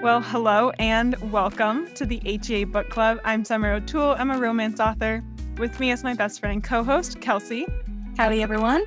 Well, 0.00 0.20
hello 0.20 0.70
and 0.78 1.16
welcome 1.32 1.92
to 1.94 2.06
the 2.06 2.20
HEA 2.24 2.66
Book 2.66 2.88
Club. 2.88 3.18
I'm 3.24 3.44
Summer 3.44 3.72
O'Toole. 3.72 4.14
I'm 4.16 4.30
a 4.30 4.38
romance 4.38 4.78
author. 4.78 5.24
With 5.56 5.80
me 5.80 5.90
is 5.90 6.04
my 6.04 6.14
best 6.14 6.38
friend 6.38 6.62
co 6.62 6.84
host, 6.84 7.20
Kelsey. 7.20 7.66
Howdy, 8.16 8.40
everyone. 8.40 8.84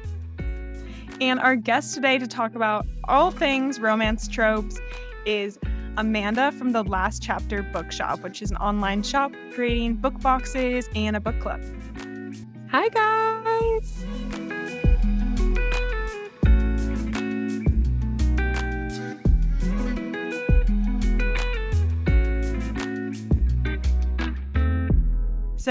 And 1.20 1.38
our 1.42 1.58
guest 1.58 1.96
today 1.96 2.18
to 2.18 2.28
talk 2.28 2.56
about 2.56 2.88
all 3.10 3.30
things 3.30 3.78
romance 3.78 4.26
tropes 4.30 4.80
is 5.26 5.60
Amanda 5.98 6.54
from 6.54 6.72
the 6.72 6.84
Last 6.84 7.22
Chapter 7.22 7.62
Bookshop, 7.62 8.22
which 8.22 8.42
is 8.42 8.50
an 8.50 8.58
online 8.58 9.04
shop 9.04 9.34
creating 9.54 9.96
book 9.96 10.18
boxes 10.22 10.88
and 10.96 11.18
a 11.18 11.20
book 11.20 11.42
club. 11.42 11.62
Hi, 12.70 12.88
guys. 12.88 14.06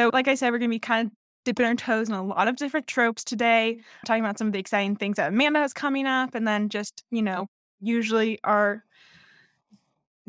So, 0.00 0.08
like 0.14 0.28
I 0.28 0.34
said, 0.34 0.50
we're 0.50 0.58
going 0.58 0.70
to 0.70 0.74
be 0.74 0.78
kind 0.78 1.08
of 1.08 1.12
dipping 1.44 1.66
our 1.66 1.74
toes 1.74 2.08
in 2.08 2.14
a 2.14 2.22
lot 2.22 2.48
of 2.48 2.56
different 2.56 2.86
tropes 2.86 3.22
today, 3.22 3.80
talking 4.06 4.24
about 4.24 4.38
some 4.38 4.46
of 4.46 4.54
the 4.54 4.58
exciting 4.58 4.96
things 4.96 5.18
that 5.18 5.28
Amanda 5.28 5.58
has 5.58 5.74
coming 5.74 6.06
up, 6.06 6.34
and 6.34 6.48
then 6.48 6.70
just, 6.70 7.04
you 7.10 7.20
know, 7.20 7.48
usually 7.82 8.38
are 8.42 8.82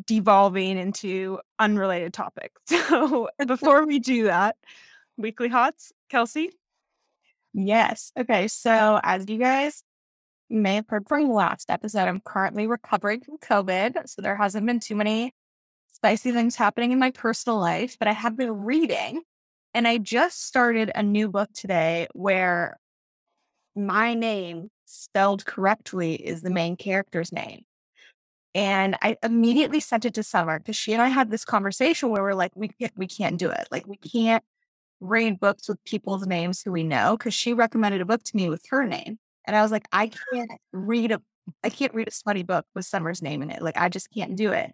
devolving 0.06 0.78
into 0.78 1.40
unrelated 1.58 2.14
topics. 2.14 2.60
So, 2.90 3.30
before 3.48 3.86
we 3.86 4.00
do 4.00 4.26
that, 4.26 4.58
weekly 5.16 5.48
hots, 5.48 5.94
Kelsey. 6.10 6.50
Yes. 7.54 8.12
Okay. 8.20 8.50
So, 8.50 9.00
as 9.02 9.30
you 9.30 9.38
guys 9.38 9.84
may 10.50 10.76
have 10.76 10.90
heard 10.90 11.08
from 11.08 11.30
the 11.30 11.34
last 11.34 11.70
episode, 11.70 12.10
I'm 12.10 12.20
currently 12.20 12.68
recovering 12.68 13.22
from 13.22 13.38
COVID. 13.38 14.10
So, 14.10 14.22
there 14.22 14.36
hasn't 14.36 14.66
been 14.66 14.82
too 14.82 14.98
many 14.98 15.34
spicy 15.94 16.34
things 16.34 16.58
happening 16.58 16.92
in 16.92 17.00
my 17.00 17.12
personal 17.12 17.58
life, 17.58 17.96
but 17.98 18.10
I 18.10 18.14
have 18.14 18.36
been 18.36 18.52
reading. 18.52 19.22
And 19.74 19.88
I 19.88 19.98
just 19.98 20.46
started 20.46 20.92
a 20.94 21.04
new 21.04 21.30
book 21.30 21.50
today 21.54 22.08
where 22.14 22.78
my 23.76 24.14
name 24.14 24.70
spelled 24.86 25.46
correctly 25.46 26.16
is 26.16 26.42
the 26.42 26.50
main 26.50 26.76
character's 26.76 27.32
name. 27.32 27.62
And 28.54 28.98
I 29.02 29.16
immediately 29.24 29.80
sent 29.80 30.04
it 30.04 30.14
to 30.16 30.24
Summer 30.24 30.60
because 30.60 30.76
she 30.76 30.92
and 30.92 31.02
I 31.02 31.08
had 31.08 31.32
this 31.32 31.46
conversation 31.46 32.10
where 32.10 32.22
we're 32.22 32.34
like, 32.34 32.52
we 32.54 32.68
can't, 32.68 32.92
we 32.98 33.08
can't 33.08 33.38
do 33.38 33.50
it. 33.50 33.68
Like 33.72 33.88
we 33.88 33.96
can't 33.96 34.44
read 35.00 35.40
books 35.40 35.70
with 35.70 35.84
people's 35.86 36.28
names 36.28 36.62
who 36.62 36.74
we 36.74 36.84
know 36.84 37.16
because 37.18 37.34
she 37.34 37.54
recommended 37.54 38.02
a 38.02 38.06
book 38.06 38.24
to 38.24 38.36
me 38.36 38.50
with 38.50 38.66
her 38.70 38.86
name. 38.86 39.20
And 39.46 39.56
I 39.56 39.62
was 39.62 39.72
like, 39.72 39.88
I 39.94 40.08
can't 40.08 40.52
ah. 40.52 40.58
read 40.74 41.12
a 41.12 41.22
I 41.64 41.70
can't 41.70 41.94
read 41.94 42.08
a 42.08 42.12
smutty 42.12 42.44
book 42.44 42.66
with 42.76 42.86
Summer's 42.86 43.22
name 43.22 43.42
in 43.42 43.50
it. 43.50 43.62
Like 43.62 43.78
I 43.78 43.90
just 43.90 44.12
can't 44.12 44.36
do 44.36 44.52
it. 44.52 44.74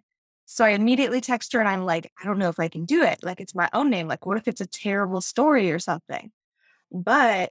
So 0.50 0.64
I 0.64 0.70
immediately 0.70 1.20
text 1.20 1.52
her 1.52 1.60
and 1.60 1.68
I'm 1.68 1.84
like, 1.84 2.10
I 2.20 2.24
don't 2.24 2.38
know 2.38 2.48
if 2.48 2.58
I 2.58 2.68
can 2.68 2.86
do 2.86 3.02
it. 3.02 3.22
Like 3.22 3.38
it's 3.40 3.54
my 3.54 3.68
own 3.74 3.90
name. 3.90 4.08
Like, 4.08 4.24
what 4.26 4.38
if 4.38 4.48
it's 4.48 4.62
a 4.62 4.66
terrible 4.66 5.20
story 5.20 5.70
or 5.70 5.78
something? 5.78 6.32
But 6.92 7.50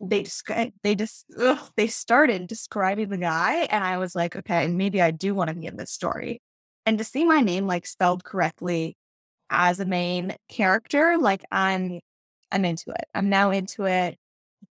they 0.00 0.24
just 0.24 0.44
they 0.84 0.94
just 0.96 1.26
ugh, 1.40 1.58
they 1.76 1.86
started 1.88 2.46
describing 2.48 3.10
the 3.10 3.18
guy, 3.18 3.64
and 3.70 3.84
I 3.84 3.98
was 3.98 4.14
like, 4.16 4.36
okay, 4.36 4.66
maybe 4.68 5.02
I 5.02 5.10
do 5.12 5.34
want 5.34 5.50
to 5.50 5.56
be 5.56 5.66
in 5.66 5.76
this 5.76 5.92
story. 5.92 6.42
And 6.86 6.98
to 6.98 7.04
see 7.04 7.24
my 7.24 7.40
name 7.42 7.66
like 7.66 7.86
spelled 7.86 8.24
correctly 8.24 8.96
as 9.50 9.80
a 9.80 9.86
main 9.86 10.36
character, 10.48 11.18
like 11.18 11.44
I'm 11.52 12.00
I'm 12.52 12.64
into 12.66 12.90
it. 12.92 13.06
I'm 13.14 13.28
now 13.30 13.50
into 13.52 13.84
it. 13.86 14.18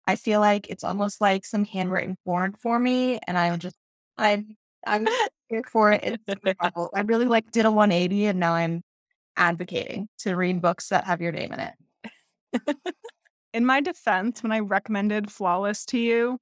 I 0.06 0.16
feel 0.16 0.40
like 0.40 0.68
it's 0.70 0.84
almost 0.84 1.20
like 1.20 1.44
some 1.46 1.64
handwritten 1.64 2.16
porn 2.24 2.54
for 2.54 2.78
me, 2.78 3.20
and 3.26 3.38
I'm 3.38 3.58
just 3.60 3.76
I'm 4.18 4.56
I'm 4.86 5.06
here 5.50 5.62
for 5.66 5.92
it. 5.92 6.20
I 6.94 7.00
really 7.02 7.26
like 7.26 7.50
did 7.50 7.66
a 7.66 7.70
180 7.70 8.26
and 8.26 8.40
now 8.40 8.54
I'm 8.54 8.82
advocating 9.36 10.08
to 10.18 10.34
read 10.36 10.62
books 10.62 10.88
that 10.88 11.04
have 11.04 11.20
your 11.20 11.32
name 11.32 11.52
in 11.52 11.60
it. 11.60 12.76
in 13.52 13.66
my 13.66 13.80
defense, 13.80 14.42
when 14.42 14.52
I 14.52 14.60
recommended 14.60 15.30
Flawless 15.30 15.84
to 15.86 15.98
you, 15.98 16.38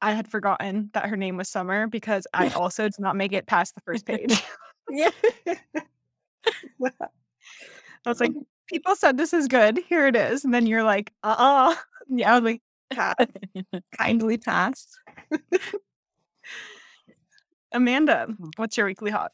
I 0.00 0.12
had 0.12 0.28
forgotten 0.28 0.90
that 0.92 1.06
her 1.06 1.16
name 1.16 1.38
was 1.38 1.48
Summer 1.48 1.86
because 1.86 2.26
I 2.34 2.48
also 2.56 2.84
did 2.84 3.00
not 3.00 3.16
make 3.16 3.32
it 3.32 3.46
past 3.46 3.74
the 3.74 3.80
first 3.80 4.06
page. 4.06 4.42
yeah. 4.90 5.10
I 6.84 8.10
was 8.10 8.20
like, 8.20 8.32
people 8.68 8.94
said 8.96 9.16
this 9.16 9.32
is 9.32 9.48
good. 9.48 9.80
Here 9.88 10.06
it 10.06 10.14
is. 10.14 10.44
And 10.44 10.52
then 10.52 10.66
you're 10.66 10.84
like, 10.84 11.10
uh 11.22 11.34
uh-uh. 11.38 11.70
uh 11.70 11.74
Yeah, 12.08 12.34
I 12.34 12.38
was 12.38 12.44
like, 12.44 12.60
kindly 13.98 14.36
pass. 14.36 14.86
Amanda, 17.74 18.28
what's 18.56 18.76
your 18.76 18.86
weekly 18.86 19.10
hot? 19.10 19.32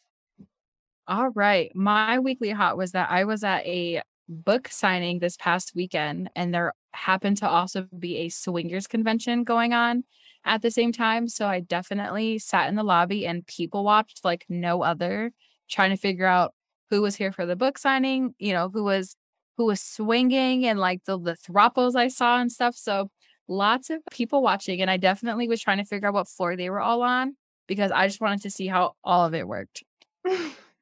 All 1.06 1.28
right. 1.30 1.70
My 1.74 2.18
weekly 2.18 2.50
hot 2.50 2.76
was 2.76 2.92
that 2.92 3.10
I 3.10 3.24
was 3.24 3.44
at 3.44 3.66
a 3.66 4.02
book 4.28 4.68
signing 4.68 5.18
this 5.18 5.36
past 5.36 5.72
weekend, 5.74 6.30
and 6.34 6.54
there 6.54 6.72
happened 6.92 7.36
to 7.38 7.48
also 7.48 7.86
be 7.98 8.18
a 8.18 8.28
swingers 8.30 8.86
convention 8.86 9.44
going 9.44 9.74
on 9.74 10.04
at 10.44 10.62
the 10.62 10.70
same 10.70 10.90
time. 10.92 11.28
So 11.28 11.46
I 11.46 11.60
definitely 11.60 12.38
sat 12.38 12.68
in 12.68 12.76
the 12.76 12.82
lobby 12.82 13.26
and 13.26 13.46
people 13.46 13.84
watched 13.84 14.24
like 14.24 14.46
no 14.48 14.82
other, 14.82 15.32
trying 15.68 15.90
to 15.90 15.96
figure 15.96 16.26
out 16.26 16.54
who 16.88 17.02
was 17.02 17.16
here 17.16 17.32
for 17.32 17.44
the 17.44 17.56
book 17.56 17.76
signing, 17.76 18.34
you 18.38 18.52
know, 18.52 18.70
who 18.72 18.84
was 18.84 19.16
who 19.58 19.66
was 19.66 19.82
swinging 19.82 20.64
and 20.66 20.78
like 20.78 21.04
the 21.04 21.18
the 21.18 21.36
throuples 21.36 21.94
I 21.94 22.08
saw 22.08 22.40
and 22.40 22.50
stuff. 22.50 22.74
So 22.76 23.10
lots 23.48 23.90
of 23.90 24.00
people 24.10 24.42
watching, 24.42 24.80
and 24.80 24.90
I 24.90 24.96
definitely 24.96 25.46
was 25.48 25.60
trying 25.60 25.78
to 25.78 25.84
figure 25.84 26.08
out 26.08 26.14
what 26.14 26.28
floor 26.28 26.56
they 26.56 26.70
were 26.70 26.80
all 26.80 27.02
on 27.02 27.36
because 27.70 27.92
I 27.92 28.08
just 28.08 28.20
wanted 28.20 28.42
to 28.42 28.50
see 28.50 28.66
how 28.66 28.96
all 29.04 29.24
of 29.24 29.32
it 29.32 29.46
worked. 29.48 29.84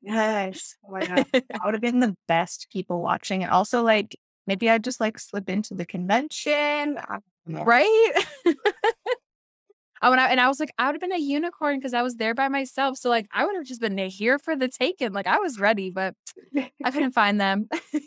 Yes. 0.01 0.77
Oh 0.87 0.93
my 0.93 1.05
God. 1.05 1.27
that 1.33 1.61
would 1.65 1.75
have 1.75 1.81
been 1.81 1.99
the 1.99 2.15
best 2.29 2.69
people 2.73 3.03
watching. 3.03 3.43
And 3.43 3.51
also, 3.51 3.83
like, 3.83 4.15
maybe 4.47 4.71
I'd 4.71 4.85
just 4.85 5.01
like 5.01 5.19
slip 5.19 5.51
into 5.51 5.75
the 5.75 5.85
convention. 5.85 7.01
Right? 7.49 8.13
I 8.47 8.55
oh, 10.03 10.13
and 10.13 10.21
I, 10.21 10.29
and 10.29 10.41
I 10.41 10.47
was 10.47 10.61
like, 10.61 10.71
I 10.79 10.87
would 10.87 10.95
have 10.95 11.01
been 11.01 11.11
a 11.13 11.19
unicorn 11.19 11.81
because 11.81 11.95
I 11.95 12.03
was 12.03 12.15
there 12.15 12.33
by 12.33 12.47
myself. 12.47 12.97
So 12.97 13.11
like, 13.11 13.27
I 13.33 13.45
would 13.45 13.57
have 13.57 13.67
just 13.67 13.81
been 13.81 13.99
here 13.99 14.39
for 14.39 14.55
the 14.55 14.69
taken. 14.69 15.13
Like 15.13 15.27
I 15.27 15.39
was 15.39 15.59
ready, 15.59 15.91
but 15.91 16.15
I 16.85 16.93
couldn't 16.93 17.11
find 17.11 17.41
them. 17.41 17.69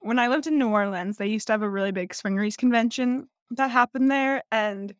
when 0.00 0.18
I 0.18 0.28
lived 0.28 0.46
in 0.46 0.58
New 0.58 0.68
Orleans, 0.68 1.16
they 1.16 1.28
used 1.28 1.46
to 1.46 1.54
have 1.54 1.62
a 1.62 1.70
really 1.70 1.92
big 1.92 2.12
swingers 2.12 2.58
convention 2.58 3.26
that 3.52 3.70
happened 3.70 4.10
there, 4.10 4.42
and 4.52 4.92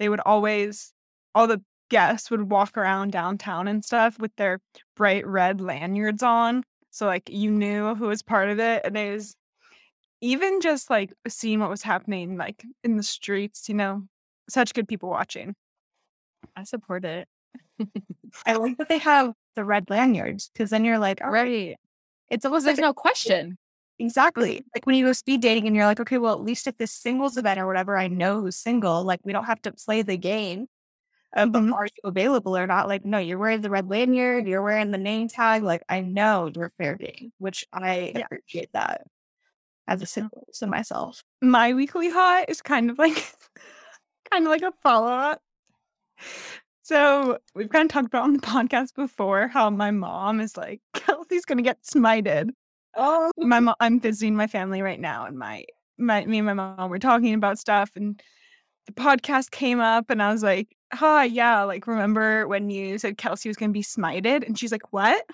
they 0.00 0.08
would 0.08 0.20
always 0.20 0.92
all 1.36 1.46
the 1.46 1.62
guests 1.90 2.30
would 2.30 2.50
walk 2.50 2.76
around 2.76 3.12
downtown 3.12 3.68
and 3.68 3.84
stuff 3.84 4.18
with 4.18 4.34
their 4.36 4.60
bright 4.96 5.26
red 5.26 5.60
lanyards 5.60 6.22
on. 6.22 6.64
So 6.90 7.06
like 7.06 7.28
you 7.28 7.50
knew 7.50 7.94
who 7.94 8.06
was 8.06 8.22
part 8.22 8.48
of 8.48 8.58
it. 8.58 8.82
And 8.84 8.96
it 8.96 9.12
was 9.12 9.36
even 10.20 10.60
just 10.60 10.90
like 10.90 11.12
seeing 11.28 11.60
what 11.60 11.70
was 11.70 11.82
happening 11.82 12.36
like 12.36 12.64
in 12.82 12.96
the 12.96 13.02
streets, 13.02 13.68
you 13.68 13.74
know, 13.74 14.02
such 14.48 14.74
good 14.74 14.88
people 14.88 15.08
watching. 15.08 15.54
I 16.56 16.64
support 16.64 17.04
it. 17.04 17.28
I 18.46 18.54
like 18.54 18.78
that 18.78 18.88
they 18.88 18.98
have 18.98 19.34
the 19.54 19.64
red 19.64 19.90
lanyards 19.90 20.50
because 20.52 20.70
then 20.70 20.84
you're 20.84 20.98
like, 20.98 21.22
all 21.22 21.30
right. 21.30 21.76
It's 22.30 22.44
almost 22.44 22.64
there's 22.64 22.78
no 22.78 22.94
question. 22.94 23.58
Exactly. 24.00 24.64
Like 24.74 24.86
when 24.86 24.96
you 24.96 25.04
go 25.04 25.12
speed 25.12 25.42
dating 25.42 25.66
and 25.66 25.76
you're 25.76 25.84
like, 25.84 26.00
okay, 26.00 26.16
well, 26.16 26.32
at 26.32 26.40
least 26.40 26.66
if 26.66 26.78
this 26.78 26.90
singles 26.90 27.36
event 27.36 27.60
or 27.60 27.66
whatever, 27.66 27.98
I 27.98 28.08
know 28.08 28.40
who's 28.40 28.56
single. 28.56 29.04
Like 29.04 29.20
we 29.24 29.32
don't 29.34 29.44
have 29.44 29.60
to 29.62 29.72
play 29.72 30.00
the 30.00 30.16
game 30.16 30.68
of 31.36 31.50
mm-hmm. 31.50 31.74
are 31.74 31.84
you 31.84 32.02
available 32.04 32.56
or 32.56 32.66
not. 32.66 32.88
Like, 32.88 33.04
no, 33.04 33.18
you're 33.18 33.38
wearing 33.38 33.60
the 33.60 33.68
red 33.68 33.90
lanyard, 33.90 34.48
you're 34.48 34.62
wearing 34.62 34.90
the 34.90 34.98
name 34.98 35.28
tag. 35.28 35.62
Like 35.62 35.82
I 35.88 36.00
know 36.00 36.50
you're 36.54 36.70
fair 36.70 36.96
game, 36.96 37.32
which 37.36 37.66
I 37.74 38.12
yeah. 38.14 38.24
appreciate 38.24 38.70
that 38.72 39.02
as 39.86 40.00
a 40.00 40.06
single 40.06 40.48
to 40.54 40.66
myself. 40.66 41.22
My 41.42 41.74
weekly 41.74 42.08
hot 42.08 42.46
is 42.48 42.62
kind 42.62 42.90
of 42.90 42.98
like 42.98 43.34
kind 44.30 44.46
of 44.46 44.50
like 44.50 44.62
a 44.62 44.72
follow-up. 44.82 45.42
So 46.82 47.38
we've 47.54 47.68
kind 47.68 47.84
of 47.84 47.92
talked 47.92 48.06
about 48.06 48.24
on 48.24 48.32
the 48.32 48.40
podcast 48.40 48.94
before 48.94 49.48
how 49.48 49.68
my 49.68 49.90
mom 49.90 50.40
is 50.40 50.56
like, 50.56 50.80
Kelsey's 50.94 51.44
gonna 51.44 51.60
get 51.60 51.82
smited 51.82 52.50
Oh, 52.96 53.30
my 53.38 53.60
mom. 53.60 53.74
I'm 53.80 54.00
visiting 54.00 54.34
my 54.36 54.46
family 54.46 54.82
right 54.82 55.00
now, 55.00 55.26
and 55.26 55.38
my 55.38 55.64
my 55.98 56.24
me 56.24 56.38
and 56.38 56.46
my 56.46 56.54
mom 56.54 56.90
were 56.90 56.98
talking 56.98 57.34
about 57.34 57.58
stuff, 57.58 57.90
and 57.96 58.20
the 58.86 58.92
podcast 58.92 59.50
came 59.52 59.80
up, 59.80 60.10
and 60.10 60.22
I 60.22 60.32
was 60.32 60.42
like, 60.42 60.76
"Huh, 60.92 61.26
yeah, 61.30 61.62
like 61.64 61.86
remember 61.86 62.48
when 62.48 62.70
you 62.70 62.98
said 62.98 63.18
Kelsey 63.18 63.48
was 63.50 63.56
going 63.56 63.70
to 63.70 63.74
be 63.74 63.82
smited?" 63.84 64.46
And 64.46 64.58
she's 64.58 64.72
like, 64.72 64.92
"What? 64.92 65.24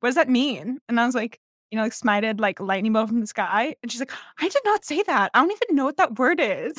What 0.00 0.10
does 0.10 0.16
that 0.16 0.28
mean?" 0.30 0.78
And 0.88 1.00
I 1.00 1.06
was 1.06 1.14
like, 1.16 1.40
"You 1.70 1.78
know, 1.78 1.84
like 1.84 1.92
smited, 1.94 2.40
like 2.40 2.60
lightning 2.60 2.92
bolt 2.94 3.08
from 3.10 3.20
the 3.22 3.26
sky." 3.28 3.76
And 3.82 3.92
she's 3.92 4.00
like, 4.00 4.12
"I 4.40 4.48
did 4.48 4.62
not 4.64 4.84
say 4.84 5.02
that. 5.04 5.30
I 5.34 5.40
don't 5.40 5.52
even 5.52 5.76
know 5.76 5.86
what 5.86 5.98
that 5.98 6.18
word 6.18 6.40
is." 6.40 6.74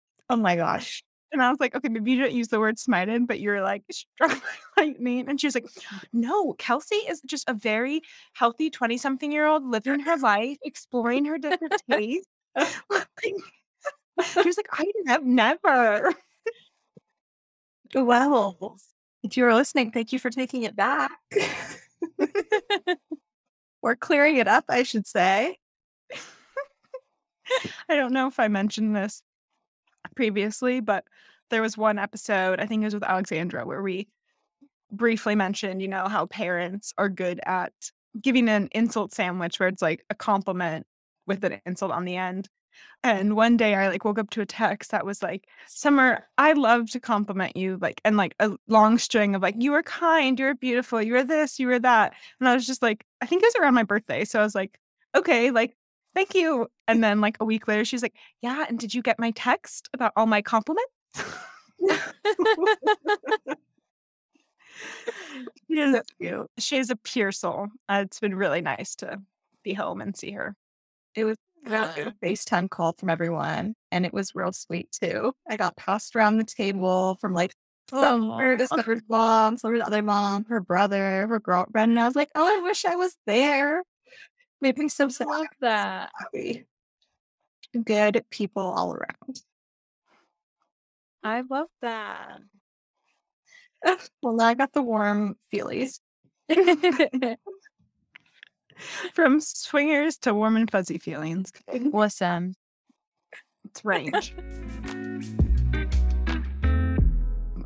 oh 0.30 0.36
my 0.36 0.56
gosh. 0.56 1.04
And 1.32 1.42
I 1.42 1.50
was 1.50 1.58
like, 1.60 1.74
okay, 1.74 1.88
maybe 1.88 2.12
you 2.12 2.20
don't 2.20 2.32
use 2.32 2.48
the 2.48 2.60
word 2.60 2.76
smited, 2.76 3.26
but 3.26 3.40
you're 3.40 3.60
like 3.62 3.82
struck 3.90 4.30
by 4.76 4.82
lightning. 4.84 5.28
And 5.28 5.40
she 5.40 5.46
was 5.46 5.54
like, 5.54 5.66
no, 6.12 6.54
Kelsey 6.54 6.96
is 6.96 7.20
just 7.26 7.48
a 7.48 7.54
very 7.54 8.00
healthy 8.34 8.70
20 8.70 8.96
something 8.96 9.32
year 9.32 9.46
old 9.46 9.64
living 9.66 10.00
her 10.00 10.16
life, 10.20 10.58
exploring 10.64 11.24
her 11.26 11.38
different 11.38 11.82
tastes. 11.90 12.28
she 14.24 14.42
was 14.42 14.56
like, 14.56 14.68
I 14.72 14.84
have 15.08 15.24
never. 15.24 16.12
Well, 17.94 18.78
If 19.22 19.36
you 19.36 19.44
were 19.44 19.54
listening, 19.54 19.90
thank 19.90 20.12
you 20.12 20.18
for 20.18 20.30
taking 20.30 20.62
it 20.62 20.76
back. 20.76 21.10
or 23.82 23.96
clearing 23.96 24.36
it 24.36 24.48
up, 24.48 24.64
I 24.68 24.82
should 24.82 25.06
say. 25.06 25.58
I 27.88 27.94
don't 27.96 28.12
know 28.12 28.26
if 28.26 28.38
I 28.40 28.48
mentioned 28.48 28.94
this 28.96 29.22
previously, 30.14 30.80
but 30.80 31.04
there 31.50 31.62
was 31.62 31.76
one 31.76 31.98
episode, 31.98 32.60
I 32.60 32.66
think 32.66 32.82
it 32.82 32.86
was 32.86 32.94
with 32.94 33.04
Alexandra, 33.04 33.64
where 33.66 33.82
we 33.82 34.08
briefly 34.90 35.34
mentioned, 35.34 35.82
you 35.82 35.88
know, 35.88 36.08
how 36.08 36.26
parents 36.26 36.92
are 36.98 37.08
good 37.08 37.40
at 37.46 37.72
giving 38.20 38.48
an 38.48 38.68
insult 38.72 39.12
sandwich 39.12 39.58
where 39.58 39.68
it's 39.68 39.82
like 39.82 40.04
a 40.10 40.14
compliment 40.14 40.86
with 41.26 41.44
an 41.44 41.60
insult 41.66 41.92
on 41.92 42.04
the 42.04 42.16
end. 42.16 42.48
And 43.02 43.36
one 43.36 43.56
day 43.56 43.74
I 43.74 43.88
like 43.88 44.04
woke 44.04 44.18
up 44.18 44.30
to 44.30 44.40
a 44.40 44.46
text 44.46 44.90
that 44.90 45.06
was 45.06 45.22
like, 45.22 45.46
Summer, 45.66 46.26
I 46.36 46.52
love 46.52 46.90
to 46.90 47.00
compliment 47.00 47.56
you, 47.56 47.78
like, 47.80 48.00
and 48.04 48.16
like 48.16 48.34
a 48.38 48.56
long 48.68 48.98
string 48.98 49.34
of 49.34 49.42
like, 49.42 49.54
you 49.58 49.72
were 49.72 49.82
kind, 49.82 50.38
you 50.38 50.46
were 50.46 50.54
beautiful, 50.54 51.00
you 51.00 51.12
were 51.12 51.24
this, 51.24 51.58
you 51.58 51.68
were 51.68 51.78
that. 51.78 52.14
And 52.40 52.48
I 52.48 52.54
was 52.54 52.66
just 52.66 52.82
like, 52.82 53.06
I 53.20 53.26
think 53.26 53.42
it 53.42 53.46
was 53.46 53.56
around 53.56 53.74
my 53.74 53.82
birthday. 53.82 54.24
So 54.24 54.40
I 54.40 54.42
was 54.42 54.54
like, 54.54 54.78
okay, 55.14 55.50
like, 55.50 55.76
thank 56.16 56.34
you. 56.34 56.66
And 56.88 57.04
then 57.04 57.20
like 57.20 57.36
a 57.40 57.44
week 57.44 57.68
later, 57.68 57.84
she's 57.84 58.02
like, 58.02 58.14
yeah. 58.40 58.64
And 58.68 58.78
did 58.78 58.94
you 58.94 59.02
get 59.02 59.18
my 59.18 59.32
text 59.32 59.88
about 59.92 60.12
all 60.16 60.26
my 60.26 60.40
compliments? 60.42 60.90
she 65.68 65.78
is 65.78 66.00
cute. 66.18 66.50
She 66.58 66.78
is 66.78 66.90
a 66.90 66.96
pure 66.96 67.32
soul. 67.32 67.68
Uh, 67.88 68.04
it's 68.06 68.18
been 68.18 68.34
really 68.34 68.62
nice 68.62 68.94
to 68.96 69.20
be 69.62 69.74
home 69.74 70.00
and 70.00 70.16
see 70.16 70.30
her. 70.32 70.56
It 71.14 71.24
was 71.24 71.36
a 71.66 72.14
FaceTime 72.22 72.70
call 72.70 72.94
from 72.94 73.10
everyone, 73.10 73.74
and 73.92 74.06
it 74.06 74.14
was 74.14 74.34
real 74.34 74.52
sweet 74.52 74.90
too. 74.92 75.32
I 75.48 75.56
got 75.56 75.76
passed 75.76 76.16
around 76.16 76.38
the 76.38 76.44
table 76.44 77.16
from 77.20 77.34
like 77.34 77.52
this 77.90 78.70
her 78.70 79.00
mom, 79.08 79.56
Summer's 79.58 79.82
other 79.84 80.02
mom, 80.02 80.44
her 80.46 80.60
brother, 80.60 81.26
her 81.26 81.40
girlfriend, 81.40 81.92
and 81.92 82.00
I 82.00 82.06
was 82.06 82.16
like, 82.16 82.30
"Oh, 82.34 82.58
I 82.58 82.62
wish 82.62 82.84
I 82.84 82.96
was 82.96 83.16
there." 83.26 83.82
Made 84.60 84.78
me 84.78 84.88
so 84.88 85.08
sad. 85.08 85.28
love 85.28 85.46
that. 85.60 86.10
Good 87.84 88.24
people 88.30 88.62
all 88.62 88.92
around. 88.94 89.42
I 91.22 91.42
love 91.48 91.68
that. 91.82 92.38
Well, 94.22 94.34
now 94.34 94.46
I 94.46 94.54
got 94.54 94.72
the 94.72 94.82
warm 94.82 95.36
feelies. 95.52 96.00
From 99.14 99.40
swingers 99.40 100.18
to 100.18 100.34
warm 100.34 100.56
and 100.56 100.68
fuzzy 100.70 100.98
feelings. 100.98 101.52
Listen, 101.72 102.56
It's 103.64 103.84
range. 103.84 104.34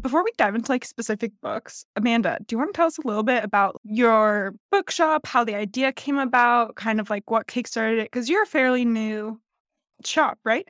Before 0.03 0.25
we 0.25 0.31
dive 0.39 0.55
into 0.55 0.73
like 0.73 0.85
specific 0.85 1.33
books, 1.43 1.85
Amanda, 1.97 2.39
do 2.47 2.55
you 2.55 2.59
want 2.59 2.73
to 2.73 2.77
tell 2.77 2.87
us 2.87 2.99
a 2.99 3.07
little 3.07 3.23
bit 3.23 3.45
about 3.45 3.81
your 3.85 4.55
bookshop, 4.71 5.27
how 5.27 5.45
the 5.45 5.55
idea 5.55 5.93
came 5.93 6.19
about, 6.19 6.77
kind 6.77 7.01
of 7.01 7.11
like 7.11 7.31
what 7.31 7.47
kickstarted 7.49 7.99
it? 7.99 8.05
Because 8.11 8.29
you're 8.29 8.45
a 8.45 8.47
fairly 8.47 8.85
new 8.85 9.41
shop, 10.05 10.39
right? 10.45 10.69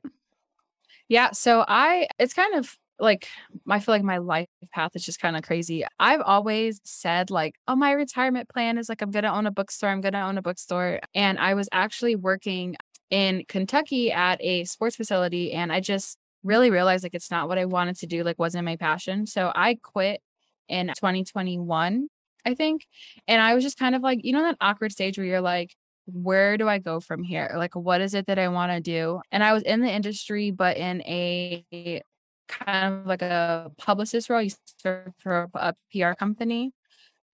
Yeah, 1.09 1.31
so 1.33 1.65
I 1.67 2.09
it's 2.19 2.35
kind 2.35 2.55
of 2.55 2.77
like 2.99 3.29
I 3.69 3.81
feel 3.81 3.95
like 3.95 4.03
my 4.03 4.19
life 4.19 4.49
path 4.73 4.93
is 4.95 5.05
just 5.05 5.21
kind 5.21 5.37
of 5.37 5.43
crazy. 5.43 5.85
I've 5.99 6.21
always 6.21 6.81
said 6.85 7.31
like, 7.31 7.55
"Oh, 7.69 7.77
my 7.77 7.93
retirement 7.93 8.49
plan 8.49 8.79
is 8.79 8.89
like 8.89 9.03
I'm 9.03 9.13
to 9.13 9.27
own 9.27 9.47
a 9.47 9.51
bookstore. 9.51 9.91
I'm 9.91 10.03
to 10.03 10.21
own 10.21 10.39
a 10.39 10.43
bookstore." 10.43 11.01
And 11.15 11.39
I 11.39 11.55
was 11.55 11.69
actually 11.73 12.17
working 12.17 12.77
in 13.11 13.45
Kentucky 13.49 14.13
at 14.13 14.41
a 14.43 14.65
sports 14.65 14.97
facility 14.97 15.53
and 15.53 15.73
I 15.73 15.81
just 15.81 16.17
really 16.43 16.71
realized 16.71 17.03
like 17.03 17.15
it's 17.15 17.31
not 17.31 17.49
what 17.49 17.59
I 17.59 17.65
wanted 17.65 17.97
to 17.99 18.07
do, 18.07 18.23
like 18.23 18.39
wasn't 18.39 18.65
my 18.65 18.77
passion. 18.77 19.27
So 19.27 19.53
I 19.55 19.79
quit 19.83 20.21
in 20.69 20.89
2021, 20.89 22.09
I 22.45 22.55
think. 22.55 22.87
And 23.29 23.43
I 23.43 23.55
was 23.55 23.65
just 23.65 23.79
kind 23.79 23.95
of 23.95 24.03
like, 24.03 24.25
you 24.25 24.33
know 24.33 24.43
that 24.43 24.57
awkward 24.61 24.93
stage 24.93 25.19
where 25.19 25.27
you're 25.27 25.41
like, 25.41 25.75
where 26.07 26.57
do 26.57 26.69
I 26.69 26.79
go 26.79 27.01
from 27.01 27.23
here? 27.23 27.53
Like, 27.57 27.77
what 27.77 28.01
is 28.01 28.15
it 28.15 28.27
that 28.27 28.39
I 28.39 28.49
want 28.49 28.73
to 28.73 28.81
do? 28.81 29.21
And 29.31 29.45
I 29.45 29.53
was 29.53 29.63
in 29.63 29.81
the 29.81 29.91
industry, 29.91 30.51
but 30.51 30.77
in 30.77 31.03
a 31.03 32.03
kind 32.49 32.95
of 32.95 33.07
like 33.07 33.23
a 33.23 33.71
publicist 33.79 34.29
role. 34.29 34.41
I 34.41 34.43
used 34.43 34.59
to 34.83 35.13
for 35.19 35.49
a 35.55 35.75
PR 35.93 36.13
company. 36.13 36.73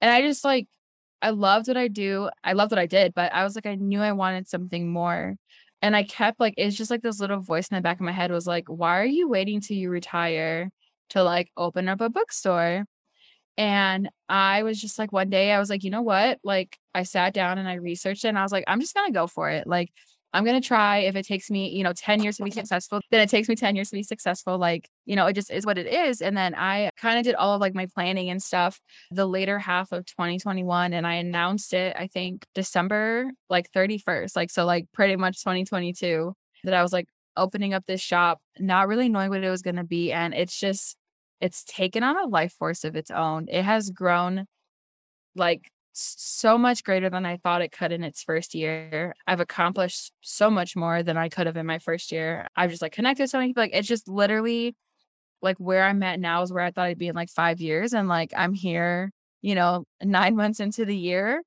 And 0.00 0.10
I 0.10 0.20
just 0.20 0.44
like, 0.44 0.68
I 1.22 1.30
loved 1.30 1.68
what 1.68 1.76
I 1.76 1.88
do. 1.88 2.28
I 2.44 2.52
loved 2.52 2.72
what 2.72 2.78
I 2.78 2.86
did, 2.86 3.14
but 3.14 3.32
I 3.32 3.42
was 3.44 3.54
like, 3.54 3.66
I 3.66 3.74
knew 3.76 4.00
I 4.00 4.12
wanted 4.12 4.46
something 4.48 4.88
more. 4.88 5.36
And 5.86 5.94
I 5.94 6.02
kept 6.02 6.40
like, 6.40 6.54
it's 6.56 6.76
just 6.76 6.90
like 6.90 7.02
this 7.02 7.20
little 7.20 7.38
voice 7.38 7.68
in 7.68 7.76
the 7.76 7.80
back 7.80 8.00
of 8.00 8.04
my 8.04 8.10
head 8.10 8.32
was 8.32 8.44
like, 8.44 8.64
why 8.66 8.98
are 8.98 9.04
you 9.04 9.28
waiting 9.28 9.60
till 9.60 9.76
you 9.76 9.88
retire 9.88 10.68
to 11.10 11.22
like 11.22 11.52
open 11.56 11.88
up 11.88 12.00
a 12.00 12.10
bookstore? 12.10 12.86
And 13.56 14.10
I 14.28 14.64
was 14.64 14.80
just 14.80 14.98
like, 14.98 15.12
one 15.12 15.30
day 15.30 15.52
I 15.52 15.60
was 15.60 15.70
like, 15.70 15.84
you 15.84 15.90
know 15.90 16.02
what? 16.02 16.40
Like, 16.42 16.76
I 16.92 17.04
sat 17.04 17.34
down 17.34 17.58
and 17.58 17.68
I 17.68 17.74
researched 17.74 18.24
it 18.24 18.30
and 18.30 18.36
I 18.36 18.42
was 18.42 18.50
like, 18.50 18.64
I'm 18.66 18.80
just 18.80 18.96
going 18.96 19.06
to 19.06 19.12
go 19.12 19.28
for 19.28 19.48
it. 19.48 19.68
Like, 19.68 19.92
I'm 20.32 20.44
going 20.44 20.60
to 20.60 20.66
try. 20.66 20.98
If 20.98 21.16
it 21.16 21.26
takes 21.26 21.50
me, 21.50 21.70
you 21.70 21.82
know, 21.82 21.92
10 21.92 22.22
years 22.22 22.36
to 22.36 22.44
be 22.44 22.50
successful, 22.50 23.00
then 23.10 23.20
it 23.20 23.30
takes 23.30 23.48
me 23.48 23.54
10 23.56 23.74
years 23.74 23.90
to 23.90 23.96
be 23.96 24.02
successful. 24.02 24.58
Like, 24.58 24.88
you 25.04 25.16
know, 25.16 25.26
it 25.26 25.32
just 25.32 25.50
is 25.50 25.64
what 25.64 25.78
it 25.78 25.86
is. 25.86 26.20
And 26.20 26.36
then 26.36 26.54
I 26.54 26.90
kind 26.96 27.18
of 27.18 27.24
did 27.24 27.34
all 27.34 27.54
of 27.54 27.60
like 27.60 27.74
my 27.74 27.86
planning 27.94 28.28
and 28.28 28.42
stuff 28.42 28.80
the 29.10 29.26
later 29.26 29.58
half 29.58 29.92
of 29.92 30.04
2021. 30.06 30.92
And 30.92 31.06
I 31.06 31.14
announced 31.14 31.72
it, 31.72 31.96
I 31.98 32.06
think 32.06 32.44
December 32.54 33.30
like 33.48 33.70
31st. 33.72 34.36
Like, 34.36 34.50
so 34.50 34.64
like 34.66 34.86
pretty 34.92 35.16
much 35.16 35.42
2022 35.42 36.34
that 36.64 36.74
I 36.74 36.82
was 36.82 36.92
like 36.92 37.06
opening 37.36 37.72
up 37.72 37.84
this 37.86 38.00
shop, 38.00 38.40
not 38.58 38.88
really 38.88 39.08
knowing 39.08 39.30
what 39.30 39.44
it 39.44 39.50
was 39.50 39.62
going 39.62 39.76
to 39.76 39.84
be. 39.84 40.12
And 40.12 40.34
it's 40.34 40.58
just, 40.58 40.96
it's 41.40 41.64
taken 41.64 42.02
on 42.02 42.18
a 42.18 42.26
life 42.26 42.52
force 42.52 42.84
of 42.84 42.96
its 42.96 43.10
own. 43.10 43.46
It 43.48 43.62
has 43.62 43.90
grown 43.90 44.46
like 45.34 45.70
so 45.96 46.58
much 46.58 46.84
greater 46.84 47.08
than 47.08 47.24
I 47.24 47.38
thought 47.38 47.62
it 47.62 47.72
could 47.72 47.90
in 47.90 48.04
its 48.04 48.22
first 48.22 48.54
year. 48.54 49.14
I've 49.26 49.40
accomplished 49.40 50.12
so 50.20 50.50
much 50.50 50.76
more 50.76 51.02
than 51.02 51.16
I 51.16 51.28
could 51.28 51.46
have 51.46 51.56
in 51.56 51.66
my 51.66 51.78
first 51.78 52.12
year. 52.12 52.46
I've 52.54 52.70
just 52.70 52.82
like 52.82 52.92
connected 52.92 53.28
so 53.28 53.38
many 53.38 53.50
people. 53.50 53.62
Like 53.62 53.74
it's 53.74 53.88
just 53.88 54.08
literally 54.08 54.76
like 55.42 55.56
where 55.58 55.84
I'm 55.84 56.02
at 56.02 56.20
now 56.20 56.42
is 56.42 56.52
where 56.52 56.64
I 56.64 56.70
thought 56.70 56.86
I'd 56.86 56.98
be 56.98 57.08
in 57.08 57.14
like 57.14 57.30
five 57.30 57.60
years. 57.60 57.94
And 57.94 58.08
like 58.08 58.32
I'm 58.36 58.52
here, 58.52 59.10
you 59.42 59.54
know, 59.54 59.84
nine 60.02 60.36
months 60.36 60.60
into 60.60 60.84
the 60.84 60.96
year. 60.96 61.42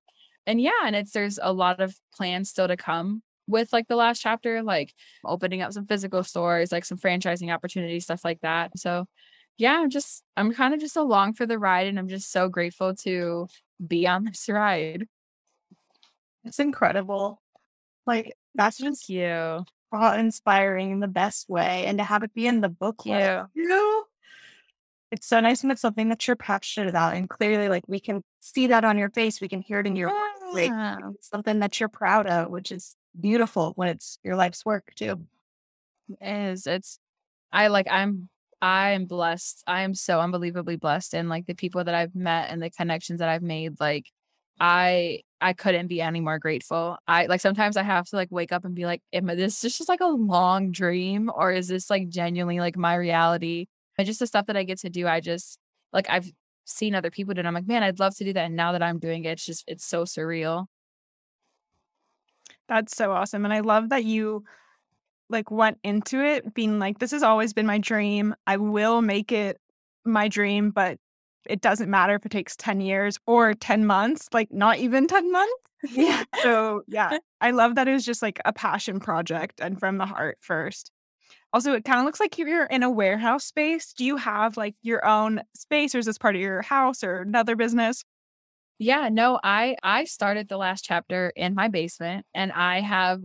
And 0.48 0.60
yeah, 0.60 0.72
and 0.84 0.96
it's 0.96 1.12
there's 1.12 1.40
a 1.42 1.54
lot 1.54 1.80
of 1.80 1.96
plans 2.16 2.50
still 2.50 2.68
to 2.68 2.78
come 2.78 3.22
with 3.48 3.72
like 3.72 3.88
the 3.88 3.96
last 3.96 4.22
chapter, 4.22 4.64
like 4.64 4.94
opening 5.24 5.62
up 5.62 5.74
some 5.74 5.86
physical 5.86 6.24
stores, 6.24 6.72
like 6.72 6.86
some 6.86 6.98
franchising 6.98 7.54
opportunities, 7.54 8.06
stuff 8.06 8.26
like 8.26 8.42
that. 8.42 8.72
So 8.80 9.06
yeah, 9.58 9.80
I'm 9.80 9.90
just 9.90 10.24
I'm 10.38 10.54
kind 10.54 10.74
of 10.74 10.80
just 10.80 10.96
along 10.96 11.34
for 11.34 11.46
the 11.46 11.60
ride 11.60 11.88
and 11.88 12.00
I'm 12.00 12.08
just 12.08 12.32
so 12.32 12.50
grateful 12.50 12.96
to 13.04 13.48
be 13.86 14.08
on 14.08 14.26
this 14.26 14.48
ride. 14.50 15.08
It's 16.44 16.60
incredible. 16.60 17.42
Like 18.06 18.36
that's 18.56 18.78
just 18.78 19.10
you. 19.10 19.64
awe-inspiring 19.92 20.92
in 20.92 21.00
the 21.00 21.08
best 21.08 21.50
way, 21.50 21.86
and 21.86 21.98
to 21.98 22.04
have 22.04 22.24
it 22.24 22.34
be 22.34 22.46
in 22.48 22.62
the 22.62 22.70
book, 22.70 23.02
Yeah. 23.06 23.46
you 23.56 23.68
know, 23.68 24.04
it's 25.12 25.26
so 25.28 25.40
nice 25.40 25.64
when 25.64 25.72
it's 25.72 25.82
something 25.82 26.10
that 26.10 26.28
you're 26.28 26.36
passionate 26.36 26.90
about, 26.90 27.16
and 27.16 27.28
clearly, 27.30 27.70
like 27.70 27.84
we 27.88 28.00
can 28.00 28.24
see 28.40 28.68
that 28.68 28.84
on 28.86 28.98
your 28.98 29.10
face, 29.10 29.42
we 29.42 29.48
can 29.48 29.62
hear 29.62 29.80
it 29.80 29.88
in 29.88 29.96
your 29.96 30.10
voice, 30.10 30.70
like 30.70 31.02
something 31.22 31.60
that 31.60 31.80
you're 31.80 31.90
proud 31.90 32.28
of, 32.28 32.50
which 32.52 32.72
is 32.72 32.96
beautiful 33.20 33.74
when 33.76 33.90
it's 33.90 34.20
your 34.24 34.36
life's 34.36 34.64
work 34.66 34.94
too. 34.96 35.26
is 36.22 36.68
it's 36.68 37.00
I 37.52 37.68
like 37.68 37.88
I'm 37.90 38.30
I 38.62 38.92
am 38.92 39.06
blessed. 39.06 39.64
I 39.68 39.82
am 39.84 39.94
so 39.96 40.20
unbelievably 40.20 40.78
blessed 40.78 41.14
and 41.14 41.30
like 41.30 41.46
the 41.46 41.56
people 41.56 41.84
that 41.84 41.96
I've 41.96 42.16
met 42.16 42.50
and 42.50 42.62
the 42.62 42.70
connections 42.70 43.20
that 43.20 43.30
I've 43.30 43.42
made 43.42 43.80
like 43.80 44.06
I 44.60 45.22
I 45.42 45.54
couldn't 45.54 45.88
be 45.88 46.02
any 46.02 46.20
more 46.20 46.40
grateful. 46.40 46.98
I 47.08 47.28
like 47.28 47.42
sometimes 47.42 47.78
I 47.78 47.84
have 47.84 48.08
to 48.08 48.16
like 48.18 48.30
wake 48.32 48.52
up 48.52 48.66
and 48.66 48.76
be 48.76 48.86
like 48.86 49.02
am 49.14 49.28
this 49.28 49.64
is 49.64 49.78
just 49.78 49.90
like 49.90 50.02
a 50.02 50.08
long 50.08 50.72
dream 50.72 51.32
or 51.34 51.52
is 51.52 51.70
this 51.70 51.90
like 51.90 52.10
genuinely 52.10 52.60
like 52.60 52.78
my 52.78 52.96
reality? 52.96 53.68
And 53.98 54.06
just 54.06 54.20
the 54.20 54.28
stuff 54.28 54.48
that 54.48 54.58
I 54.58 54.64
get 54.64 54.80
to 54.80 54.90
do 54.90 55.08
I 55.08 55.22
just 55.22 55.60
like 55.94 56.10
I've 56.10 56.32
seen 56.66 56.96
other 56.96 57.12
people 57.12 57.34
do 57.34 57.40
it. 57.42 57.46
I'm 57.46 57.54
like, 57.54 57.68
man, 57.68 57.84
I'd 57.84 58.00
love 58.00 58.16
to 58.18 58.24
do 58.24 58.34
that. 58.34 58.46
And 58.46 58.56
now 58.56 58.74
that 58.74 58.84
I'm 58.84 59.00
doing 59.00 59.26
it, 59.26 59.32
it's 59.32 59.46
just 59.46 59.64
it's 59.68 59.86
so 59.86 60.04
surreal. 60.04 60.66
That's 62.68 62.96
so 62.96 63.12
awesome. 63.12 63.46
And 63.46 63.54
I 63.54 63.62
love 63.62 63.90
that 63.90 64.04
you 64.06 64.44
like 65.30 65.52
went 65.52 65.78
into 65.84 66.20
it 66.24 66.54
being 66.54 66.80
like, 66.80 67.00
this 67.00 67.12
has 67.12 67.24
always 67.24 67.54
been 67.54 67.66
my 67.66 67.78
dream. 67.78 68.36
I 68.48 68.58
will 68.58 69.02
make 69.02 69.32
it 69.32 69.60
my 70.06 70.28
dream, 70.28 70.72
but 70.72 70.98
it 71.48 71.62
doesn't 71.62 71.90
matter 71.90 72.16
if 72.16 72.26
it 72.26 72.32
takes 72.32 72.56
10 72.56 72.82
years 72.82 73.18
or 73.26 73.54
10 73.54 73.86
months, 73.86 74.28
like 74.34 74.52
not 74.52 74.78
even 74.78 75.08
10 75.08 75.32
months. 75.32 75.54
Yeah. 75.92 76.26
So 76.42 76.82
yeah, 76.90 77.20
I 77.40 77.52
love 77.52 77.76
that 77.76 77.88
it 77.88 77.94
was 77.94 78.04
just 78.04 78.22
like 78.22 78.42
a 78.44 78.52
passion 78.52 79.00
project 79.00 79.62
and 79.62 79.80
from 79.80 79.98
the 79.98 80.06
heart 80.06 80.38
first. 80.42 80.92
Also, 81.54 81.74
it 81.74 81.86
kind 81.86 82.00
of 82.00 82.06
looks 82.06 82.20
like 82.20 82.38
you're 82.38 82.66
in 82.66 82.84
a 82.84 82.90
warehouse 82.92 83.46
space. 83.46 83.94
Do 83.94 84.04
you 84.04 84.18
have 84.18 84.58
like 84.58 84.76
your 84.82 85.06
own 85.06 85.42
space 85.56 85.96
or 85.96 86.00
is 86.00 86.06
this 86.06 86.18
part 86.18 86.36
of 86.36 86.42
your 86.42 86.62
house 86.62 87.02
or 87.02 87.22
another 87.22 87.56
business? 87.56 88.04
Yeah, 88.78 89.10
no, 89.10 89.40
I 89.44 89.78
I 89.82 90.04
started 90.04 90.48
the 90.50 90.58
last 90.58 90.84
chapter 90.84 91.32
in 91.36 91.56
my 91.56 91.70
basement 91.70 92.26
and 92.34 92.52
I 92.52 92.82
have 92.82 93.22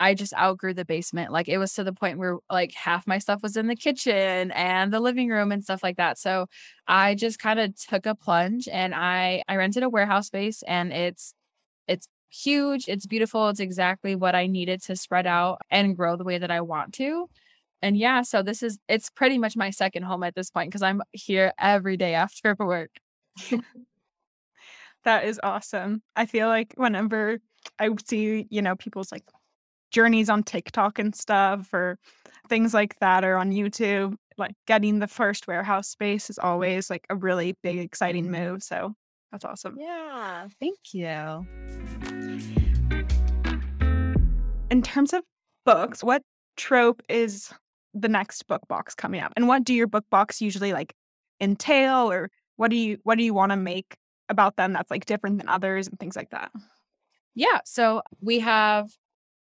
I 0.00 0.14
just 0.14 0.34
outgrew 0.34 0.74
the 0.74 0.84
basement. 0.86 1.30
Like 1.30 1.48
it 1.48 1.58
was 1.58 1.74
to 1.74 1.84
the 1.84 1.92
point 1.92 2.18
where 2.18 2.38
like 2.50 2.72
half 2.74 3.06
my 3.06 3.18
stuff 3.18 3.42
was 3.42 3.56
in 3.56 3.66
the 3.68 3.76
kitchen 3.76 4.50
and 4.52 4.92
the 4.92 5.00
living 5.00 5.28
room 5.28 5.52
and 5.52 5.62
stuff 5.62 5.82
like 5.82 5.98
that. 5.98 6.18
So 6.18 6.46
I 6.88 7.14
just 7.14 7.38
kind 7.38 7.60
of 7.60 7.76
took 7.76 8.06
a 8.06 8.14
plunge 8.14 8.66
and 8.68 8.94
I 8.94 9.42
I 9.48 9.56
rented 9.56 9.82
a 9.82 9.90
warehouse 9.90 10.28
space 10.28 10.62
and 10.66 10.92
it's 10.92 11.34
it's 11.88 12.08
huge, 12.30 12.88
it's 12.88 13.06
beautiful, 13.06 13.48
it's 13.50 13.60
exactly 13.60 14.16
what 14.16 14.34
I 14.34 14.46
needed 14.46 14.82
to 14.84 14.96
spread 14.96 15.26
out 15.26 15.58
and 15.70 15.96
grow 15.96 16.16
the 16.16 16.24
way 16.24 16.38
that 16.38 16.50
I 16.50 16.62
want 16.62 16.94
to. 16.94 17.28
And 17.82 17.96
yeah, 17.96 18.22
so 18.22 18.42
this 18.42 18.62
is 18.62 18.78
it's 18.88 19.10
pretty 19.10 19.38
much 19.38 19.56
my 19.56 19.70
second 19.70 20.04
home 20.04 20.22
at 20.24 20.34
this 20.34 20.50
point 20.50 20.70
because 20.70 20.82
I'm 20.82 21.02
here 21.12 21.52
every 21.58 21.96
day 21.96 22.14
after 22.14 22.56
work. 22.60 22.90
That 25.04 25.24
is 25.24 25.40
awesome. 25.42 26.02
I 26.16 26.26
feel 26.26 26.48
like 26.48 26.74
whenever 26.76 27.38
I 27.78 27.88
see, 28.06 28.46
you 28.50 28.62
know, 28.62 28.76
people's 28.76 29.10
like 29.12 29.24
journeys 29.90 30.28
on 30.28 30.42
TikTok 30.42 30.98
and 30.98 31.14
stuff 31.14 31.72
or 31.72 31.98
things 32.48 32.74
like 32.74 32.98
that 33.00 33.24
or 33.24 33.36
on 33.36 33.52
YouTube, 33.52 34.16
like 34.38 34.54
getting 34.66 34.98
the 34.98 35.06
first 35.06 35.46
warehouse 35.46 35.88
space 35.88 36.30
is 36.30 36.38
always 36.38 36.90
like 36.90 37.06
a 37.10 37.16
really 37.16 37.56
big, 37.62 37.78
exciting 37.78 38.30
move. 38.30 38.62
So 38.62 38.94
that's 39.32 39.44
awesome. 39.44 39.76
Yeah, 39.78 40.48
thank 40.58 40.78
you. 40.92 41.46
In 44.70 44.82
terms 44.82 45.12
of 45.12 45.22
books, 45.64 46.02
what 46.02 46.22
trope 46.56 47.02
is 47.08 47.52
the 47.94 48.08
next 48.08 48.46
book 48.46 48.62
box 48.68 48.94
coming 48.94 49.20
up? 49.20 49.32
And 49.36 49.48
what 49.48 49.64
do 49.64 49.74
your 49.74 49.86
book 49.86 50.04
box 50.10 50.40
usually 50.40 50.72
like 50.72 50.94
entail 51.40 52.10
or 52.10 52.30
what 52.56 52.70
do 52.70 52.76
you 52.76 52.98
what 53.04 53.16
do 53.16 53.24
you 53.24 53.32
want 53.32 53.50
to 53.50 53.56
make 53.56 53.96
about 54.28 54.56
them 54.56 54.72
that's 54.72 54.90
like 54.90 55.06
different 55.06 55.38
than 55.38 55.48
others 55.48 55.88
and 55.88 55.98
things 55.98 56.16
like 56.16 56.30
that? 56.30 56.52
Yeah, 57.34 57.60
so 57.64 58.02
we 58.20 58.40
have 58.40 58.90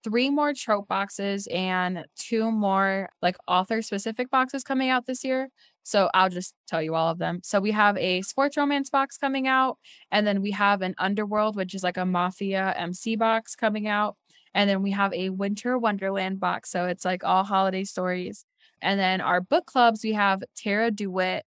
three 0.05 0.29
more 0.29 0.53
trope 0.53 0.87
boxes 0.87 1.47
and 1.47 2.05
two 2.15 2.51
more 2.51 3.09
like 3.23 3.35
author 3.47 3.81
specific 3.81 4.29
boxes 4.29 4.63
coming 4.63 4.89
out 4.89 5.07
this 5.07 5.23
year. 5.23 5.49
So 5.81 6.11
I'll 6.13 6.29
just 6.29 6.53
tell 6.67 6.81
you 6.81 6.93
all 6.93 7.09
of 7.09 7.17
them. 7.17 7.41
So 7.43 7.59
we 7.59 7.71
have 7.71 7.97
a 7.97 8.21
sports 8.21 8.55
romance 8.55 8.91
box 8.91 9.17
coming 9.17 9.47
out, 9.47 9.79
and 10.11 10.25
then 10.25 10.41
we 10.43 10.51
have 10.51 10.83
an 10.83 10.93
underworld, 10.99 11.55
which 11.55 11.73
is 11.73 11.83
like 11.83 11.97
a 11.97 12.05
mafia 12.05 12.73
MC 12.77 13.15
box 13.15 13.55
coming 13.55 13.87
out. 13.87 14.15
And 14.53 14.69
then 14.69 14.83
we 14.83 14.91
have 14.91 15.11
a 15.13 15.31
winter 15.31 15.77
wonderland 15.77 16.39
box. 16.39 16.71
So 16.71 16.85
it's 16.85 17.03
like 17.03 17.23
all 17.23 17.43
holiday 17.43 17.83
stories. 17.83 18.45
And 18.81 18.99
then 18.99 19.21
our 19.21 19.41
book 19.41 19.65
clubs, 19.65 20.03
we 20.03 20.13
have 20.13 20.43
Tara 20.55 20.91
DeWitt, 20.91 21.43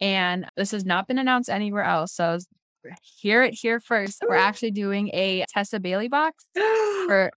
and 0.00 0.46
this 0.56 0.72
has 0.72 0.84
not 0.84 1.06
been 1.06 1.18
announced 1.18 1.48
anywhere 1.48 1.84
else. 1.84 2.12
So 2.12 2.38
hear 3.02 3.42
it 3.42 3.54
here 3.54 3.80
first. 3.80 4.22
We're 4.26 4.36
actually 4.36 4.72
doing 4.72 5.10
a 5.12 5.44
Tessa 5.48 5.80
Bailey 5.80 6.08
box 6.08 6.46
for 6.54 7.30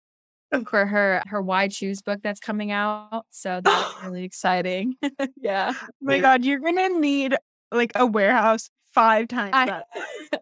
for 0.67 0.86
her 0.86 1.22
her 1.27 1.41
wide 1.41 1.74
shoes 1.74 2.01
book 2.01 2.22
that's 2.24 2.39
coming 2.39 2.72
out. 2.72 3.25
So 3.31 3.62
that's 3.63 3.93
really 4.03 4.24
exciting. 4.24 4.95
yeah. 5.41 5.74
Oh 5.75 5.88
my 6.01 6.19
god, 6.19 6.45
you're 6.45 6.60
gonna 6.60 6.89
need 6.89 7.36
like 7.72 7.91
a 7.95 8.05
warehouse 8.05 8.69
five 8.93 9.27
times 9.27 9.51
I, 9.53 9.65
that. 9.65 9.86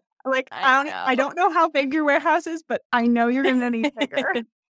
Like 0.24 0.48
I 0.52 0.80
I 0.80 0.84
don't 0.84 0.94
I 0.94 1.14
know. 1.14 1.16
don't 1.16 1.36
know 1.36 1.50
how 1.50 1.68
big 1.68 1.92
your 1.92 2.04
warehouse 2.04 2.46
is, 2.46 2.62
but 2.62 2.82
I 2.92 3.06
know 3.06 3.26
you're 3.26 3.42
gonna 3.42 3.70
need 3.70 3.92
bigger. 3.98 4.32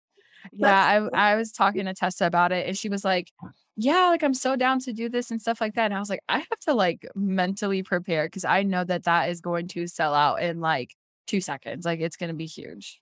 yeah, 0.53 1.09
I 1.15 1.33
I 1.33 1.37
was 1.37 1.53
talking 1.53 1.85
to 1.85 1.95
Tessa 1.95 2.27
about 2.27 2.51
it 2.51 2.67
and 2.67 2.77
she 2.77 2.89
was 2.89 3.05
like, 3.05 3.31
"Yeah, 3.77 4.09
like 4.09 4.25
I'm 4.25 4.35
so 4.35 4.57
down 4.57 4.81
to 4.81 4.93
do 4.93 5.09
this 5.09 5.31
and 5.31 5.41
stuff 5.41 5.61
like 5.61 5.75
that." 5.75 5.85
And 5.87 5.95
I 5.95 6.01
was 6.01 6.11
like, 6.11 6.23
"I 6.29 6.39
have 6.39 6.59
to 6.67 6.75
like 6.75 7.07
mentally 7.15 7.85
prepare 7.85 8.27
because 8.27 8.45
I 8.45 8.65
know 8.65 8.83
that 8.85 9.05
that 9.05 9.31
is 9.31 9.41
going 9.41 9.69
to 9.69 9.87
sell 9.87 10.15
out 10.15 10.43
in 10.43 10.61
like 10.61 10.97
2 11.29 11.41
seconds. 11.41 11.85
Like 11.85 12.01
it's 12.01 12.17
going 12.17 12.31
to 12.31 12.35
be 12.35 12.47
huge." 12.47 13.01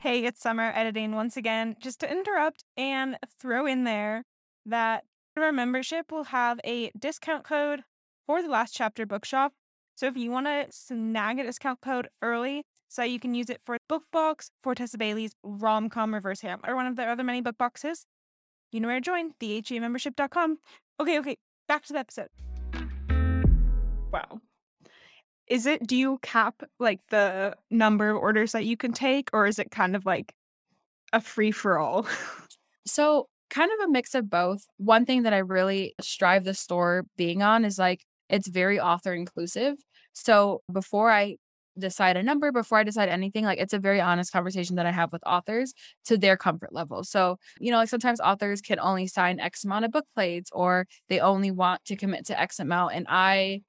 Hey, 0.00 0.24
it's 0.24 0.40
Summer 0.40 0.70
editing 0.76 1.16
once 1.16 1.36
again. 1.36 1.74
Just 1.80 1.98
to 2.00 2.10
interrupt 2.10 2.62
and 2.76 3.18
throw 3.40 3.66
in 3.66 3.82
there 3.82 4.22
that 4.64 5.02
our 5.36 5.50
membership 5.50 6.12
will 6.12 6.24
have 6.24 6.60
a 6.64 6.92
discount 6.96 7.42
code 7.42 7.82
for 8.24 8.40
the 8.40 8.48
last 8.48 8.76
chapter 8.76 9.04
bookshop. 9.06 9.54
So 9.96 10.06
if 10.06 10.16
you 10.16 10.30
want 10.30 10.46
to 10.46 10.66
snag 10.70 11.40
a 11.40 11.42
discount 11.42 11.80
code 11.80 12.06
early 12.22 12.62
so 12.86 13.02
you 13.02 13.18
can 13.18 13.34
use 13.34 13.50
it 13.50 13.60
for 13.66 13.76
book 13.88 14.04
box 14.12 14.52
for 14.62 14.72
Tessa 14.76 14.98
Bailey's 14.98 15.32
rom 15.42 15.88
com 15.88 16.14
reverse 16.14 16.42
ham 16.42 16.60
or 16.64 16.76
one 16.76 16.86
of 16.86 16.94
their 16.94 17.10
other 17.10 17.24
many 17.24 17.40
book 17.40 17.58
boxes, 17.58 18.06
you 18.70 18.78
know 18.78 18.86
where 18.86 18.98
to 18.98 19.04
join, 19.04 19.32
theheamembership.com. 19.40 20.58
Okay, 21.00 21.18
okay, 21.18 21.36
back 21.66 21.84
to 21.86 21.92
the 21.92 21.98
episode. 21.98 22.28
Wow. 24.12 24.42
Is 25.50 25.66
it, 25.66 25.86
do 25.86 25.96
you 25.96 26.18
cap 26.22 26.62
like 26.78 27.00
the 27.10 27.56
number 27.70 28.10
of 28.10 28.16
orders 28.18 28.52
that 28.52 28.64
you 28.64 28.76
can 28.76 28.92
take 28.92 29.30
or 29.32 29.46
is 29.46 29.58
it 29.58 29.70
kind 29.70 29.96
of 29.96 30.04
like 30.04 30.34
a 31.12 31.20
free 31.20 31.52
for 31.52 31.78
all? 31.78 32.06
So, 32.86 33.28
kind 33.50 33.70
of 33.70 33.88
a 33.88 33.92
mix 33.92 34.14
of 34.14 34.30
both. 34.30 34.66
One 34.78 35.04
thing 35.04 35.24
that 35.24 35.34
I 35.34 35.38
really 35.38 35.94
strive 36.00 36.44
the 36.44 36.54
store 36.54 37.04
being 37.16 37.42
on 37.42 37.64
is 37.64 37.78
like 37.78 38.04
it's 38.30 38.48
very 38.48 38.80
author 38.80 39.12
inclusive. 39.12 39.76
So, 40.14 40.62
before 40.72 41.10
I 41.10 41.36
decide 41.78 42.16
a 42.16 42.22
number, 42.22 42.50
before 42.50 42.78
I 42.78 42.82
decide 42.84 43.08
anything, 43.08 43.44
like 43.44 43.58
it's 43.58 43.72
a 43.72 43.78
very 43.78 44.00
honest 44.00 44.32
conversation 44.32 44.76
that 44.76 44.86
I 44.86 44.90
have 44.90 45.12
with 45.12 45.22
authors 45.26 45.74
to 46.06 46.18
their 46.18 46.36
comfort 46.36 46.72
level. 46.72 47.04
So, 47.04 47.38
you 47.60 47.70
know, 47.70 47.78
like 47.78 47.88
sometimes 47.88 48.20
authors 48.20 48.60
can 48.60 48.80
only 48.80 49.06
sign 49.06 49.38
X 49.38 49.64
amount 49.64 49.84
of 49.84 49.92
book 49.92 50.06
plates 50.14 50.50
or 50.52 50.86
they 51.08 51.20
only 51.20 51.50
want 51.50 51.84
to 51.86 51.96
commit 51.96 52.26
to 52.26 52.40
X 52.40 52.58
amount. 52.58 52.94
And 52.94 53.06
I 53.08 53.62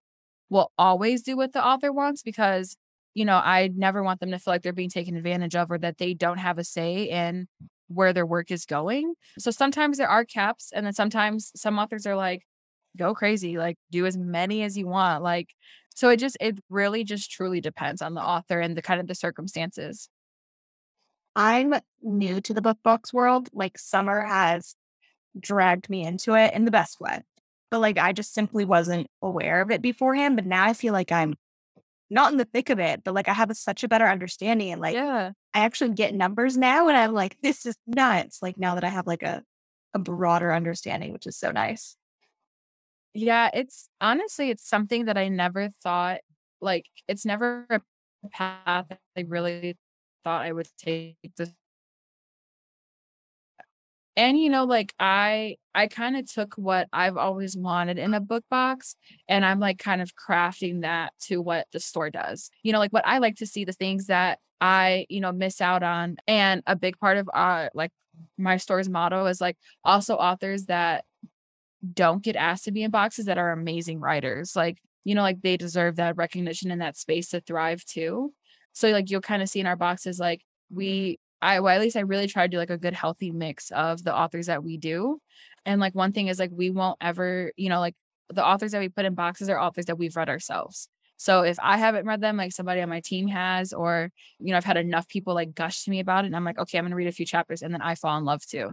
will 0.49 0.71
always 0.77 1.21
do 1.21 1.37
what 1.37 1.53
the 1.53 1.65
author 1.65 1.91
wants 1.91 2.23
because, 2.23 2.75
you 3.13 3.25
know, 3.25 3.37
I 3.37 3.69
never 3.75 4.03
want 4.03 4.19
them 4.19 4.31
to 4.31 4.39
feel 4.39 4.53
like 4.53 4.63
they're 4.63 4.73
being 4.73 4.89
taken 4.89 5.15
advantage 5.15 5.55
of 5.55 5.71
or 5.71 5.77
that 5.79 5.97
they 5.97 6.13
don't 6.13 6.39
have 6.39 6.57
a 6.57 6.63
say 6.63 7.03
in 7.03 7.47
where 7.87 8.13
their 8.13 8.25
work 8.25 8.51
is 8.51 8.65
going. 8.65 9.13
So 9.37 9.51
sometimes 9.51 9.97
there 9.97 10.09
are 10.09 10.23
caps, 10.23 10.71
and 10.73 10.85
then 10.85 10.93
sometimes 10.93 11.51
some 11.55 11.79
authors 11.79 12.05
are 12.05 12.15
like, 12.15 12.43
go 12.97 13.13
crazy, 13.13 13.57
like 13.57 13.77
do 13.91 14.05
as 14.05 14.17
many 14.17 14.63
as 14.63 14.77
you 14.77 14.87
want. 14.87 15.23
Like, 15.23 15.49
so 15.95 16.09
it 16.09 16.17
just, 16.17 16.37
it 16.39 16.59
really 16.69 17.03
just 17.03 17.31
truly 17.31 17.61
depends 17.61 18.01
on 18.01 18.13
the 18.13 18.21
author 18.21 18.59
and 18.59 18.75
the 18.77 18.81
kind 18.81 18.99
of 19.01 19.07
the 19.07 19.15
circumstances. 19.15 20.09
I'm 21.35 21.75
new 22.01 22.41
to 22.41 22.53
the 22.53 22.61
book 22.61 22.77
box 22.83 23.13
world. 23.13 23.49
Like 23.53 23.77
summer 23.77 24.21
has 24.21 24.75
dragged 25.39 25.89
me 25.89 26.05
into 26.05 26.33
it 26.35 26.53
in 26.53 26.65
the 26.65 26.71
best 26.71 26.99
way. 26.99 27.21
But 27.71 27.79
like 27.81 27.97
I 27.97 28.13
just 28.13 28.33
simply 28.33 28.65
wasn't 28.65 29.07
aware 29.21 29.61
of 29.61 29.71
it 29.71 29.81
beforehand. 29.81 30.35
But 30.35 30.45
now 30.45 30.65
I 30.65 30.73
feel 30.73 30.93
like 30.93 31.11
I'm 31.11 31.35
not 32.09 32.31
in 32.31 32.37
the 32.37 32.45
thick 32.45 32.69
of 32.69 32.79
it, 32.79 33.03
but 33.03 33.13
like 33.13 33.27
I 33.27 33.33
have 33.33 33.49
a, 33.51 33.55
such 33.55 33.83
a 33.83 33.87
better 33.87 34.07
understanding 34.07 34.71
and 34.71 34.81
like 34.81 34.95
Yeah. 34.95 35.31
I 35.53 35.59
actually 35.59 35.93
get 35.93 36.13
numbers 36.13 36.57
now 36.57 36.87
and 36.87 36.97
I'm 36.97 37.13
like, 37.13 37.37
this 37.43 37.65
is 37.65 37.77
nuts. 37.87 38.39
Like 38.41 38.57
now 38.57 38.75
that 38.75 38.83
I 38.83 38.89
have 38.89 39.07
like 39.07 39.23
a, 39.23 39.43
a 39.93 39.99
broader 39.99 40.53
understanding, 40.53 41.13
which 41.13 41.27
is 41.27 41.37
so 41.37 41.51
nice. 41.51 41.95
Yeah. 43.13 43.49
It's 43.53 43.89
honestly, 44.01 44.49
it's 44.49 44.67
something 44.67 45.05
that 45.05 45.17
I 45.17 45.29
never 45.29 45.69
thought, 45.83 46.19
like, 46.61 46.85
it's 47.07 47.25
never 47.25 47.65
a 47.69 47.81
path 48.31 48.87
I 49.17 49.21
really 49.27 49.77
thought 50.23 50.41
I 50.43 50.51
would 50.51 50.67
take 50.77 51.17
this 51.37 51.49
and 54.19 54.37
you 54.37 54.49
know 54.49 54.65
like 54.65 54.93
i 54.99 55.55
i 55.73 55.87
kind 55.87 56.17
of 56.17 56.29
took 56.29 56.53
what 56.55 56.87
i've 56.91 57.15
always 57.15 57.55
wanted 57.55 57.97
in 57.97 58.13
a 58.13 58.19
book 58.19 58.43
box 58.49 58.95
and 59.29 59.45
i'm 59.45 59.59
like 59.59 59.79
kind 59.79 60.01
of 60.01 60.11
crafting 60.15 60.81
that 60.81 61.13
to 61.19 61.41
what 61.41 61.65
the 61.71 61.79
store 61.79 62.09
does. 62.09 62.51
You 62.61 62.73
know 62.73 62.79
like 62.79 62.91
what 62.91 63.07
i 63.07 63.19
like 63.19 63.37
to 63.37 63.47
see 63.47 63.63
the 63.63 63.71
things 63.71 64.07
that 64.07 64.39
i 64.59 65.05
you 65.09 65.21
know 65.21 65.31
miss 65.31 65.61
out 65.61 65.83
on 65.83 66.17
and 66.27 66.61
a 66.67 66.75
big 66.75 66.99
part 66.99 67.17
of 67.17 67.29
our 67.33 67.71
like 67.73 67.91
my 68.37 68.57
store's 68.57 68.89
motto 68.89 69.25
is 69.25 69.39
like 69.39 69.57
also 69.85 70.15
authors 70.15 70.65
that 70.65 71.05
don't 71.93 72.21
get 72.21 72.35
asked 72.35 72.65
to 72.65 72.71
be 72.71 72.83
in 72.83 72.91
boxes 72.91 73.25
that 73.25 73.37
are 73.37 73.53
amazing 73.53 74.01
writers 74.01 74.53
like 74.53 74.79
you 75.05 75.15
know 75.15 75.21
like 75.21 75.41
they 75.41 75.55
deserve 75.55 75.95
that 75.95 76.17
recognition 76.17 76.71
and 76.71 76.81
that 76.81 76.97
space 76.97 77.29
to 77.29 77.41
thrive 77.41 77.83
too. 77.85 78.33
So 78.73 78.89
like 78.89 79.09
you'll 79.09 79.21
kind 79.21 79.41
of 79.41 79.49
see 79.49 79.59
in 79.59 79.65
our 79.65 79.75
boxes 79.75 80.19
like 80.19 80.39
mm-hmm. 80.39 80.77
we 80.77 81.19
I 81.41 81.59
well, 81.59 81.73
at 81.73 81.81
least 81.81 81.95
I 81.95 82.01
really 82.01 82.27
try 82.27 82.45
to 82.45 82.51
do 82.51 82.57
like 82.57 82.69
a 82.69 82.77
good 82.77 82.93
healthy 82.93 83.31
mix 83.31 83.71
of 83.71 84.03
the 84.03 84.15
authors 84.15 84.47
that 84.47 84.63
we 84.63 84.77
do. 84.77 85.21
And 85.65 85.79
like 85.79 85.95
one 85.95 86.11
thing 86.11 86.27
is 86.27 86.39
like 86.39 86.51
we 86.53 86.69
won't 86.69 86.97
ever, 87.01 87.51
you 87.55 87.69
know, 87.69 87.79
like 87.79 87.95
the 88.29 88.45
authors 88.45 88.71
that 88.71 88.79
we 88.79 88.89
put 88.89 89.05
in 89.05 89.15
boxes 89.15 89.49
are 89.49 89.59
authors 89.59 89.85
that 89.85 89.97
we've 89.97 90.15
read 90.15 90.29
ourselves. 90.29 90.89
So 91.17 91.41
if 91.41 91.57
I 91.61 91.77
haven't 91.77 92.05
read 92.05 92.21
them, 92.21 92.37
like 92.37 92.51
somebody 92.51 92.81
on 92.81 92.89
my 92.89 93.01
team 93.01 93.27
has, 93.27 93.73
or 93.73 94.11
you 94.39 94.51
know, 94.51 94.57
I've 94.57 94.65
had 94.65 94.77
enough 94.77 95.07
people 95.07 95.33
like 95.33 95.55
gush 95.55 95.83
to 95.83 95.91
me 95.91 95.99
about 95.99 96.23
it, 96.23 96.27
and 96.27 96.35
I'm 96.35 96.45
like, 96.45 96.59
okay, 96.59 96.77
I'm 96.77 96.85
gonna 96.85 96.95
read 96.95 97.07
a 97.07 97.11
few 97.11 97.25
chapters, 97.25 97.61
and 97.61 97.73
then 97.73 97.81
I 97.81 97.95
fall 97.95 98.17
in 98.17 98.25
love 98.25 98.45
too. 98.45 98.71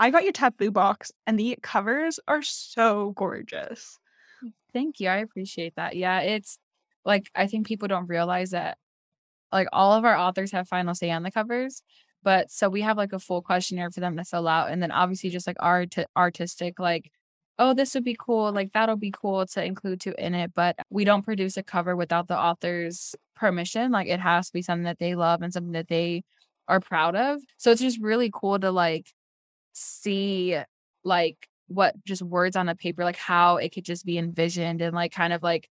I 0.00 0.10
got 0.10 0.24
your 0.24 0.32
taboo 0.32 0.70
box 0.70 1.12
and 1.26 1.38
the 1.38 1.56
covers 1.62 2.18
are 2.26 2.42
so 2.42 3.12
gorgeous. 3.12 3.98
Mm, 4.44 4.52
thank 4.72 5.00
you, 5.00 5.08
I 5.08 5.18
appreciate 5.18 5.76
that. 5.76 5.96
Yeah, 5.96 6.20
it's 6.20 6.58
like 7.04 7.30
I 7.34 7.46
think 7.46 7.66
people 7.66 7.88
don't 7.88 8.08
realize 8.08 8.50
that 8.50 8.78
like 9.52 9.68
all 9.72 9.92
of 9.92 10.04
our 10.04 10.16
authors 10.16 10.52
have 10.52 10.68
final 10.68 10.94
say 10.94 11.10
on 11.10 11.22
the 11.22 11.30
covers. 11.30 11.82
But 12.22 12.50
so 12.50 12.68
we 12.70 12.82
have 12.82 12.96
like 12.96 13.12
a 13.12 13.18
full 13.18 13.42
questionnaire 13.42 13.90
for 13.90 14.00
them 14.00 14.16
to 14.16 14.24
fill 14.24 14.48
out, 14.48 14.70
and 14.70 14.82
then 14.82 14.90
obviously 14.90 15.30
just 15.30 15.46
like 15.46 15.56
our 15.60 15.86
t- 15.86 16.06
artistic 16.16 16.78
like 16.78 17.10
oh, 17.58 17.74
this 17.74 17.94
would 17.94 18.04
be 18.04 18.16
cool. 18.18 18.52
Like 18.52 18.72
that'll 18.72 18.96
be 18.96 19.12
cool 19.12 19.46
to 19.46 19.64
include 19.64 20.00
to 20.02 20.24
in 20.24 20.34
it. 20.34 20.52
But 20.54 20.76
we 20.90 21.04
don't 21.04 21.22
produce 21.22 21.56
a 21.56 21.62
cover 21.62 21.96
without 21.96 22.28
the 22.28 22.38
author's 22.38 23.14
permission. 23.36 23.92
Like 23.92 24.08
it 24.08 24.20
has 24.20 24.48
to 24.48 24.52
be 24.52 24.62
something 24.62 24.84
that 24.84 24.98
they 24.98 25.14
love 25.14 25.42
and 25.42 25.52
something 25.52 25.72
that 25.72 25.88
they 25.88 26.24
are 26.68 26.80
proud 26.80 27.16
of. 27.16 27.40
So 27.58 27.70
it's 27.70 27.80
just 27.80 28.00
really 28.00 28.30
cool 28.32 28.58
to 28.58 28.70
like 28.70 29.12
see 29.72 30.58
like 31.04 31.48
what 31.68 31.94
just 32.04 32.22
words 32.22 32.56
on 32.56 32.68
a 32.68 32.74
paper, 32.74 33.04
like 33.04 33.16
how 33.16 33.56
it 33.56 33.70
could 33.72 33.84
just 33.84 34.04
be 34.04 34.18
envisioned 34.18 34.82
and 34.82 34.94
like 34.94 35.12
kind 35.12 35.32
of 35.32 35.42
like 35.42 35.68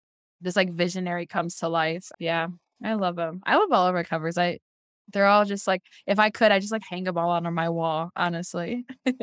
this 0.42 0.56
like 0.56 0.72
visionary 0.72 1.26
comes 1.26 1.58
to 1.58 1.70
life. 1.70 2.10
Yeah. 2.20 2.48
I 2.84 2.94
love 2.94 3.16
them. 3.16 3.42
I 3.46 3.56
love 3.56 3.72
all 3.72 3.88
of 3.88 3.96
our 3.96 4.04
covers. 4.04 4.38
I 4.38 4.60
they're 5.14 5.26
all 5.26 5.46
just 5.46 5.68
like 5.68 5.82
if 6.06 6.20
I 6.20 6.30
could, 6.30 6.52
I 6.52 6.60
just 6.60 6.72
like 6.72 6.84
hang 6.88 7.06
them 7.06 7.18
all 7.18 7.30
on 7.30 7.52
my 7.54 7.70
wall, 7.70 8.12
honestly. 8.16 8.86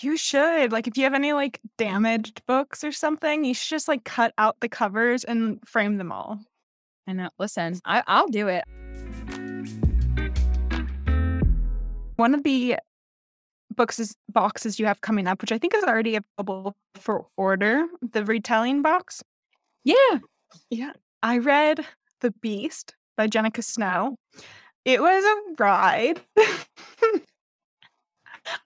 You 0.00 0.16
should. 0.16 0.72
Like 0.72 0.86
if 0.86 0.96
you 0.96 1.04
have 1.04 1.14
any 1.14 1.32
like 1.32 1.60
damaged 1.76 2.42
books 2.46 2.82
or 2.82 2.92
something, 2.92 3.44
you 3.44 3.52
should 3.52 3.68
just 3.68 3.88
like 3.88 4.04
cut 4.04 4.32
out 4.38 4.56
the 4.60 4.68
covers 4.68 5.24
and 5.24 5.58
frame 5.66 5.98
them 5.98 6.10
all. 6.10 6.38
I 7.06 7.12
know. 7.12 7.28
Listen, 7.38 7.78
I, 7.84 8.02
I'll 8.06 8.28
do 8.28 8.48
it. 8.48 8.64
One 12.16 12.34
of 12.34 12.42
the 12.42 12.76
books 13.74 13.98
is 13.98 14.14
boxes 14.28 14.78
you 14.78 14.86
have 14.86 15.00
coming 15.00 15.26
up, 15.26 15.42
which 15.42 15.52
I 15.52 15.58
think 15.58 15.74
is 15.74 15.84
already 15.84 16.16
available 16.16 16.74
for 16.94 17.26
order, 17.36 17.86
the 18.12 18.24
retelling 18.24 18.82
box. 18.82 19.22
Yeah. 19.84 20.18
Yeah. 20.70 20.92
I 21.22 21.38
read 21.38 21.84
The 22.20 22.30
Beast 22.40 22.94
by 23.16 23.26
Jenika 23.28 23.62
Snow. 23.62 24.16
It 24.84 25.00
was 25.00 25.24
a 25.24 25.62
ride. 25.62 26.20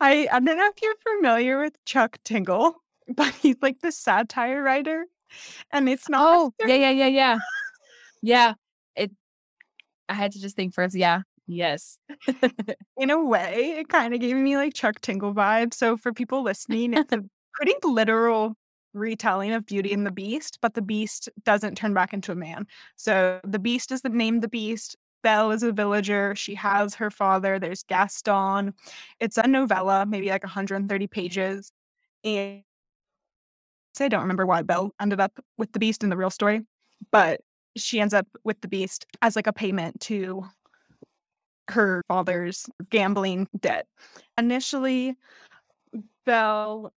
I 0.00 0.26
I 0.32 0.40
don't 0.40 0.56
know 0.56 0.66
if 0.74 0.82
you're 0.82 0.94
familiar 1.02 1.60
with 1.60 1.76
Chuck 1.84 2.18
Tingle, 2.24 2.76
but 3.14 3.34
he's 3.34 3.56
like 3.60 3.80
the 3.80 3.92
satire 3.92 4.62
writer, 4.62 5.06
and 5.72 5.88
it's 5.88 6.08
not. 6.08 6.22
Oh, 6.26 6.52
yeah, 6.66 6.74
yeah, 6.76 6.90
yeah, 6.90 7.06
yeah, 7.08 7.38
yeah. 8.22 8.54
It. 8.96 9.12
I 10.08 10.14
had 10.14 10.32
to 10.32 10.40
just 10.40 10.56
think 10.56 10.74
first. 10.74 10.94
Yeah. 10.94 11.22
Yes. 11.48 11.98
In 12.98 13.10
a 13.10 13.24
way, 13.24 13.76
it 13.78 13.88
kind 13.88 14.12
of 14.14 14.20
gave 14.20 14.34
me 14.36 14.56
like 14.56 14.74
Chuck 14.74 15.00
Tingle 15.00 15.32
vibes. 15.32 15.74
So 15.74 15.96
for 15.96 16.12
people 16.12 16.42
listening, 16.42 16.92
it's 16.94 17.12
a 17.12 17.22
pretty 17.54 17.74
literal 17.84 18.56
retelling 18.96 19.52
of 19.52 19.66
Beauty 19.66 19.92
and 19.92 20.00
mm-hmm. 20.00 20.06
the 20.06 20.12
Beast, 20.12 20.58
but 20.60 20.74
the 20.74 20.82
Beast 20.82 21.28
doesn't 21.44 21.76
turn 21.76 21.94
back 21.94 22.12
into 22.12 22.32
a 22.32 22.36
man. 22.36 22.66
So 22.96 23.40
the 23.44 23.58
Beast 23.58 23.92
is 23.92 24.02
the 24.02 24.08
name 24.08 24.40
the 24.40 24.48
Beast. 24.48 24.96
Belle 25.22 25.50
is 25.50 25.62
a 25.62 25.72
villager. 25.72 26.34
She 26.36 26.54
has 26.54 26.94
her 26.94 27.10
father. 27.10 27.58
There's 27.58 27.82
Gaston. 27.82 28.74
It's 29.18 29.38
a 29.38 29.46
novella, 29.46 30.06
maybe 30.06 30.28
like 30.28 30.44
130 30.44 31.06
pages. 31.08 31.72
And 32.24 32.62
I 33.98 34.08
don't 34.08 34.20
remember 34.20 34.46
why 34.46 34.62
Belle 34.62 34.92
ended 35.00 35.20
up 35.20 35.32
with 35.58 35.72
the 35.72 35.78
beast 35.78 36.04
in 36.04 36.10
the 36.10 36.16
real 36.16 36.30
story, 36.30 36.62
but 37.10 37.40
she 37.76 38.00
ends 38.00 38.14
up 38.14 38.26
with 38.44 38.60
the 38.60 38.68
beast 38.68 39.06
as 39.22 39.36
like 39.36 39.46
a 39.46 39.52
payment 39.52 40.00
to 40.02 40.44
her 41.68 42.02
father's 42.08 42.66
gambling 42.90 43.48
debt. 43.58 43.86
Initially, 44.38 45.16
Belle 46.24 46.92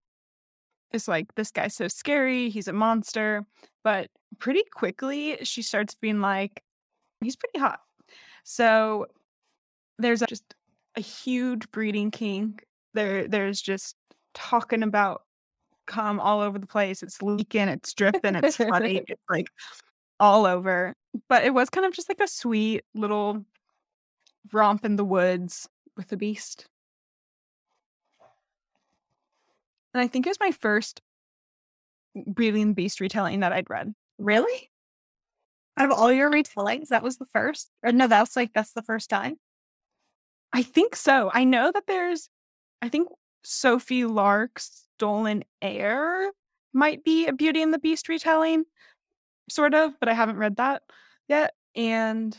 is 0.93 1.09
like, 1.09 1.35
this 1.35 1.51
guy's 1.51 1.75
so 1.75 1.89
scary. 1.89 2.49
He's 2.51 2.69
a 2.69 2.73
monster. 2.73 3.45
But 3.85 4.09
pretty 4.39 4.63
quickly, 4.73 5.39
she 5.43 5.63
starts 5.63 5.95
being 5.95 6.21
like, 6.21 6.63
he's 7.21 7.37
pretty 7.37 7.59
hot. 7.59 7.81
So 8.45 9.07
there's 9.99 10.21
just 10.21 10.55
a 10.97 11.01
huge 11.01 11.71
breeding 11.71 12.11
kink. 12.11 12.65
There, 12.95 13.29
there's 13.29 13.61
just 13.61 13.97
talking 14.35 14.83
about 14.83 15.23
cum 15.87 16.21
all 16.21 16.41
over 16.41 16.59
the 16.59 16.67
place. 16.67 17.03
It's 17.03 17.23
leaking, 17.23 17.69
it's 17.69 17.93
dripping, 17.95 18.37
it's 18.37 18.57
funny, 18.57 19.03
it's 19.09 19.23
like 19.29 19.49
all 20.21 20.47
over. 20.47 20.95
But 21.29 21.45
it 21.45 21.53
was 21.55 21.71
kind 21.71 21.87
of 21.87 21.93
just 21.93 22.09
like 22.09 22.21
a 22.21 22.29
sweet 22.29 22.85
little 22.95 23.45
romp 24.53 24.85
in 24.85 24.97
the 24.97 25.05
woods 25.05 25.69
with 25.97 26.09
the 26.09 26.17
beast. 26.17 26.67
And 29.99 30.05
I 30.05 30.07
think 30.07 30.27
it 30.27 30.31
was 30.31 30.39
my 30.39 30.53
first 30.53 31.03
Beauty 32.33 32.63
and 32.63 32.71
the 32.71 32.75
Beast 32.77 33.01
retelling 33.01 33.41
that 33.41 33.53
I'd 33.53 33.69
read. 33.69 33.95
Really? 34.17 34.71
Out 35.77 35.91
of 35.91 35.99
all 35.99 36.13
your 36.13 36.31
retellings, 36.31 36.89
that 36.89 37.03
was 37.03 37.17
the 37.17 37.27
first? 37.27 37.69
Or 37.83 37.91
no, 37.91 38.07
that's 38.07 38.37
like 38.37 38.53
that's 38.53 38.73
the 38.73 38.83
first 38.83 39.11
time? 39.11 39.41
I 40.53 40.63
think 40.63 40.95
so. 40.95 41.33
I 41.35 41.43
know 41.43 41.73
that 41.73 41.89
there's 41.89 42.29
I 42.81 42.89
think 42.89 43.09
Sophie 43.43 44.05
Lark's 44.05 44.87
Stolen 44.97 45.43
Heir 45.61 46.31
might 46.73 47.03
be 47.03 47.27
a 47.27 47.33
Beauty 47.33 47.61
and 47.61 47.75
the 47.75 47.81
Beast 47.81 48.09
retelling, 48.09 48.67
sort 49.51 49.75
of, 49.75 49.99
but 49.99 50.09
I 50.09 50.15
haven't 50.15 50.37
read 50.37 50.59
that 50.59 50.83
yet. 51.27 51.55
And 51.75 52.39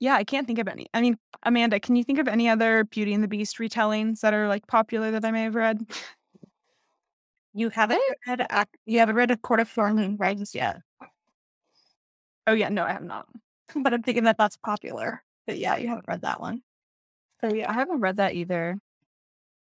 yeah, 0.00 0.14
I 0.14 0.24
can't 0.24 0.46
think 0.46 0.58
of 0.58 0.66
any. 0.66 0.86
I 0.94 1.02
mean, 1.02 1.18
Amanda, 1.42 1.78
can 1.78 1.94
you 1.94 2.02
think 2.02 2.18
of 2.18 2.26
any 2.26 2.48
other 2.48 2.84
Beauty 2.84 3.12
and 3.12 3.22
the 3.22 3.28
Beast 3.28 3.58
retellings 3.58 4.20
that 4.20 4.32
are 4.32 4.48
like 4.48 4.66
popular 4.66 5.10
that 5.10 5.24
I 5.24 5.30
may 5.30 5.44
have 5.44 5.54
read? 5.54 5.86
You 7.52 7.68
haven't 7.68 8.00
read 8.26 8.40
a, 8.40 8.66
you 8.86 8.98
haven't 8.98 9.16
read 9.16 9.30
a 9.30 9.36
Court 9.36 9.60
of 9.60 9.68
Thorns 9.68 10.00
and 10.00 10.18
Roses 10.18 10.54
yet. 10.54 10.78
Oh 12.46 12.54
yeah, 12.54 12.70
no, 12.70 12.84
I 12.84 12.92
have 12.92 13.02
not. 13.02 13.26
But 13.74 13.92
I'm 13.92 14.02
thinking 14.02 14.24
that 14.24 14.38
that's 14.38 14.56
popular. 14.56 15.22
But 15.46 15.58
yeah, 15.58 15.76
you 15.76 15.88
haven't 15.88 16.08
read 16.08 16.22
that 16.22 16.40
one. 16.40 16.62
So 17.40 17.52
yeah, 17.52 17.70
I 17.70 17.74
haven't 17.74 18.00
read 18.00 18.16
that 18.16 18.34
either. 18.34 18.78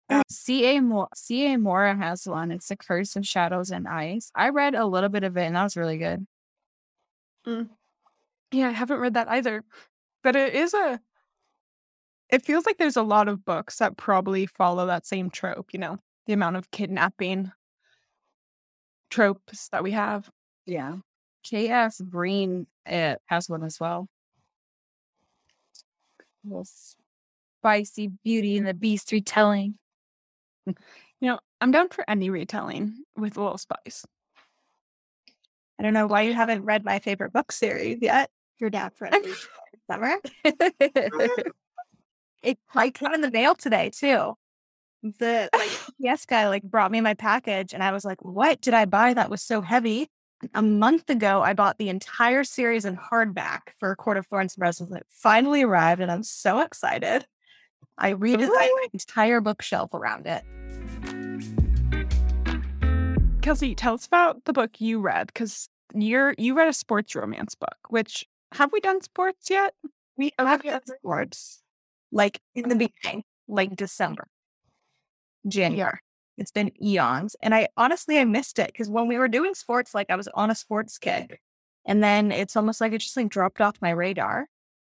Uh, 0.09 0.21
C.A. 0.31 0.79
Mo- 0.79 1.09
C.A. 1.13 1.57
Mora 1.57 1.95
has 1.95 2.25
one. 2.25 2.51
It's 2.51 2.69
the 2.69 2.77
Curse 2.77 3.15
of 3.15 3.27
Shadows 3.27 3.71
and 3.71 3.87
Ice. 3.87 4.31
I 4.35 4.49
read 4.49 4.73
a 4.73 4.85
little 4.85 5.09
bit 5.09 5.23
of 5.23 5.35
it 5.35 5.43
and 5.43 5.55
that 5.55 5.63
was 5.63 5.75
really 5.77 5.97
good. 5.97 6.25
Mm. 7.45 7.69
Yeah, 8.51 8.69
I 8.69 8.71
haven't 8.71 8.99
read 8.99 9.15
that 9.15 9.27
either. 9.27 9.63
But 10.23 10.35
it 10.35 10.53
is 10.53 10.73
a 10.73 10.99
it 12.29 12.45
feels 12.45 12.65
like 12.65 12.77
there's 12.77 12.97
a 12.97 13.03
lot 13.03 13.27
of 13.27 13.43
books 13.43 13.77
that 13.77 13.97
probably 13.97 14.45
follow 14.45 14.85
that 14.85 15.05
same 15.05 15.29
trope, 15.29 15.69
you 15.73 15.79
know, 15.79 15.97
the 16.27 16.33
amount 16.33 16.57
of 16.57 16.69
kidnapping 16.71 17.51
tropes 19.09 19.69
that 19.69 19.83
we 19.83 19.91
have. 19.91 20.29
Yeah. 20.65 20.97
K.F. 21.43 21.97
Breene 21.97 22.67
uh, 22.87 23.15
has 23.25 23.49
one 23.49 23.63
as 23.63 23.79
well. 23.79 24.07
Little 26.43 26.67
spicy 27.59 28.11
Beauty 28.23 28.57
and 28.57 28.67
the 28.67 28.73
Beast 28.73 29.11
retelling. 29.11 29.75
You 31.21 31.31
know, 31.31 31.39
I'm 31.59 31.71
down 31.71 31.89
for 31.89 32.09
any 32.09 32.29
retelling 32.29 33.03
with 33.17 33.35
a 33.35 33.41
little 33.41 33.57
spice. 33.57 34.05
I 35.77 35.83
don't 35.83 35.91
know 35.91 36.07
why 36.07 36.21
you 36.21 36.33
haven't 36.33 36.63
read 36.63 36.85
my 36.85 36.99
favorite 36.99 37.33
book 37.33 37.51
series 37.51 37.97
yet. 38.01 38.29
You're 38.57 38.69
down 38.69 38.91
for 38.95 39.09
it. 39.11 39.25
Summer. 39.89 40.15
it 42.43 42.57
like 42.75 42.93
came 42.93 43.13
in 43.13 43.21
the 43.21 43.31
mail 43.31 43.55
today 43.55 43.89
too. 43.89 44.35
The 45.01 45.49
like 45.53 45.71
yes 45.97 46.25
guy 46.25 46.47
like 46.47 46.63
brought 46.63 46.91
me 46.91 47.01
my 47.01 47.13
package 47.13 47.73
and 47.73 47.81
I 47.81 47.91
was 47.91 48.05
like, 48.05 48.23
what 48.23 48.61
did 48.61 48.73
I 48.73 48.85
buy 48.85 49.13
that 49.13 49.29
was 49.29 49.41
so 49.41 49.61
heavy? 49.61 50.09
A 50.53 50.61
month 50.61 51.09
ago, 51.09 51.41
I 51.41 51.53
bought 51.53 51.77
the 51.79 51.89
entire 51.89 52.45
series 52.45 52.85
in 52.85 52.95
hardback 52.95 53.59
for 53.77 53.91
a 53.91 53.95
Court 53.95 54.15
of 54.15 54.25
Thorns 54.27 54.55
and 54.55 54.61
Roses. 54.61 54.89
It 54.91 55.05
finally 55.09 55.63
arrived, 55.63 55.99
and 55.99 56.09
I'm 56.09 56.23
so 56.23 56.61
excited. 56.61 57.25
I 57.97 58.13
redesigned 58.13 58.47
my 58.47 58.87
entire 58.93 59.41
bookshelf 59.41 59.93
around 59.93 60.27
it. 60.27 60.45
Kelsey, 63.41 63.75
tell 63.75 63.95
us 63.95 64.05
about 64.05 64.45
the 64.45 64.53
book 64.53 64.79
you 64.79 65.01
read 65.01 65.27
because 65.27 65.67
you're 65.93 66.35
you 66.37 66.55
read 66.55 66.69
a 66.69 66.73
sports 66.73 67.15
romance 67.15 67.55
book. 67.55 67.77
Which 67.89 68.25
have 68.53 68.71
we 68.71 68.79
done 68.79 69.01
sports 69.01 69.49
yet? 69.49 69.73
We 70.17 70.31
oh, 70.39 70.45
have 70.45 70.63
done 70.63 70.81
sports 70.85 71.61
like 72.11 72.39
in 72.55 72.69
the 72.69 72.75
beginning, 72.75 73.23
like 73.47 73.75
December, 73.75 74.27
January. 75.47 75.99
It's 76.37 76.51
been 76.51 76.71
eons. 76.81 77.35
And 77.41 77.53
I 77.53 77.67
honestly, 77.75 78.17
I 78.17 78.25
missed 78.25 78.59
it 78.59 78.67
because 78.67 78.89
when 78.89 79.07
we 79.07 79.17
were 79.17 79.27
doing 79.27 79.53
sports, 79.53 79.93
like 79.93 80.09
I 80.09 80.15
was 80.15 80.29
on 80.29 80.49
a 80.49 80.55
sports 80.55 80.97
kick. 80.97 81.41
And 81.85 82.03
then 82.03 82.31
it's 82.31 82.55
almost 82.55 82.81
like 82.81 82.93
it 82.93 82.99
just 82.99 83.17
like 83.17 83.29
dropped 83.29 83.61
off 83.61 83.75
my 83.81 83.89
radar. 83.89 84.47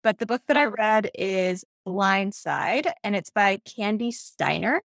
But 0.03 0.19
the 0.19 0.27
book 0.27 0.43
that 0.49 0.57
I 0.57 0.65
read 0.65 1.11
is 1.15 1.65
Blindside 1.87 2.93
and 3.03 3.17
it's 3.17 3.31
by 3.31 3.59
Kandi 3.59 4.13
Steiner. 4.13 4.83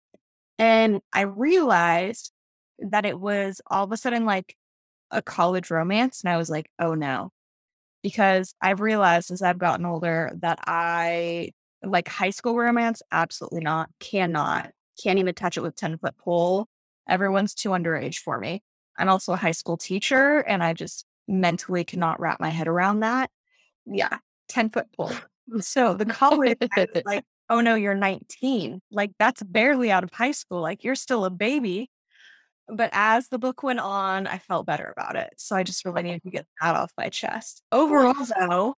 And 0.57 1.01
I 1.13 1.21
realized 1.21 2.31
that 2.79 3.05
it 3.05 3.19
was 3.19 3.61
all 3.67 3.83
of 3.83 3.91
a 3.91 3.97
sudden 3.97 4.25
like 4.25 4.55
a 5.11 5.21
college 5.21 5.71
romance. 5.71 6.21
And 6.21 6.31
I 6.31 6.37
was 6.37 6.49
like, 6.49 6.69
oh 6.79 6.93
no. 6.95 7.31
Because 8.01 8.53
I've 8.61 8.79
realized 8.81 9.31
as 9.31 9.41
I've 9.41 9.57
gotten 9.57 9.85
older 9.85 10.31
that 10.41 10.59
I 10.65 11.51
like 11.83 12.07
high 12.07 12.29
school 12.29 12.55
romance, 12.55 13.01
absolutely 13.11 13.61
not, 13.61 13.89
cannot 13.99 14.71
can't 15.01 15.19
even 15.19 15.33
touch 15.33 15.57
it 15.57 15.61
with 15.61 15.75
10 15.75 15.97
foot 15.97 16.17
pole. 16.17 16.67
Everyone's 17.07 17.53
too 17.53 17.69
underage 17.69 18.17
for 18.17 18.39
me. 18.39 18.61
I'm 18.97 19.09
also 19.09 19.33
a 19.33 19.37
high 19.37 19.51
school 19.51 19.77
teacher 19.77 20.39
and 20.39 20.63
I 20.63 20.73
just 20.73 21.05
mentally 21.27 21.83
cannot 21.83 22.19
wrap 22.19 22.39
my 22.39 22.49
head 22.49 22.67
around 22.67 22.99
that. 22.99 23.29
Yeah, 23.85 24.17
10 24.49 24.69
foot 24.69 24.87
pole. 24.95 25.11
So 25.61 25.95
the 25.95 26.05
college, 26.05 26.59
like, 27.05 27.23
oh 27.49 27.59
no, 27.59 27.73
you're 27.73 27.95
19. 27.95 28.81
Like 28.91 29.09
that's 29.17 29.41
barely 29.41 29.89
out 29.89 30.03
of 30.03 30.11
high 30.13 30.29
school. 30.29 30.61
Like 30.61 30.83
you're 30.83 30.93
still 30.93 31.25
a 31.25 31.31
baby. 31.31 31.89
But 32.71 32.89
as 32.93 33.29
the 33.29 33.39
book 33.39 33.63
went 33.63 33.79
on, 33.79 34.27
I 34.27 34.37
felt 34.37 34.65
better 34.65 34.93
about 34.95 35.15
it. 35.15 35.33
So 35.37 35.55
I 35.55 35.63
just 35.63 35.85
really 35.85 36.03
needed 36.03 36.23
to 36.23 36.29
get 36.29 36.45
that 36.61 36.75
off 36.75 36.91
my 36.97 37.09
chest. 37.09 37.63
Overall, 37.71 38.25
though, 38.39 38.75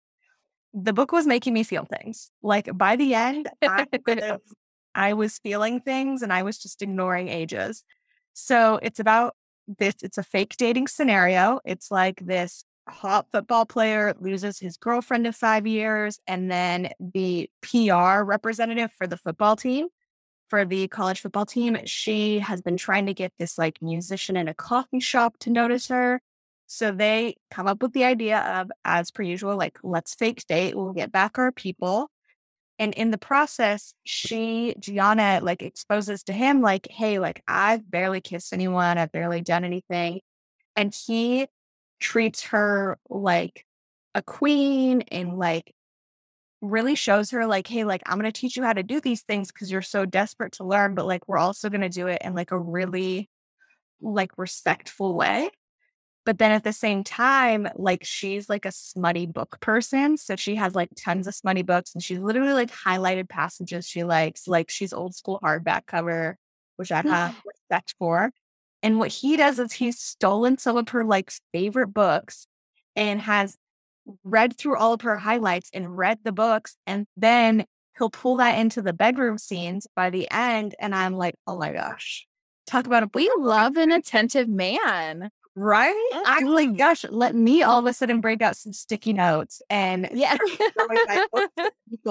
the 0.72 0.92
book 0.92 1.12
was 1.12 1.26
making 1.26 1.54
me 1.54 1.62
feel 1.62 1.84
things. 1.84 2.30
Like 2.42 2.76
by 2.76 2.96
the 2.96 3.14
end, 3.14 3.48
I, 3.62 3.86
I 4.94 5.12
was 5.12 5.38
feeling 5.38 5.80
things 5.80 6.22
and 6.22 6.32
I 6.32 6.42
was 6.42 6.58
just 6.58 6.82
ignoring 6.82 7.28
ages. 7.28 7.84
So 8.32 8.78
it's 8.82 9.00
about 9.00 9.34
this, 9.66 9.94
it's 10.02 10.18
a 10.18 10.22
fake 10.22 10.56
dating 10.56 10.88
scenario. 10.88 11.60
It's 11.64 11.90
like 11.90 12.24
this 12.24 12.64
hot 12.88 13.26
football 13.30 13.66
player 13.66 14.14
loses 14.20 14.58
his 14.58 14.76
girlfriend 14.76 15.26
of 15.26 15.36
five 15.36 15.66
years, 15.66 16.18
and 16.26 16.50
then 16.50 16.90
the 16.98 17.48
PR 17.62 18.22
representative 18.22 18.92
for 18.96 19.06
the 19.06 19.16
football 19.16 19.56
team, 19.56 19.88
for 20.50 20.64
the 20.64 20.88
college 20.88 21.20
football 21.20 21.46
team, 21.46 21.78
she 21.86 22.40
has 22.40 22.60
been 22.60 22.76
trying 22.76 23.06
to 23.06 23.14
get 23.14 23.32
this 23.38 23.56
like 23.56 23.80
musician 23.80 24.36
in 24.36 24.48
a 24.48 24.54
coffee 24.54 25.00
shop 25.00 25.38
to 25.40 25.50
notice 25.50 25.88
her. 25.88 26.20
So 26.66 26.92
they 26.92 27.36
come 27.50 27.66
up 27.66 27.82
with 27.82 27.92
the 27.92 28.04
idea 28.04 28.38
of, 28.40 28.70
as 28.84 29.10
per 29.10 29.22
usual, 29.22 29.56
like, 29.56 29.78
let's 29.82 30.14
fake 30.14 30.44
date, 30.46 30.76
we'll 30.76 30.92
get 30.92 31.10
back 31.10 31.38
our 31.38 31.50
people. 31.50 32.10
And 32.78 32.94
in 32.94 33.10
the 33.10 33.18
process, 33.18 33.92
she, 34.04 34.74
Gianna, 34.78 35.40
like 35.42 35.62
exposes 35.62 36.22
to 36.24 36.32
him, 36.32 36.62
like, 36.62 36.86
hey, 36.90 37.18
like, 37.18 37.42
I've 37.48 37.90
barely 37.90 38.20
kissed 38.20 38.52
anyone, 38.52 38.98
I've 38.98 39.12
barely 39.12 39.40
done 39.40 39.64
anything. 39.64 40.20
And 40.76 40.94
he 40.94 41.48
treats 41.98 42.44
her 42.44 42.98
like 43.08 43.66
a 44.14 44.22
queen 44.22 45.02
and 45.10 45.38
like 45.38 45.74
really 46.60 46.94
shows 46.94 47.30
her 47.30 47.46
like 47.46 47.66
hey 47.66 47.84
like 47.84 48.02
i'm 48.06 48.18
going 48.18 48.30
to 48.30 48.40
teach 48.40 48.56
you 48.56 48.62
how 48.62 48.72
to 48.72 48.82
do 48.82 49.00
these 49.00 49.22
things 49.22 49.50
because 49.50 49.72
you're 49.72 49.80
so 49.80 50.04
desperate 50.04 50.52
to 50.52 50.64
learn 50.64 50.94
but 50.94 51.06
like 51.06 51.26
we're 51.26 51.38
also 51.38 51.70
going 51.70 51.80
to 51.80 51.88
do 51.88 52.06
it 52.06 52.20
in 52.22 52.34
like 52.34 52.50
a 52.50 52.58
really 52.58 53.30
like 54.00 54.32
respectful 54.36 55.14
way. 55.14 55.50
But 56.26 56.38
then 56.38 56.52
at 56.52 56.64
the 56.64 56.72
same 56.72 57.02
time 57.02 57.66
like 57.76 58.04
she's 58.04 58.48
like 58.48 58.64
a 58.64 58.70
smutty 58.70 59.26
book 59.26 59.58
person 59.60 60.16
so 60.16 60.36
she 60.36 60.54
has 60.54 60.74
like 60.74 60.90
tons 60.94 61.26
of 61.26 61.34
smutty 61.34 61.62
books 61.62 61.92
and 61.94 62.02
she's 62.04 62.20
literally 62.20 62.52
like 62.52 62.70
highlighted 62.70 63.28
passages 63.28 63.88
she 63.88 64.04
likes 64.04 64.46
like 64.46 64.70
she's 64.70 64.92
old 64.92 65.14
school 65.14 65.40
hardback 65.42 65.86
cover 65.86 66.36
which 66.76 66.92
i 66.92 67.00
have 67.00 67.34
respect 67.46 67.94
for 67.98 68.30
and 68.82 68.98
what 68.98 69.08
he 69.08 69.36
does 69.36 69.58
is 69.58 69.72
he's 69.72 69.98
stolen 69.98 70.56
some 70.58 70.76
of 70.76 70.90
her 70.90 71.04
like 71.04 71.32
favorite 71.52 71.88
books 71.88 72.46
and 72.94 73.22
has 73.22 73.56
read 74.24 74.56
through 74.56 74.76
all 74.76 74.92
of 74.92 75.02
her 75.02 75.16
highlights 75.16 75.70
and 75.72 75.96
read 75.96 76.18
the 76.24 76.32
books. 76.32 76.76
And 76.86 77.06
then 77.16 77.64
he'll 77.98 78.10
pull 78.10 78.36
that 78.36 78.58
into 78.58 78.82
the 78.82 78.92
bedroom 78.92 79.38
scenes 79.38 79.86
by 79.94 80.10
the 80.10 80.30
end. 80.30 80.74
And 80.78 80.94
I'm 80.94 81.14
like, 81.14 81.34
oh 81.46 81.58
my 81.58 81.72
gosh. 81.72 82.26
Talk 82.66 82.86
about 82.86 83.02
a 83.02 83.10
we 83.14 83.30
love 83.38 83.76
an 83.76 83.92
attentive 83.92 84.48
man. 84.48 85.30
Right? 85.56 86.10
Oh 86.12 86.22
I'm 86.24 86.46
like, 86.46 86.76
gosh, 86.76 87.04
let 87.10 87.34
me 87.34 87.62
all 87.62 87.76
oh 87.76 87.78
of 87.80 87.86
a 87.86 87.92
sudden 87.92 88.20
break 88.20 88.40
out 88.40 88.56
some 88.56 88.72
sticky 88.72 89.12
notes 89.12 89.60
and 89.68 90.08
yeah. 90.12 90.36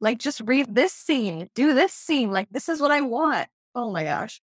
Like 0.00 0.18
just 0.18 0.42
read 0.44 0.74
this 0.74 0.92
scene, 0.92 1.48
do 1.54 1.72
this 1.74 1.92
scene. 1.92 2.30
Like 2.30 2.48
this 2.50 2.68
is 2.68 2.80
what 2.80 2.90
I 2.90 3.00
want. 3.00 3.48
Oh 3.74 3.90
my 3.90 4.04
gosh. 4.04 4.40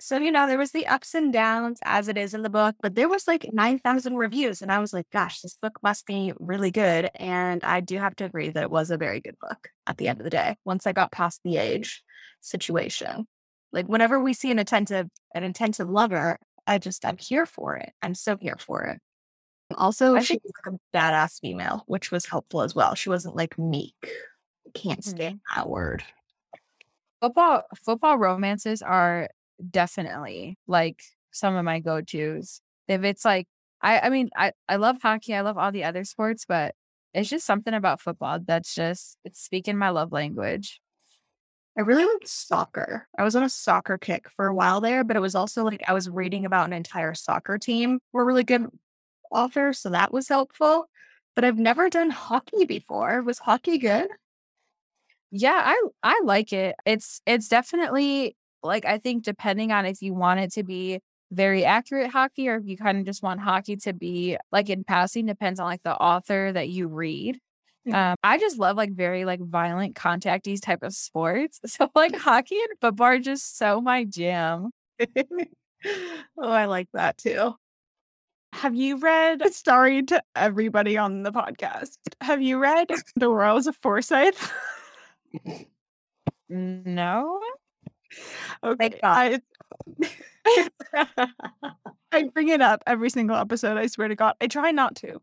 So, 0.00 0.16
you 0.16 0.32
know, 0.32 0.46
there 0.46 0.58
was 0.58 0.72
the 0.72 0.86
ups 0.86 1.14
and 1.14 1.32
downs 1.32 1.78
as 1.84 2.08
it 2.08 2.16
is 2.16 2.32
in 2.32 2.42
the 2.42 2.50
book, 2.50 2.74
but 2.80 2.94
there 2.94 3.08
was 3.08 3.28
like 3.28 3.50
9,000 3.52 4.16
reviews. 4.16 4.62
And 4.62 4.72
I 4.72 4.78
was 4.78 4.92
like, 4.92 5.06
gosh, 5.12 5.40
this 5.40 5.56
book 5.60 5.78
must 5.82 6.06
be 6.06 6.32
really 6.38 6.70
good. 6.70 7.10
And 7.14 7.62
I 7.62 7.80
do 7.80 7.98
have 7.98 8.16
to 8.16 8.24
agree 8.24 8.48
that 8.50 8.62
it 8.62 8.70
was 8.70 8.90
a 8.90 8.96
very 8.96 9.20
good 9.20 9.36
book 9.40 9.68
at 9.86 9.98
the 9.98 10.08
end 10.08 10.20
of 10.20 10.24
the 10.24 10.30
day, 10.30 10.56
once 10.64 10.86
I 10.86 10.92
got 10.92 11.12
past 11.12 11.40
the 11.44 11.58
age 11.58 12.02
situation. 12.40 13.26
Like 13.72 13.86
whenever 13.86 14.18
we 14.18 14.32
see 14.32 14.50
an 14.50 14.58
attentive, 14.58 15.08
an 15.34 15.44
intensive 15.44 15.88
lover, 15.88 16.38
I 16.66 16.78
just, 16.78 17.04
I'm 17.04 17.18
here 17.18 17.46
for 17.46 17.76
it. 17.76 17.92
I'm 18.00 18.14
so 18.14 18.36
here 18.40 18.56
for 18.58 18.84
it. 18.84 19.00
Also, 19.76 20.18
she 20.20 20.38
was 20.42 20.52
like 20.66 20.74
a 20.74 20.96
badass 20.96 21.40
female, 21.40 21.84
which 21.86 22.10
was 22.10 22.26
helpful 22.26 22.62
as 22.62 22.74
well. 22.74 22.94
She 22.94 23.08
wasn't 23.08 23.36
like 23.36 23.58
meek. 23.58 23.94
Can't 24.74 25.00
mm-hmm. 25.00 25.16
stand 25.16 25.40
that 25.54 25.68
word. 25.68 26.02
Football 27.20 27.62
football 27.82 28.18
romances 28.18 28.82
are 28.82 29.28
definitely 29.70 30.58
like 30.66 31.02
some 31.32 31.54
of 31.56 31.64
my 31.64 31.80
go-tos. 31.80 32.60
If 32.88 33.04
it's 33.04 33.24
like 33.24 33.46
I 33.82 34.00
I 34.00 34.08
mean 34.10 34.30
I 34.36 34.52
I 34.68 34.76
love 34.76 34.98
hockey, 35.02 35.34
I 35.34 35.40
love 35.42 35.58
all 35.58 35.72
the 35.72 35.84
other 35.84 36.04
sports, 36.04 36.44
but 36.46 36.74
it's 37.14 37.28
just 37.30 37.46
something 37.46 37.74
about 37.74 38.00
football 38.00 38.38
that's 38.44 38.74
just 38.74 39.18
it's 39.24 39.40
speaking 39.40 39.76
my 39.78 39.90
love 39.90 40.12
language. 40.12 40.80
I 41.76 41.80
really 41.82 42.04
like 42.04 42.26
soccer. 42.26 43.08
I 43.18 43.24
was 43.24 43.34
on 43.34 43.42
a 43.44 43.48
soccer 43.48 43.96
kick 43.98 44.28
for 44.30 44.46
a 44.46 44.54
while 44.54 44.80
there, 44.80 45.04
but 45.04 45.16
it 45.16 45.20
was 45.20 45.34
also 45.34 45.64
like 45.64 45.82
I 45.88 45.94
was 45.94 46.08
reading 46.08 46.44
about 46.44 46.66
an 46.66 46.72
entire 46.74 47.14
soccer 47.14 47.58
team 47.58 47.98
were 48.12 48.24
really 48.26 48.44
good 48.44 48.66
authors, 49.30 49.78
so 49.80 49.90
that 49.90 50.12
was 50.12 50.28
helpful. 50.28 50.86
But 51.34 51.44
I've 51.44 51.58
never 51.58 51.90
done 51.90 52.10
hockey 52.10 52.64
before. 52.66 53.22
Was 53.22 53.40
hockey 53.40 53.78
good? 53.78 54.10
Yeah, 55.30 55.62
I 55.64 55.82
I 56.02 56.20
like 56.24 56.52
it. 56.52 56.76
It's 56.84 57.20
it's 57.26 57.48
definitely 57.48 58.36
like 58.62 58.84
I 58.84 58.98
think 58.98 59.24
depending 59.24 59.72
on 59.72 59.86
if 59.86 60.02
you 60.02 60.14
want 60.14 60.40
it 60.40 60.52
to 60.54 60.62
be 60.62 61.00
very 61.30 61.64
accurate 61.64 62.10
hockey 62.10 62.48
or 62.48 62.56
if 62.56 62.66
you 62.66 62.76
kind 62.76 62.98
of 62.98 63.04
just 63.04 63.22
want 63.22 63.40
hockey 63.40 63.76
to 63.76 63.92
be 63.92 64.36
like 64.52 64.68
in 64.68 64.84
passing 64.84 65.26
depends 65.26 65.58
on 65.58 65.66
like 65.66 65.82
the 65.82 65.94
author 65.94 66.52
that 66.52 66.68
you 66.68 66.88
read. 66.88 67.38
Um, 67.92 68.14
I 68.22 68.38
just 68.38 68.58
love 68.58 68.76
like 68.76 68.92
very 68.92 69.24
like 69.24 69.40
violent 69.40 69.96
contactees 69.96 70.60
type 70.62 70.82
of 70.82 70.94
sports. 70.94 71.58
So 71.66 71.90
like 71.94 72.14
hockey 72.14 72.56
and 72.56 72.78
football 72.80 73.06
are 73.06 73.18
just 73.18 73.56
so 73.56 73.80
my 73.80 74.04
jam. 74.04 74.70
oh, 75.84 76.22
I 76.38 76.66
like 76.66 76.88
that 76.92 77.18
too. 77.18 77.54
Have 78.52 78.74
you 78.74 78.98
read 78.98 79.42
Sorry 79.52 80.02
to 80.04 80.22
everybody 80.36 80.96
on 80.96 81.22
the 81.22 81.32
podcast? 81.32 81.96
Have 82.20 82.42
you 82.42 82.58
read 82.58 82.88
The 83.16 83.30
Royals 83.30 83.66
of 83.66 83.76
Forsyth? 83.76 84.52
no. 86.48 87.40
Okay. 88.64 88.98
I, 89.02 89.40
I 92.12 92.24
bring 92.34 92.48
it 92.48 92.60
up 92.60 92.82
every 92.86 93.10
single 93.10 93.36
episode. 93.36 93.76
I 93.76 93.86
swear 93.86 94.08
to 94.08 94.14
God. 94.14 94.34
I 94.40 94.46
try 94.46 94.70
not 94.70 94.96
to, 94.96 95.20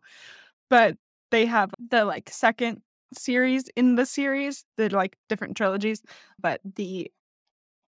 but 0.69 0.97
they 1.31 1.45
have 1.45 1.71
the 1.89 2.05
like 2.05 2.29
second 2.29 2.81
series 3.13 3.67
in 3.75 3.95
the 3.95 4.05
series, 4.05 4.65
the 4.77 4.89
like 4.89 5.17
different 5.29 5.57
trilogies, 5.57 6.01
but 6.39 6.61
the 6.75 7.11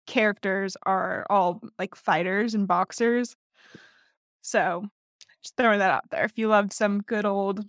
characters 0.07 0.75
are 0.85 1.25
all 1.29 1.61
like 1.77 1.95
fighters 1.95 2.55
and 2.55 2.67
boxers. 2.67 3.35
So 4.41 4.85
just 5.43 5.55
throwing 5.57 5.79
that 5.79 5.91
out 5.91 6.09
there. 6.11 6.25
If 6.25 6.37
you 6.37 6.47
loved 6.47 6.73
some 6.73 7.01
good 7.01 7.25
old 7.25 7.65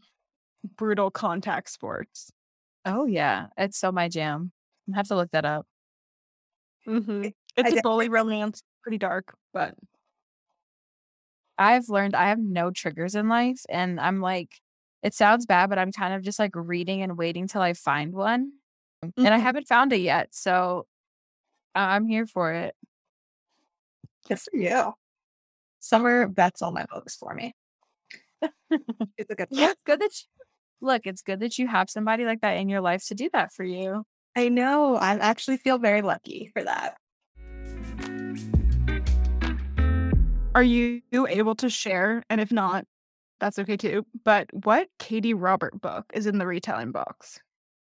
brutal 0.76 1.10
contact 1.10 1.70
sports. 1.70 2.32
Oh 2.84 3.06
yeah, 3.06 3.48
it's 3.56 3.78
so 3.78 3.92
my 3.92 4.08
jam. 4.08 4.52
I 4.92 4.96
have 4.96 5.08
to 5.08 5.16
look 5.16 5.30
that 5.32 5.44
up. 5.44 5.66
Mm-hmm. 6.86 7.28
It's 7.56 7.78
a 7.78 7.82
bully 7.82 8.08
romance, 8.08 8.62
pretty 8.82 8.98
dark, 8.98 9.34
but 9.52 9.74
I've 11.58 11.88
learned 11.88 12.14
I 12.14 12.28
have 12.28 12.38
no 12.38 12.70
triggers 12.70 13.14
in 13.14 13.28
life. 13.28 13.60
And 13.68 14.00
I'm 14.00 14.20
like, 14.20 14.60
it 15.02 15.14
sounds 15.14 15.46
bad, 15.46 15.68
but 15.68 15.78
I'm 15.78 15.92
kind 15.92 16.14
of 16.14 16.22
just 16.22 16.38
like 16.38 16.52
reading 16.54 17.02
and 17.02 17.18
waiting 17.18 17.46
till 17.46 17.60
I 17.60 17.74
find 17.74 18.12
one. 18.12 18.52
Mm-hmm. 19.04 19.24
And 19.24 19.28
I 19.28 19.36
mm-hmm. 19.36 19.44
haven't 19.44 19.68
found 19.68 19.92
it 19.92 20.00
yet. 20.00 20.28
So 20.32 20.86
I'm 21.74 22.06
here 22.06 22.26
for 22.26 22.52
it. 22.52 22.74
Good 24.26 24.40
for 24.40 24.56
you. 24.56 24.92
Summer 25.80 26.28
bets 26.28 26.62
all 26.62 26.72
my 26.72 26.86
books 26.86 27.16
for 27.16 27.34
me. 27.34 27.54
it's 29.18 29.30
a 29.30 29.34
good 29.34 29.48
yeah, 29.50 29.70
it's 29.70 29.82
good 29.82 30.00
that 30.00 30.12
you, 30.12 30.86
look, 30.86 31.02
it's 31.04 31.22
good 31.22 31.40
that 31.40 31.58
you 31.58 31.66
have 31.66 31.90
somebody 31.90 32.24
like 32.24 32.40
that 32.40 32.56
in 32.56 32.68
your 32.68 32.80
life 32.80 33.06
to 33.08 33.14
do 33.14 33.28
that 33.32 33.52
for 33.52 33.64
you. 33.64 34.04
I 34.40 34.48
know. 34.48 34.96
I 34.96 35.18
actually 35.18 35.58
feel 35.58 35.76
very 35.76 36.00
lucky 36.00 36.50
for 36.54 36.64
that. 36.64 36.96
Are 40.54 40.62
you 40.62 41.02
able 41.12 41.54
to 41.56 41.68
share? 41.68 42.24
And 42.30 42.40
if 42.40 42.50
not, 42.50 42.86
that's 43.38 43.58
okay 43.58 43.76
too. 43.76 44.06
But 44.24 44.48
what 44.64 44.88
Katee 44.98 45.34
Robert 45.36 45.78
book 45.78 46.06
is 46.14 46.24
in 46.24 46.38
the 46.38 46.46
retailing 46.46 46.90
box? 46.90 47.38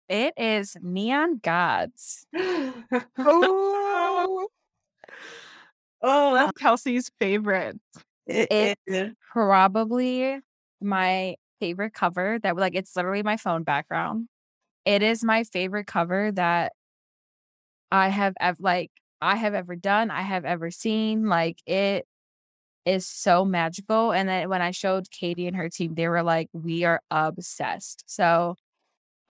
It 0.07 0.33
is 0.37 0.77
Neon 0.81 1.41
Gods. 1.43 2.25
oh, 2.37 4.47
oh, 6.01 6.33
that's 6.35 6.57
Kelsey's 6.57 7.11
favorite. 7.19 7.77
It 8.27 8.79
is 8.87 9.11
probably 9.33 10.39
my 10.79 11.35
favorite 11.59 11.93
cover 11.93 12.39
that 12.43 12.55
like 12.55 12.75
it's 12.75 12.95
literally 12.95 13.23
my 13.23 13.35
phone 13.35 13.63
background. 13.63 14.29
It 14.86 15.02
is 15.02 15.24
my 15.24 15.43
favorite 15.43 15.88
cover 15.88 16.32
that 16.34 16.74
I 17.91 18.10
have 18.10 18.34
ever 18.39 18.58
like 18.60 18.91
I 19.21 19.36
have 19.36 19.54
ever 19.54 19.76
done, 19.76 20.12
I 20.12 20.21
have 20.21 20.45
ever 20.45 20.71
seen. 20.71 21.28
Like 21.28 21.60
it 21.65 22.08
is 22.86 23.08
so 23.08 23.45
magical. 23.45 24.12
And 24.12 24.30
then 24.30 24.50
when 24.50 24.62
I 24.62 24.71
showed 24.71 25.10
Katee 25.10 25.48
and 25.48 25.56
her 25.56 25.69
team, 25.69 25.95
they 25.95 26.08
were 26.08 26.24
like, 26.24 26.50
we 26.54 26.84
are 26.84 27.02
obsessed. 27.10 28.04
So 28.08 28.56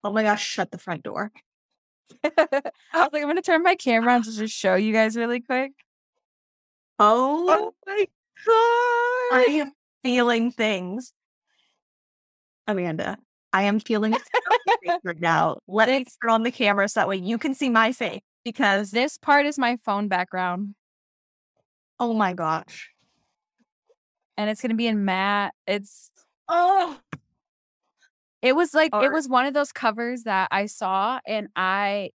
Oh 0.03 0.11
my 0.11 0.23
gosh, 0.23 0.45
shut 0.45 0.71
the 0.71 0.77
front 0.77 1.03
door. 1.03 1.31
I 2.23 2.31
was 2.33 3.09
like, 3.13 3.21
I'm 3.21 3.27
gonna 3.27 3.41
turn 3.41 3.63
my 3.63 3.75
camera 3.75 4.13
on 4.13 4.23
to 4.23 4.35
just 4.35 4.53
show 4.53 4.75
you 4.75 4.91
guys 4.91 5.15
really 5.15 5.39
quick. 5.39 5.71
Oh, 6.99 7.73
my 7.87 8.07
god. 8.45 9.37
I 9.37 9.45
am 9.49 9.71
feeling 10.03 10.51
things. 10.51 11.13
Amanda, 12.67 13.17
I 13.53 13.63
am 13.63 13.79
feeling 13.79 14.13
something 14.63 14.99
right 15.03 15.21
now. 15.21 15.59
Let 15.67 15.89
it 15.89 16.07
turn 16.21 16.31
on 16.31 16.43
the 16.43 16.51
camera 16.51 16.87
so 16.89 16.99
that 17.01 17.07
way 17.07 17.17
you 17.17 17.37
can 17.37 17.53
see 17.55 17.69
my 17.69 17.91
face 17.91 18.21
because 18.43 18.91
This 18.91 19.17
part 19.17 19.45
is 19.45 19.57
my 19.57 19.77
phone 19.77 20.07
background, 20.07 20.75
oh 21.99 22.13
my 22.13 22.33
gosh. 22.33 22.93
and 24.37 24.49
it's 24.49 24.61
gonna 24.61 24.73
be 24.75 24.87
in 24.87 25.05
matte. 25.05 25.53
It's 25.67 26.11
Oh, 26.49 26.99
it 28.41 28.55
was 28.55 28.73
like 28.73 28.91
it 29.01 29.11
was 29.11 29.27
one 29.29 29.45
of 29.45 29.53
those 29.53 29.71
covers 29.71 30.23
that 30.23 30.49
I 30.51 30.65
saw, 30.65 31.19
and 31.27 31.47
I 31.55 32.11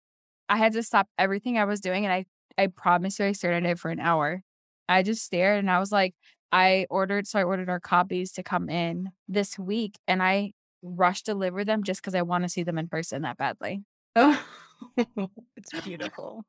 I 0.50 0.58
had 0.58 0.74
to 0.74 0.84
stop 0.84 1.08
everything 1.20 1.58
I 1.60 1.66
was 1.66 1.82
doing, 1.82 2.06
and 2.06 2.14
I 2.14 2.26
I 2.58 2.68
promise 2.68 3.20
you, 3.20 3.26
I 3.28 3.34
stared 3.34 3.64
at 3.66 3.70
it 3.72 3.80
for 3.80 3.92
an 3.92 4.00
hour. 4.00 4.44
I 4.90 5.04
just 5.04 5.24
stared, 5.26 5.60
and 5.60 5.72
I 5.72 5.80
was 5.80 5.92
like, 5.92 6.16
I 6.52 6.88
ordered, 6.92 7.28
so 7.28 7.40
I 7.40 7.44
ordered 7.44 7.70
our 7.70 7.80
copies 7.82 8.34
to 8.34 8.44
come 8.44 8.70
in 8.70 9.12
this 9.30 9.60
week, 9.60 9.98
and 10.08 10.24
I 10.24 10.54
rushed 10.84 11.26
deliver 11.26 11.64
them 11.64 11.84
just 11.84 12.02
because 12.02 12.14
I 12.14 12.22
want 12.22 12.44
to 12.44 12.50
see 12.50 12.64
them 12.64 12.78
in 12.78 12.88
person 12.88 13.24
that 13.24 13.38
badly. 13.38 13.84
Oh, 14.16 14.44
it's 14.98 15.82
beautiful. 15.84 16.44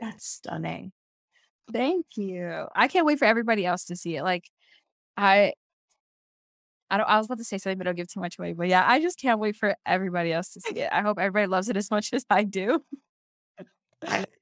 That's 0.00 0.26
stunning. 0.26 0.92
Thank 1.72 2.06
you. 2.16 2.66
I 2.74 2.88
can't 2.88 3.06
wait 3.06 3.18
for 3.18 3.24
everybody 3.24 3.64
else 3.64 3.84
to 3.84 3.96
see 3.96 4.16
it. 4.16 4.24
Like, 4.24 4.50
I, 5.16 5.52
I 6.90 6.96
don't. 6.96 7.08
I 7.08 7.18
was 7.18 7.26
about 7.26 7.38
to 7.38 7.44
say 7.44 7.58
something, 7.58 7.78
but 7.78 7.84
don't 7.84 7.96
give 7.96 8.12
too 8.12 8.20
much 8.20 8.38
away. 8.38 8.52
But 8.52 8.68
yeah, 8.68 8.84
I 8.86 9.00
just 9.00 9.18
can't 9.18 9.38
wait 9.38 9.56
for 9.56 9.76
everybody 9.86 10.32
else 10.32 10.50
to 10.54 10.60
see 10.60 10.80
it. 10.80 10.88
I 10.92 11.02
hope 11.02 11.18
everybody 11.18 11.46
loves 11.46 11.68
it 11.68 11.76
as 11.76 11.90
much 11.90 12.12
as 12.12 12.24
I 12.28 12.44
do. 12.44 12.82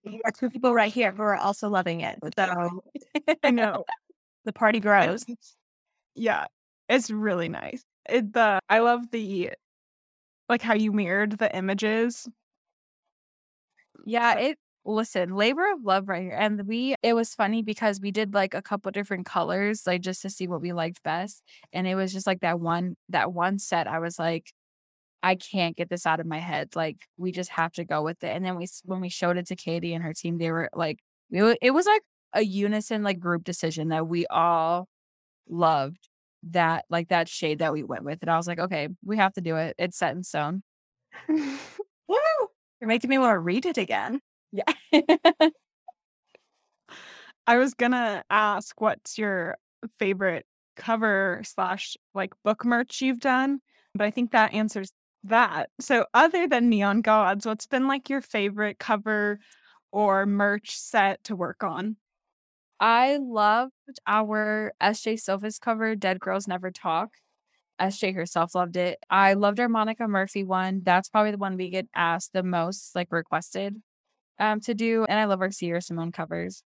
You 0.05 0.23
are 0.25 0.31
two 0.31 0.49
people 0.49 0.73
right 0.73 0.93
here 0.93 1.13
who 1.13 1.23
are 1.23 1.37
also 1.37 1.69
loving 1.69 2.01
it. 2.01 2.19
So 2.37 2.83
I 3.43 3.51
know. 3.51 3.85
the 4.45 4.53
party 4.53 4.81
grows. 4.81 5.25
Yeah, 6.15 6.47
it's 6.89 7.11
really 7.11 7.49
nice. 7.49 7.85
It 8.11 8.33
the 8.33 8.61
I 8.69 8.81
love 8.81 9.11
the 9.11 9.51
like 10.49 10.63
how 10.63 10.75
you 10.75 10.93
mirrored 10.93 11.39
the 11.39 11.55
images. 11.57 12.29
Yeah, 14.07 14.35
it. 14.39 14.59
Listen, 14.85 15.35
labor 15.37 15.71
of 15.73 15.83
love 15.85 16.09
right 16.09 16.23
here, 16.23 16.37
and 16.39 16.67
we. 16.67 16.95
It 17.03 17.13
was 17.15 17.35
funny 17.35 17.63
because 17.63 18.01
we 18.01 18.11
did 18.11 18.33
like 18.35 18.55
a 18.55 18.63
couple 18.63 18.91
different 18.93 19.27
colors, 19.27 19.87
like 19.87 20.01
just 20.01 20.23
to 20.23 20.31
see 20.31 20.49
what 20.49 20.63
we 20.63 20.73
liked 20.73 21.03
best, 21.03 21.43
and 21.73 21.87
it 21.87 21.95
was 21.97 22.13
just 22.13 22.27
like 22.27 22.41
that 22.41 22.61
one 22.61 22.97
that 23.11 23.33
one 23.33 23.59
set. 23.59 23.87
I 23.87 23.99
was 23.99 24.19
like, 24.19 24.53
I 25.23 25.37
can't 25.37 25.77
get 25.77 25.91
this 25.91 26.07
out 26.07 26.21
of 26.21 26.27
my 26.27 26.39
head. 26.39 26.77
Like 26.77 26.99
we 27.19 27.33
just 27.33 27.51
have 27.53 27.73
to 27.75 27.85
go 27.85 28.03
with 28.03 28.25
it. 28.25 28.29
And 28.37 28.45
then 28.45 28.57
we 28.57 28.69
when 28.85 29.01
we 29.01 29.11
showed 29.11 29.39
it 29.39 29.47
to 29.49 29.57
Katee 29.57 29.95
and 29.95 30.05
her 30.05 30.15
team, 30.15 30.39
they 30.39 30.51
were 30.53 30.71
like, 30.75 31.01
it 31.33 31.43
wa- 31.43 31.57
it 31.63 31.73
was 31.73 31.87
like 31.87 32.03
a 32.35 32.43
unison 32.43 33.03
like 33.05 33.21
group 33.21 33.45
decision 33.45 33.89
that 33.91 34.09
we 34.09 34.27
all 34.29 34.89
loved 35.49 36.10
that 36.51 36.85
like 36.91 37.09
that 37.09 37.29
shade 37.29 37.59
that 37.59 37.73
we 37.73 37.83
went 37.83 38.05
with. 38.05 38.19
And 38.23 38.31
I 38.31 38.37
was 38.37 38.47
like, 38.47 38.59
okay, 38.59 38.89
we 39.05 39.17
have 39.17 39.33
to 39.35 39.41
do 39.41 39.57
it. 39.57 39.75
It's 39.79 39.99
set 39.99 40.15
in 40.15 40.23
stone. 40.23 40.63
Woo! 41.29 41.59
You're 42.81 42.89
making 42.89 43.11
me 43.11 43.19
want 43.19 43.35
to 43.35 43.39
read 43.39 43.67
it 43.67 43.79
again. 43.79 44.21
Yeah. 44.53 44.73
I 47.47 47.57
was 47.59 47.75
gonna 47.75 48.25
ask 48.31 48.81
what's 48.81 49.19
your 49.19 49.57
favorite 49.99 50.47
cover 50.77 51.43
slash 51.45 51.97
like 52.15 52.33
book 52.45 52.65
merch 52.65 53.01
you've 53.01 53.21
done, 53.21 53.61
but 53.95 54.05
I 54.05 54.11
think 54.11 54.33
that 54.33 54.55
answers 54.55 54.93
that. 55.25 55.71
So 55.81 56.07
other 56.15 56.47
than 56.47 56.69
Neon 56.69 57.03
Gods, 57.03 57.47
what's 57.47 57.67
been 57.67 57.87
like 57.87 58.09
your 58.09 58.21
favorite 58.21 58.79
cover 58.79 59.41
or 59.93 60.27
merch 60.27 60.77
set 60.79 61.23
to 61.25 61.37
work 61.37 61.63
on? 61.63 61.97
I 62.81 63.19
loved 63.21 63.73
our 64.07 64.73
SJ 64.83 65.15
Sylvis 65.21 65.61
cover, 65.61 65.95
Dead 65.95 66.19
Girls 66.19 66.49
Never 66.49 66.71
Talk. 66.71 67.11
SJ 67.79 68.15
herself 68.15 68.55
loved 68.55 68.77
it. 68.77 68.99
I 69.11 69.35
loved 69.35 69.61
our 69.61 69.69
Monica 69.69 70.09
Murphy 70.09 70.45
one. 70.45 70.81
That's 70.83 71.09
probably 71.09 71.31
the 71.31 71.39
one 71.39 71.57
we 71.57 71.71
get 71.71 71.89
asked 71.95 72.33
the 72.33 72.43
most, 72.43 72.95
like 72.95 73.09
requested 73.11 73.77
um, 74.39 74.61
to 74.61 74.75
do. 74.75 75.05
And 75.09 75.19
I 75.19 75.25
love 75.25 75.41
our 75.41 75.51
Sierra 75.51 75.83
Simone 75.83 76.13
covers. 76.13 76.63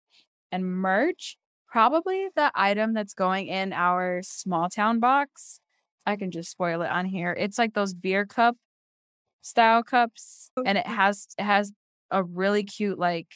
And 0.51 0.64
merch, 0.64 1.37
probably 1.66 2.29
the 2.35 2.51
item 2.55 2.94
that's 2.94 3.14
going 3.14 3.49
in 3.49 3.73
our 3.73 4.21
small 4.23 4.71
town 4.71 5.01
box. 5.01 5.61
I 6.07 6.16
can 6.16 6.31
just 6.31 6.51
spoil 6.51 6.81
it 6.83 6.90
on 6.90 7.05
here. 7.05 7.37
It's 7.38 7.59
like 7.59 7.75
those 7.75 7.92
beer 7.92 8.25
cup 8.25 8.57
style 9.42 9.83
cups. 9.83 10.51
And 10.64 10.79
it 10.79 10.87
has 10.87 11.29
it 11.38 11.44
has 11.44 11.73
a 12.11 12.23
really 12.23 12.64
cute 12.64 12.99
like 12.99 13.29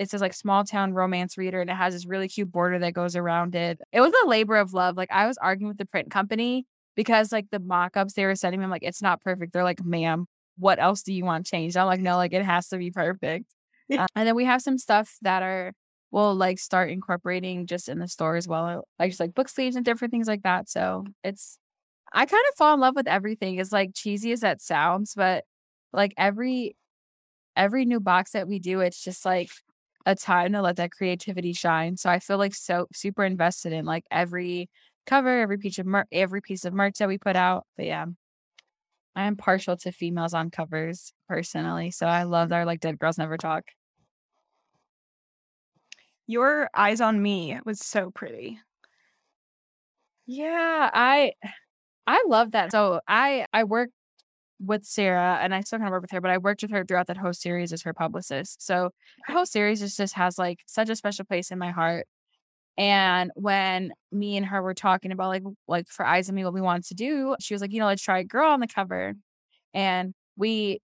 it 0.00 0.08
says 0.08 0.22
like 0.22 0.32
small 0.32 0.64
town 0.64 0.94
romance 0.94 1.36
reader 1.36 1.60
and 1.60 1.68
it 1.68 1.76
has 1.76 1.92
this 1.92 2.06
really 2.06 2.26
cute 2.26 2.50
border 2.50 2.78
that 2.78 2.94
goes 2.94 3.14
around 3.14 3.54
it. 3.54 3.82
It 3.92 4.00
was 4.00 4.14
a 4.24 4.28
labor 4.28 4.56
of 4.56 4.72
love. 4.72 4.96
Like 4.96 5.12
I 5.12 5.26
was 5.26 5.36
arguing 5.36 5.68
with 5.68 5.76
the 5.76 5.84
print 5.84 6.10
company 6.10 6.64
because 6.96 7.30
like 7.30 7.50
the 7.50 7.60
mock-ups 7.60 8.14
they 8.14 8.24
were 8.24 8.34
sending 8.34 8.60
me, 8.60 8.64
I'm 8.64 8.70
like, 8.70 8.82
it's 8.82 9.02
not 9.02 9.20
perfect. 9.20 9.52
They're 9.52 9.62
like, 9.62 9.84
ma'am, 9.84 10.24
what 10.56 10.78
else 10.78 11.02
do 11.02 11.12
you 11.12 11.26
want 11.26 11.44
changed? 11.44 11.76
I'm 11.76 11.86
like, 11.86 12.00
no, 12.00 12.16
like 12.16 12.32
it 12.32 12.42
has 12.42 12.68
to 12.68 12.78
be 12.78 12.90
perfect. 12.90 13.46
Uh, 13.98 14.06
and 14.14 14.28
then 14.28 14.36
we 14.36 14.44
have 14.44 14.62
some 14.62 14.78
stuff 14.78 15.16
that 15.20 15.42
are 15.42 15.72
we'll 16.12 16.32
like 16.32 16.60
start 16.60 16.90
incorporating 16.90 17.66
just 17.66 17.88
in 17.88 17.98
the 17.98 18.06
store 18.06 18.36
as 18.36 18.46
well. 18.46 18.86
Like 19.00 19.10
just 19.10 19.18
like 19.18 19.34
book 19.34 19.48
sleeves 19.48 19.74
and 19.74 19.84
different 19.84 20.12
things 20.12 20.28
like 20.28 20.44
that. 20.44 20.70
So 20.70 21.06
it's 21.24 21.58
I 22.12 22.24
kind 22.24 22.44
of 22.48 22.56
fall 22.56 22.72
in 22.72 22.78
love 22.78 22.94
with 22.94 23.08
everything. 23.08 23.58
As 23.58 23.72
like 23.72 23.90
cheesy 23.92 24.30
as 24.30 24.40
that 24.40 24.62
sounds, 24.62 25.14
but 25.16 25.42
like 25.92 26.14
every 26.16 26.76
every 27.56 27.84
new 27.84 27.98
box 27.98 28.30
that 28.30 28.46
we 28.46 28.60
do, 28.60 28.78
it's 28.78 29.02
just 29.02 29.24
like 29.24 29.50
a 30.06 30.14
time 30.14 30.52
to 30.52 30.62
let 30.62 30.76
that 30.76 30.92
creativity 30.92 31.52
shine. 31.52 31.96
So 31.96 32.10
I 32.10 32.18
feel 32.18 32.38
like 32.38 32.54
so 32.54 32.86
super 32.92 33.24
invested 33.24 33.72
in 33.72 33.84
like 33.84 34.04
every 34.10 34.68
cover, 35.06 35.40
every 35.40 35.58
piece 35.58 35.78
of 35.78 35.86
mer- 35.86 36.06
every 36.12 36.40
piece 36.40 36.64
of 36.64 36.72
merch 36.72 36.98
that 36.98 37.08
we 37.08 37.18
put 37.18 37.36
out. 37.36 37.66
But 37.76 37.86
yeah, 37.86 38.06
I 39.14 39.24
am 39.24 39.36
partial 39.36 39.76
to 39.78 39.92
females 39.92 40.34
on 40.34 40.50
covers 40.50 41.12
personally. 41.28 41.90
So 41.90 42.06
I 42.06 42.24
love 42.24 42.52
our 42.52 42.64
like 42.64 42.80
Dead 42.80 42.98
Girls 42.98 43.18
Never 43.18 43.36
Talk. 43.36 43.64
Your 46.26 46.70
Eyes 46.74 47.00
on 47.00 47.20
Me 47.20 47.58
was 47.64 47.80
so 47.80 48.10
pretty. 48.10 48.60
Yeah, 50.26 50.90
I 50.92 51.32
I 52.06 52.24
love 52.28 52.52
that. 52.52 52.72
So 52.72 53.00
I 53.08 53.46
I 53.52 53.64
worked 53.64 53.94
with 54.60 54.84
Sarah 54.84 55.38
and 55.40 55.54
I 55.54 55.62
still 55.62 55.78
kind 55.78 55.88
of 55.88 55.92
work 55.92 56.02
with 56.02 56.10
her, 56.12 56.20
but 56.20 56.30
I 56.30 56.38
worked 56.38 56.62
with 56.62 56.70
her 56.70 56.84
throughout 56.84 57.06
that 57.06 57.16
whole 57.16 57.32
series 57.32 57.72
as 57.72 57.82
her 57.82 57.94
publicist. 57.94 58.64
So 58.64 58.90
the 59.26 59.32
whole 59.32 59.46
series 59.46 59.80
just, 59.80 59.96
just 59.96 60.14
has 60.14 60.38
like 60.38 60.60
such 60.66 60.90
a 60.90 60.96
special 60.96 61.24
place 61.24 61.50
in 61.50 61.58
my 61.58 61.70
heart. 61.70 62.06
And 62.76 63.30
when 63.34 63.92
me 64.12 64.36
and 64.36 64.46
her 64.46 64.62
were 64.62 64.74
talking 64.74 65.12
about 65.12 65.28
like 65.28 65.42
like 65.68 65.88
for 65.88 66.06
Eyes 66.06 66.28
on 66.28 66.34
Me 66.34 66.44
what 66.44 66.54
we 66.54 66.60
wanted 66.60 66.84
to 66.86 66.94
do, 66.94 67.36
she 67.40 67.54
was 67.54 67.60
like, 67.60 67.72
you 67.72 67.80
know, 67.80 67.86
let's 67.86 68.02
try 68.02 68.20
a 68.20 68.24
girl 68.24 68.50
on 68.50 68.60
the 68.60 68.66
cover. 68.68 69.14
And 69.74 70.14
we 70.36 70.80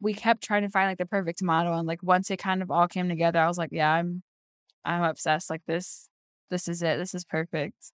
we 0.00 0.14
kept 0.14 0.42
trying 0.44 0.62
to 0.62 0.68
find 0.68 0.88
like 0.88 0.98
the 0.98 1.06
perfect 1.06 1.42
model. 1.42 1.74
And 1.74 1.86
like 1.88 2.02
once 2.02 2.30
it 2.30 2.38
kind 2.38 2.62
of 2.62 2.70
all 2.70 2.88
came 2.88 3.08
together, 3.08 3.38
I 3.40 3.48
was 3.48 3.58
like, 3.58 3.70
yeah, 3.72 3.92
I'm 3.92 4.22
I'm 4.84 5.02
obsessed. 5.02 5.50
Like 5.50 5.62
this, 5.66 6.08
this 6.50 6.68
is 6.68 6.82
it. 6.82 6.98
This 6.98 7.14
is 7.14 7.24
perfect. 7.24 7.92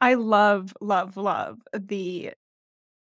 I 0.00 0.14
love, 0.14 0.72
love, 0.80 1.16
love 1.16 1.58
the 1.78 2.32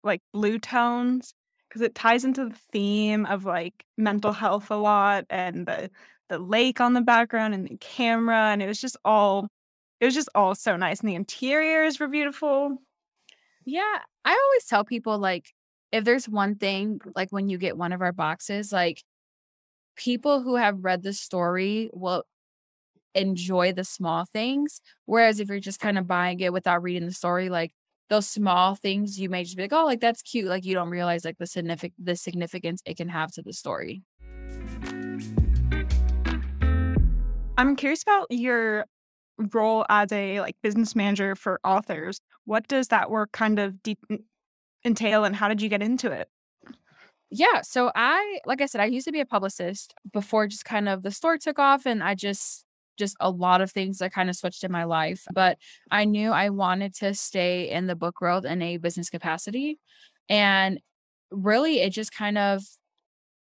like 0.05 0.21
blue 0.33 0.59
tones 0.59 1.33
because 1.67 1.81
it 1.81 1.95
ties 1.95 2.23
into 2.25 2.45
the 2.45 2.55
theme 2.71 3.25
of 3.25 3.45
like 3.45 3.85
mental 3.97 4.31
health 4.31 4.71
a 4.71 4.75
lot 4.75 5.25
and 5.29 5.65
the 5.67 5.89
the 6.29 6.39
lake 6.39 6.81
on 6.81 6.93
the 6.93 7.01
background 7.01 7.53
and 7.53 7.67
the 7.67 7.77
camera 7.77 8.51
and 8.51 8.61
it 8.61 8.67
was 8.67 8.79
just 8.81 8.97
all 9.05 9.47
it 9.99 10.05
was 10.05 10.13
just 10.15 10.29
all 10.35 10.55
so 10.55 10.75
nice 10.75 10.99
and 10.99 11.09
the 11.09 11.15
interiors 11.15 11.99
were 11.99 12.07
beautiful. 12.07 12.77
Yeah, 13.65 13.99
I 14.23 14.31
always 14.31 14.65
tell 14.65 14.83
people 14.85 15.17
like 15.17 15.53
if 15.91 16.03
there's 16.03 16.29
one 16.29 16.55
thing 16.55 16.99
like 17.15 17.31
when 17.31 17.49
you 17.49 17.57
get 17.57 17.77
one 17.77 17.91
of 17.93 18.01
our 18.01 18.11
boxes, 18.11 18.71
like 18.71 19.03
people 19.95 20.41
who 20.41 20.55
have 20.55 20.83
read 20.83 21.03
the 21.03 21.13
story 21.13 21.89
will 21.93 22.23
enjoy 23.15 23.73
the 23.73 23.83
small 23.83 24.25
things. 24.25 24.81
Whereas 25.05 25.39
if 25.39 25.49
you're 25.49 25.59
just 25.59 25.79
kind 25.79 25.97
of 25.97 26.07
buying 26.07 26.39
it 26.41 26.53
without 26.53 26.83
reading 26.83 27.07
the 27.07 27.13
story, 27.13 27.49
like 27.49 27.71
those 28.09 28.27
small 28.27 28.75
things 28.75 29.19
you 29.19 29.29
may 29.29 29.43
just 29.43 29.57
be 29.57 29.63
like, 29.63 29.73
oh, 29.73 29.85
like 29.85 29.99
that's 29.99 30.21
cute. 30.21 30.45
Like 30.45 30.65
you 30.65 30.73
don't 30.73 30.89
realize 30.89 31.25
like 31.25 31.37
the 31.37 31.47
significant 31.47 31.93
the 32.03 32.15
significance 32.15 32.81
it 32.85 32.97
can 32.97 33.09
have 33.09 33.31
to 33.33 33.41
the 33.41 33.53
story. 33.53 34.03
I'm 37.57 37.75
curious 37.75 38.03
about 38.03 38.27
your 38.29 38.85
role 39.53 39.85
as 39.89 40.11
a 40.11 40.41
like 40.41 40.55
business 40.61 40.95
manager 40.95 41.35
for 41.35 41.59
authors. 41.63 42.19
What 42.45 42.67
does 42.67 42.89
that 42.89 43.09
work 43.09 43.31
kind 43.31 43.59
of 43.59 43.81
deep 43.81 43.99
entail 44.85 45.23
and 45.23 45.35
how 45.35 45.47
did 45.47 45.61
you 45.61 45.69
get 45.69 45.81
into 45.81 46.11
it? 46.11 46.29
Yeah. 47.31 47.61
So 47.63 47.91
I, 47.95 48.39
like 48.45 48.61
I 48.61 48.65
said, 48.65 48.81
I 48.81 48.85
used 48.85 49.07
to 49.07 49.11
be 49.11 49.19
a 49.19 49.25
publicist 49.25 49.93
before 50.13 50.47
just 50.47 50.63
kind 50.63 50.87
of 50.87 51.01
the 51.01 51.11
store 51.11 51.37
took 51.37 51.57
off 51.57 51.85
and 51.85 52.03
I 52.03 52.13
just, 52.13 52.64
just 52.97 53.15
a 53.19 53.29
lot 53.29 53.62
of 53.62 53.71
things 53.71 53.99
that 53.99 54.13
kind 54.13 54.29
of 54.29 54.36
switched 54.36 54.63
in 54.63 54.71
my 54.71 54.84
life. 54.86 55.25
But 55.34 55.58
I 55.91 56.05
knew 56.05 56.31
I 56.31 56.49
wanted 56.49 56.93
to 56.95 57.13
stay 57.13 57.69
in 57.69 57.88
the 57.88 57.95
book 57.95 58.21
world 58.21 58.45
in 58.45 58.62
a 58.62 58.77
business 58.77 59.10
capacity. 59.10 59.79
And 60.29 60.79
really, 61.31 61.81
it 61.81 61.91
just 61.91 62.13
kind 62.13 62.38
of 62.38 62.63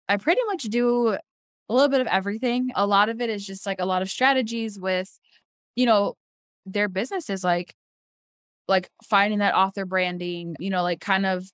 I 0.09 0.17
pretty 0.17 0.41
much 0.47 0.63
do 0.63 1.09
a 1.09 1.73
little 1.73 1.89
bit 1.89 2.01
of 2.01 2.07
everything. 2.07 2.71
A 2.75 2.85
lot 2.85 3.09
of 3.09 3.21
it 3.21 3.29
is 3.29 3.45
just 3.45 3.65
like 3.65 3.79
a 3.79 3.85
lot 3.85 4.01
of 4.01 4.09
strategies 4.09 4.79
with, 4.79 5.19
you 5.75 5.85
know, 5.85 6.15
their 6.65 6.89
businesses 6.89 7.43
like 7.43 7.73
like 8.67 8.89
finding 9.03 9.39
that 9.39 9.55
author 9.55 9.85
branding, 9.85 10.55
you 10.59 10.69
know, 10.69 10.83
like 10.83 11.01
kind 11.01 11.25
of 11.25 11.45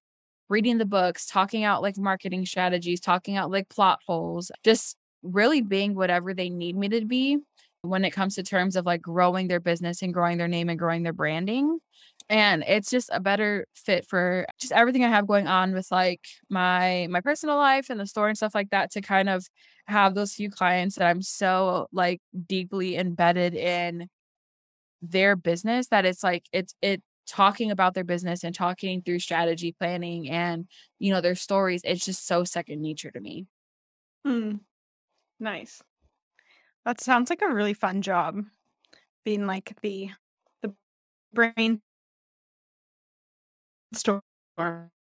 reading 0.50 0.78
the 0.78 0.86
books, 0.86 1.26
talking 1.26 1.64
out 1.64 1.82
like 1.82 1.98
marketing 1.98 2.46
strategies, 2.46 3.00
talking 3.00 3.36
out 3.38 3.52
like 3.52 3.70
plot 3.70 4.00
holes, 4.08 4.52
just 4.64 4.96
really 5.24 5.62
being 5.62 5.96
whatever 5.96 6.34
they 6.34 6.50
need 6.50 6.76
me 6.76 6.90
to 6.90 7.06
be 7.06 7.38
when 7.82 8.04
it 8.04 8.12
comes 8.12 8.36
to 8.36 8.44
terms 8.44 8.76
of 8.76 8.86
like 8.86 9.02
growing 9.02 9.48
their 9.48 9.60
business 9.60 10.02
and 10.02 10.14
growing 10.14 10.38
their 10.38 10.48
name 10.48 10.70
and 10.70 10.80
growing 10.80 11.04
their 11.04 11.14
branding 11.14 11.80
and 12.30 12.64
it's 12.68 12.90
just 12.90 13.10
a 13.12 13.20
better 13.20 13.66
fit 13.74 14.06
for 14.06 14.46
just 14.60 14.74
everything 14.74 15.04
i 15.04 15.08
have 15.08 15.28
going 15.28 15.48
on 15.48 15.74
with 15.74 15.88
like 15.92 16.22
my 16.50 17.08
my 17.10 17.22
personal 17.22 17.56
life 17.56 17.90
and 17.90 18.00
the 18.00 18.06
store 18.06 18.28
and 18.28 18.38
stuff 18.38 18.54
like 18.54 18.70
that 18.70 18.92
to 18.92 19.02
kind 19.02 19.30
of 19.30 19.48
have 19.88 20.14
those 20.14 20.34
few 20.34 20.50
clients 20.50 20.96
that 20.96 21.08
i'm 21.08 21.22
so 21.22 21.88
like 21.92 22.22
deeply 22.48 22.98
embedded 22.98 23.56
in 23.56 24.08
their 25.02 25.36
business 25.36 25.88
that 25.88 26.06
it's 26.06 26.24
like 26.24 26.46
it's 26.52 26.76
it 26.82 27.02
talking 27.28 27.72
about 27.72 27.94
their 27.94 28.04
business 28.04 28.44
and 28.44 28.56
talking 28.56 29.02
through 29.02 29.20
strategy 29.20 29.72
planning 29.78 30.30
and 30.30 30.68
you 30.98 31.14
know 31.14 31.22
their 31.22 31.36
stories 31.36 31.82
it's 31.84 32.04
just 32.04 32.28
so 32.28 32.44
second 32.44 32.82
nature 32.82 33.12
to 33.12 33.20
me 33.20 33.46
Hmm. 34.26 34.56
Nice. 35.40 35.82
That 36.86 37.02
sounds 37.02 37.30
like 37.30 37.42
a 37.42 37.54
really 37.54 37.74
fun 37.74 38.02
job, 38.02 38.46
being 39.26 39.48
like 39.48 39.78
the 39.82 40.12
the 40.62 40.74
brain 41.34 41.82
stormer 43.94 44.92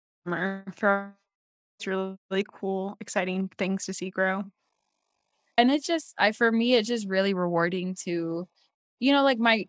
for 0.75 1.17
it's 1.79 1.87
really, 1.87 2.17
really 2.31 2.45
cool, 2.53 2.97
exciting 3.01 3.51
things 3.59 3.87
to 3.87 3.95
see 3.95 4.11
grow. 4.11 4.45
and 5.57 5.71
it's 5.71 5.87
just 5.87 6.15
i 6.19 6.33
for 6.33 6.51
me 6.53 6.75
it's 6.75 6.89
just 6.89 7.09
really 7.09 7.35
rewarding 7.35 7.95
to 7.95 8.47
you 9.01 9.13
know 9.13 9.23
like 9.23 9.39
my 9.39 9.65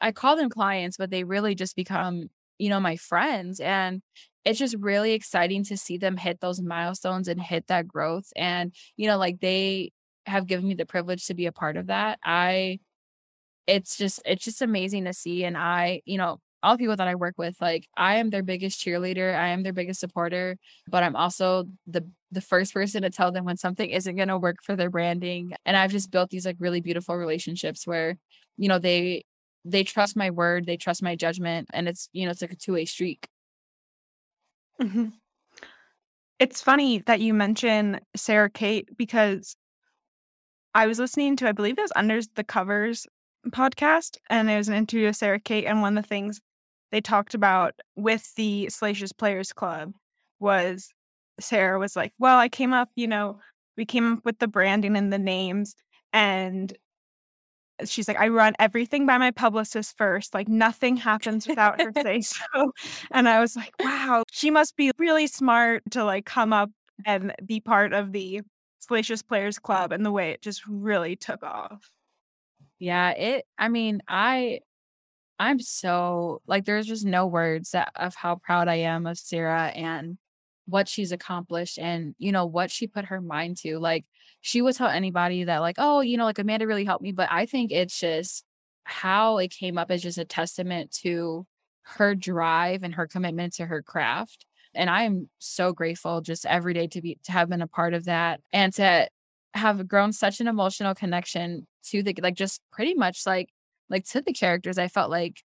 i 0.00 0.12
call 0.12 0.36
them 0.36 0.50
clients 0.50 0.96
but 0.96 1.10
they 1.10 1.24
really 1.24 1.54
just 1.54 1.76
become 1.76 2.28
you 2.58 2.68
know 2.68 2.80
my 2.80 2.96
friends 2.96 3.60
and 3.60 4.02
it's 4.44 4.58
just 4.58 4.76
really 4.80 5.12
exciting 5.12 5.62
to 5.64 5.76
see 5.76 5.98
them 5.98 6.16
hit 6.16 6.40
those 6.40 6.60
milestones 6.62 7.28
and 7.28 7.40
hit 7.42 7.66
that 7.68 7.86
growth 7.88 8.32
and 8.36 8.74
you 8.96 9.06
know 9.06 9.18
like 9.18 9.40
they 9.40 9.90
have 10.30 10.46
given 10.46 10.66
me 10.68 10.74
the 10.74 10.86
privilege 10.86 11.26
to 11.26 11.34
be 11.34 11.46
a 11.46 11.52
part 11.52 11.76
of 11.76 11.88
that 11.88 12.18
i 12.24 12.78
it's 13.66 13.96
just 13.96 14.20
it's 14.24 14.44
just 14.44 14.62
amazing 14.62 15.04
to 15.04 15.12
see 15.12 15.44
and 15.44 15.56
i 15.56 16.00
you 16.04 16.18
know 16.18 16.38
all 16.62 16.74
the 16.74 16.78
people 16.78 16.96
that 16.96 17.08
i 17.08 17.14
work 17.14 17.34
with 17.38 17.56
like 17.60 17.86
i 17.96 18.16
am 18.16 18.30
their 18.30 18.42
biggest 18.42 18.80
cheerleader 18.84 19.34
i 19.34 19.48
am 19.48 19.62
their 19.62 19.72
biggest 19.72 20.00
supporter 20.00 20.56
but 20.88 21.02
i'm 21.02 21.16
also 21.16 21.66
the 21.86 22.04
the 22.32 22.40
first 22.40 22.74
person 22.74 23.02
to 23.02 23.10
tell 23.10 23.32
them 23.32 23.44
when 23.44 23.56
something 23.56 23.90
isn't 23.90 24.16
going 24.16 24.28
to 24.28 24.38
work 24.38 24.56
for 24.62 24.76
their 24.76 24.90
branding 24.90 25.52
and 25.64 25.76
i've 25.76 25.90
just 25.90 26.10
built 26.10 26.30
these 26.30 26.46
like 26.46 26.56
really 26.58 26.80
beautiful 26.80 27.16
relationships 27.16 27.86
where 27.86 28.16
you 28.56 28.68
know 28.68 28.78
they 28.78 29.22
they 29.64 29.84
trust 29.84 30.16
my 30.16 30.30
word 30.30 30.66
they 30.66 30.76
trust 30.76 31.02
my 31.02 31.16
judgment 31.16 31.68
and 31.72 31.88
it's 31.88 32.08
you 32.12 32.24
know 32.24 32.30
it's 32.30 32.42
like 32.42 32.52
a 32.52 32.56
two-way 32.56 32.84
streak 32.84 33.28
Mhm. 34.80 35.20
It's 36.38 36.62
funny 36.62 36.98
that 37.00 37.20
you 37.20 37.34
mention 37.34 38.00
Sara 38.16 38.48
Cate 38.48 38.88
because 38.96 39.56
I 40.74 40.86
was 40.86 40.98
listening 40.98 41.36
to, 41.36 41.48
I 41.48 41.52
believe 41.52 41.78
it 41.78 41.82
was 41.82 41.92
Under 41.96 42.20
the 42.34 42.44
Covers 42.44 43.06
podcast, 43.48 44.18
and 44.28 44.48
there 44.48 44.58
was 44.58 44.68
an 44.68 44.74
interview 44.74 45.06
with 45.06 45.16
Sara 45.16 45.40
Cate, 45.40 45.64
and 45.64 45.80
one 45.80 45.96
of 45.96 46.04
the 46.04 46.08
things 46.08 46.40
they 46.92 47.00
talked 47.00 47.34
about 47.34 47.74
with 47.96 48.34
the 48.36 48.68
Salacious 48.68 49.12
Players 49.12 49.52
Club 49.52 49.92
was 50.38 50.92
Sarah 51.40 51.78
was 51.78 51.96
like, 51.96 52.12
Well, 52.18 52.38
I 52.38 52.48
came 52.48 52.72
up, 52.72 52.90
you 52.94 53.06
know, 53.06 53.38
we 53.76 53.84
came 53.84 54.14
up 54.14 54.24
with 54.24 54.38
the 54.38 54.48
branding 54.48 54.96
and 54.96 55.12
the 55.12 55.18
names, 55.18 55.74
and 56.12 56.76
she's 57.84 58.08
like, 58.08 58.18
I 58.20 58.28
run 58.28 58.54
everything 58.58 59.06
by 59.06 59.18
my 59.18 59.30
publicist 59.30 59.96
first. 59.96 60.34
Like 60.34 60.48
nothing 60.48 60.96
happens 60.96 61.46
without 61.46 61.80
her 61.80 61.92
say 62.02 62.20
so. 62.20 62.72
And 63.10 63.28
I 63.28 63.40
was 63.40 63.56
like, 63.56 63.72
wow, 63.80 64.24
she 64.30 64.50
must 64.50 64.76
be 64.76 64.90
really 64.98 65.26
smart 65.26 65.82
to 65.92 66.04
like 66.04 66.26
come 66.26 66.52
up 66.52 66.70
and 67.06 67.34
be 67.46 67.60
part 67.60 67.92
of 67.92 68.12
the 68.12 68.42
Salacious 68.80 69.22
Players 69.22 69.58
Club 69.58 69.92
and 69.92 70.04
the 70.04 70.10
way 70.10 70.30
it 70.30 70.42
just 70.42 70.66
really 70.66 71.14
took 71.16 71.42
off. 71.42 71.90
yeah 72.78 73.10
it 73.10 73.46
i 73.58 73.68
mean 73.68 74.02
i 74.08 74.60
i'm 75.38 75.60
so 75.60 76.40
like 76.46 76.64
there's 76.64 76.86
just 76.86 77.04
no 77.04 77.26
words 77.26 77.70
that, 77.72 77.92
of 77.96 78.14
how 78.14 78.36
proud 78.36 78.68
i 78.68 78.76
am 78.76 79.06
of 79.06 79.18
sara 79.18 79.66
and 79.68 80.18
what 80.66 80.88
she's 80.88 81.12
accomplished 81.12 81.78
and 81.78 82.14
you 82.18 82.32
know 82.32 82.46
what 82.46 82.70
she 82.70 82.86
put 82.86 83.06
her 83.06 83.20
mind 83.20 83.56
to 83.56 83.78
like 83.78 84.04
she 84.40 84.62
would 84.62 84.74
tell 84.76 84.88
anybody 84.88 85.44
that 85.44 85.58
like 85.58 85.76
oh 85.78 86.00
you 86.00 86.16
know 86.16 86.24
like 86.24 86.38
amanda 86.38 86.66
really 86.66 86.84
helped 86.84 87.02
me 87.02 87.12
but 87.12 87.28
i 87.30 87.44
think 87.44 87.72
it's 87.72 87.98
just 87.98 88.44
how 88.84 89.38
it 89.38 89.48
came 89.48 89.76
up 89.78 89.90
as 89.90 90.02
just 90.02 90.18
a 90.18 90.24
testament 90.24 90.90
to 90.92 91.46
her 91.82 92.14
drive 92.14 92.82
and 92.82 92.94
her 92.94 93.06
commitment 93.06 93.52
to 93.52 93.66
her 93.66 93.82
craft 93.82 94.46
and 94.74 94.90
i 94.90 95.02
am 95.02 95.28
so 95.38 95.72
grateful 95.72 96.20
just 96.20 96.46
every 96.46 96.74
day 96.74 96.86
to 96.86 97.00
be 97.00 97.18
to 97.22 97.32
have 97.32 97.48
been 97.48 97.62
a 97.62 97.66
part 97.66 97.94
of 97.94 98.04
that 98.04 98.40
and 98.52 98.72
to 98.72 99.08
have 99.54 99.86
grown 99.88 100.12
such 100.12 100.40
an 100.40 100.46
emotional 100.46 100.94
connection 100.94 101.66
to 101.82 102.02
the 102.02 102.14
like 102.22 102.34
just 102.34 102.60
pretty 102.70 102.94
much 102.94 103.26
like 103.26 103.48
like 103.88 104.04
to 104.04 104.20
the 104.20 104.32
characters 104.32 104.78
i 104.78 104.88
felt 104.88 105.10
like 105.10 105.42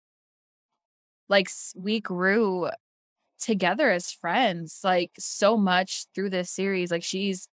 like 1.29 1.49
we 1.77 2.01
grew 2.01 2.69
together 3.39 3.91
as 3.91 4.11
friends 4.13 4.81
like 4.83 5.13
so 5.19 5.57
much 5.57 6.07
through 6.15 6.31
this 6.31 6.51
series 6.51 6.91
like 6.91 7.05
she's 7.05 7.49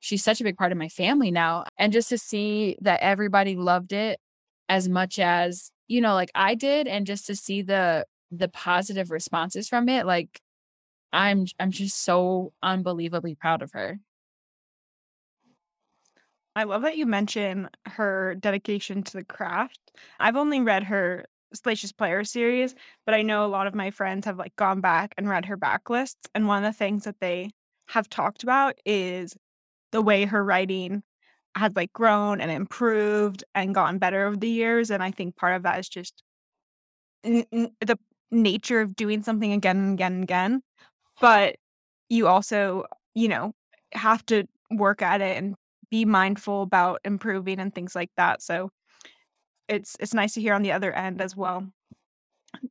she's 0.00 0.22
such 0.22 0.40
a 0.40 0.44
big 0.44 0.56
part 0.56 0.72
of 0.72 0.78
my 0.78 0.88
family 0.88 1.30
now 1.30 1.64
and 1.78 1.92
just 1.92 2.08
to 2.08 2.18
see 2.18 2.76
that 2.80 3.00
everybody 3.00 3.56
loved 3.56 3.92
it 3.92 4.20
as 4.68 4.88
much 4.88 5.18
as 5.18 5.70
you 5.88 6.00
know 6.00 6.14
like 6.14 6.30
i 6.34 6.54
did 6.54 6.86
and 6.86 7.06
just 7.06 7.26
to 7.26 7.34
see 7.34 7.62
the 7.62 8.04
the 8.30 8.48
positive 8.48 9.10
responses 9.10 9.68
from 9.68 9.88
it 9.88 10.06
like 10.06 10.40
i'm 11.14 11.46
i'm 11.58 11.70
just 11.70 12.02
so 12.02 12.52
unbelievably 12.62 13.34
proud 13.36 13.62
of 13.62 13.72
her 13.72 13.98
I 16.56 16.64
love 16.64 16.82
that 16.82 16.96
you 16.96 17.06
mention 17.06 17.68
her 17.86 18.34
dedication 18.36 19.02
to 19.04 19.12
the 19.18 19.24
craft. 19.24 19.92
I've 20.20 20.36
only 20.36 20.60
read 20.60 20.84
her 20.84 21.26
Salacious 21.52 21.92
Player 21.92 22.24
series, 22.24 22.74
but 23.06 23.14
I 23.14 23.22
know 23.22 23.44
a 23.44 23.48
lot 23.48 23.66
of 23.66 23.74
my 23.74 23.90
friends 23.90 24.24
have 24.26 24.38
like 24.38 24.54
gone 24.56 24.80
back 24.80 25.14
and 25.18 25.28
read 25.28 25.44
her 25.46 25.56
backlists. 25.56 26.26
And 26.34 26.46
one 26.46 26.64
of 26.64 26.72
the 26.72 26.76
things 26.76 27.04
that 27.04 27.20
they 27.20 27.50
have 27.88 28.08
talked 28.08 28.42
about 28.42 28.76
is 28.86 29.36
the 29.92 30.02
way 30.02 30.26
her 30.26 30.44
writing 30.44 31.02
has 31.56 31.72
like 31.76 31.92
grown 31.94 32.40
and 32.40 32.50
improved 32.50 33.44
and 33.54 33.74
gotten 33.74 33.98
better 33.98 34.26
over 34.26 34.36
the 34.36 34.48
years. 34.50 34.90
And 34.90 35.02
I 35.02 35.12
think 35.12 35.36
part 35.36 35.56
of 35.56 35.64
that 35.64 35.80
is 35.80 35.88
just 35.88 36.22
n- 37.24 37.46
n- 37.52 37.76
the 37.80 37.98
nature 38.30 38.80
of 38.80 38.96
doing 38.96 39.22
something 39.22 39.52
again 39.52 39.76
and 39.76 39.94
again 39.94 40.12
and 40.14 40.22
again. 40.24 40.62
But 41.20 41.56
you 42.08 42.28
also, 42.28 42.84
you 43.14 43.28
know, 43.28 43.54
have 43.92 44.24
to 44.26 44.44
work 44.70 45.02
at 45.02 45.20
it 45.20 45.36
and 45.36 45.54
be 45.90 46.04
mindful 46.04 46.62
about 46.62 47.00
improving 47.04 47.60
and 47.60 47.74
things 47.74 47.94
like 47.94 48.10
that. 48.16 48.42
So 48.42 48.70
it's 49.68 49.96
it's 50.00 50.14
nice 50.14 50.34
to 50.34 50.40
hear 50.40 50.54
on 50.54 50.62
the 50.62 50.72
other 50.72 50.92
end 50.92 51.20
as 51.20 51.36
well. 51.36 51.66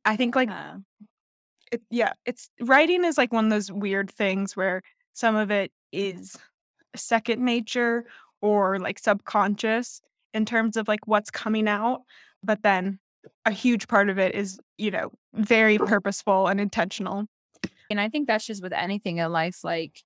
I 0.04 0.16
think 0.16 0.36
like 0.36 0.48
Yeah. 0.48 0.78
it, 1.72 1.82
yeah, 1.90 2.12
it's 2.26 2.50
writing 2.60 3.04
is 3.04 3.18
like 3.18 3.32
one 3.32 3.44
of 3.46 3.50
those 3.50 3.72
weird 3.72 4.10
things 4.10 4.56
where 4.56 4.82
some 5.12 5.36
of 5.36 5.50
it 5.50 5.72
is 5.92 6.36
second 6.96 7.44
nature 7.44 8.04
or 8.42 8.78
like 8.78 8.98
subconscious 8.98 10.00
in 10.34 10.44
terms 10.44 10.76
of 10.76 10.88
like 10.88 11.06
what's 11.06 11.30
coming 11.30 11.68
out, 11.68 12.02
but 12.42 12.62
then 12.62 12.98
a 13.46 13.52
huge 13.52 13.88
part 13.88 14.10
of 14.10 14.18
it 14.18 14.34
is, 14.34 14.58
you 14.78 14.90
know, 14.90 15.10
very 15.34 15.78
purposeful 15.78 16.48
and 16.48 16.60
intentional. 16.60 17.26
And 17.90 18.00
i 18.00 18.08
think 18.08 18.26
that's 18.26 18.46
just 18.46 18.62
with 18.62 18.72
anything 18.72 19.18
in 19.18 19.32
life 19.32 19.60
like 19.64 20.00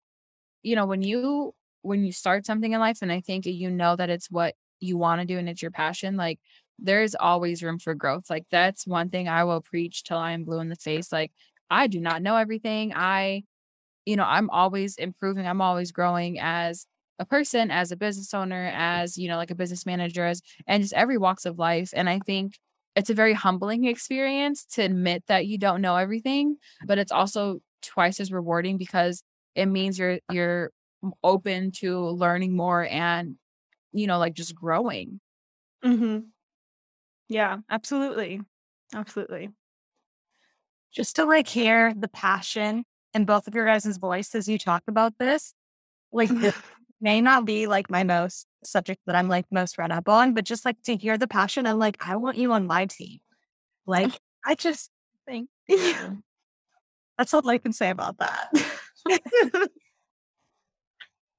you 0.63 0.77
know 0.77 0.87
when 0.87 1.03
you 1.03 1.55
when 1.83 2.05
you 2.05 2.13
start 2.13 2.47
something 2.47 2.73
in 2.73 2.81
life 2.81 2.99
and 3.03 3.13
i 3.13 3.21
think 3.21 3.47
you 3.47 3.71
know 3.71 3.97
that 3.97 4.11
it's 4.11 4.31
what 4.31 4.55
you 4.81 4.97
want 4.97 5.21
to 5.21 5.27
do 5.27 5.39
and 5.39 5.49
it's 5.49 5.63
your 5.63 5.71
passion 5.71 6.17
like 6.17 6.39
there's 6.79 7.15
always 7.15 7.63
room 7.63 7.79
for 7.79 7.95
growth 7.95 8.31
like 8.31 8.45
that's 8.51 8.87
one 8.87 9.09
thing 9.09 9.29
i 9.29 9.43
will 9.45 9.61
preach 9.61 10.05
till 10.05 10.19
i 10.19 10.33
am 10.33 10.45
blue 10.45 10.61
in 10.61 10.69
the 10.69 10.77
face 10.77 11.13
like 11.13 11.33
i 11.71 11.87
do 11.87 12.01
not 12.01 12.23
know 12.23 12.37
everything 12.37 12.93
i 12.95 13.43
you 14.07 14.17
know 14.17 14.25
i'm 14.25 14.49
always 14.51 14.97
improving 14.97 15.47
i'm 15.47 15.61
always 15.61 15.93
growing 15.93 16.39
as 16.41 16.87
a 17.19 17.27
person 17.27 17.71
as 17.71 17.91
a 17.91 17.97
business 17.97 18.33
owner 18.33 18.73
as 18.75 19.19
you 19.19 19.29
know 19.29 19.37
like 19.37 19.51
a 19.51 19.57
business 19.57 19.85
manager 19.85 20.25
as 20.25 20.41
and 20.67 20.83
just 20.83 20.95
every 20.95 21.19
walks 21.19 21.45
of 21.47 21.59
life 21.59 21.91
and 21.95 22.09
i 22.09 22.21
think 22.21 22.55
it's 22.95 23.11
a 23.11 23.15
very 23.15 23.35
humbling 23.35 23.85
experience 23.85 24.65
to 24.65 24.83
admit 24.83 25.25
that 25.29 25.47
you 25.47 25.59
don't 25.59 25.81
know 25.81 25.97
everything 25.97 26.57
but 26.87 26.99
it's 26.99 27.13
also 27.13 27.61
twice 27.89 28.21
as 28.21 28.31
rewarding 28.33 28.77
because 28.79 29.23
it 29.55 29.67
means 29.67 29.99
you're 29.99 30.21
you're 30.31 30.71
open 31.25 31.71
to 31.73 31.99
learning 32.11 32.57
more 32.57 32.87
and 32.91 33.37
you 33.93 34.07
know 34.07 34.19
like 34.19 34.35
just 34.35 34.55
growing 34.55 35.21
Mhm. 35.85 36.27
Yeah, 37.29 37.59
absolutely. 37.71 38.41
Absolutely. 38.95 39.51
Just 40.93 41.17
to 41.17 41.25
like 41.25 41.47
hear 41.47 41.95
the 41.95 42.09
passion 42.09 42.85
in 43.15 43.25
both 43.25 43.47
of 43.47 43.55
your 43.55 43.67
guys' 43.67 43.99
voice 43.99 44.35
as 44.35 44.49
you 44.49 44.59
talk 44.59 44.83
about 44.89 45.19
this. 45.19 45.55
Like 46.13 46.31
may 47.01 47.21
not 47.21 47.45
be 47.45 47.67
like 47.67 47.91
my 47.91 48.03
most 48.03 48.47
subject 48.65 49.01
that 49.07 49.15
I'm 49.15 49.29
like 49.29 49.47
most 49.53 49.79
read 49.79 49.93
up 49.93 50.09
on, 50.09 50.35
but 50.35 50.45
just 50.45 50.65
like 50.65 50.83
to 50.85 50.97
hear 50.97 51.19
the 51.19 51.29
passion 51.29 51.67
and 51.67 51.79
like, 51.79 51.97
I 52.07 52.17
want 52.17 52.39
you 52.39 52.53
on 52.53 52.67
my 52.67 52.87
team. 52.87 53.19
Like, 53.87 54.13
I 54.47 54.55
just 54.55 54.91
think 55.27 55.49
that's 57.19 57.35
all 57.35 57.47
I 57.49 57.59
can 57.59 57.73
say 57.73 57.91
about 57.91 58.17
that. 58.19 58.49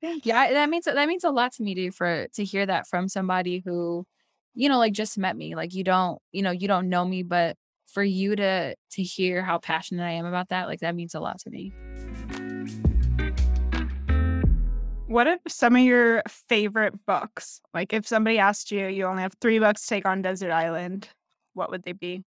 yeah, 0.01 0.51
that 0.51 0.69
means 0.69 0.85
that 0.85 1.07
means 1.07 1.23
a 1.23 1.31
lot 1.31 1.53
to 1.53 1.63
me 1.63 1.73
to 1.75 1.91
for 1.91 2.27
to 2.33 2.43
hear 2.43 2.65
that 2.65 2.87
from 2.87 3.07
somebody 3.07 3.63
who, 3.65 4.05
you 4.53 4.67
know, 4.67 4.77
like 4.77 4.93
just 4.93 5.17
met 5.17 5.37
me. 5.37 5.55
Like 5.55 5.73
you 5.73 5.85
don't, 5.85 6.19
you 6.33 6.41
know, 6.41 6.51
you 6.51 6.67
don't 6.67 6.89
know 6.89 7.05
me, 7.05 7.23
but 7.23 7.55
for 7.87 8.03
you 8.03 8.35
to 8.35 8.75
to 8.91 9.03
hear 9.03 9.41
how 9.41 9.57
passionate 9.57 10.03
I 10.03 10.11
am 10.11 10.25
about 10.25 10.49
that, 10.49 10.67
like 10.67 10.81
that 10.81 10.95
means 10.95 11.15
a 11.15 11.21
lot 11.21 11.39
to 11.39 11.49
me. 11.49 11.71
What 15.07 15.27
are 15.27 15.37
some 15.47 15.75
of 15.75 15.81
your 15.81 16.21
favorite 16.27 16.93
books? 17.07 17.61
Like 17.73 17.93
if 17.93 18.05
somebody 18.05 18.37
asked 18.37 18.69
you, 18.69 18.87
you 18.87 19.05
only 19.05 19.23
have 19.23 19.33
three 19.41 19.59
books 19.59 19.81
to 19.83 19.87
take 19.87 20.05
on 20.05 20.21
Desert 20.21 20.51
Island, 20.51 21.07
what 21.53 21.71
would 21.71 21.83
they 21.83 21.93
be? 21.93 22.23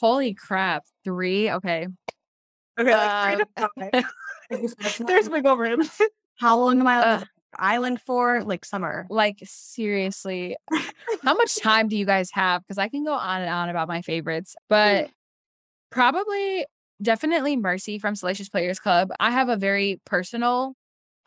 Holy 0.00 0.32
crap. 0.34 0.84
Three? 1.04 1.50
Okay. 1.50 1.88
Okay, 2.78 2.92
like 2.92 3.38
to. 3.56 3.70
Uh, 3.92 4.02
There's 5.06 5.28
wiggle 5.28 5.56
room. 5.56 5.82
How 6.36 6.58
long 6.58 6.80
am 6.80 6.86
I 6.86 6.96
on 6.96 7.20
the 7.20 7.24
uh. 7.24 7.28
island 7.56 8.00
for? 8.00 8.42
Like 8.44 8.64
summer. 8.64 9.06
Like 9.08 9.38
seriously. 9.44 10.56
How 11.22 11.34
much 11.34 11.60
time 11.60 11.88
do 11.88 11.96
you 11.96 12.04
guys 12.04 12.30
have? 12.32 12.62
Because 12.62 12.78
I 12.78 12.88
can 12.88 13.04
go 13.04 13.14
on 13.14 13.40
and 13.40 13.50
on 13.50 13.68
about 13.68 13.88
my 13.88 14.02
favorites, 14.02 14.54
but 14.68 15.10
probably 15.90 16.66
definitely 17.00 17.56
Mercy 17.56 17.98
from 17.98 18.14
Salacious 18.14 18.48
Players 18.48 18.78
Club. 18.78 19.10
I 19.18 19.30
have 19.30 19.48
a 19.48 19.56
very 19.56 20.00
personal 20.04 20.74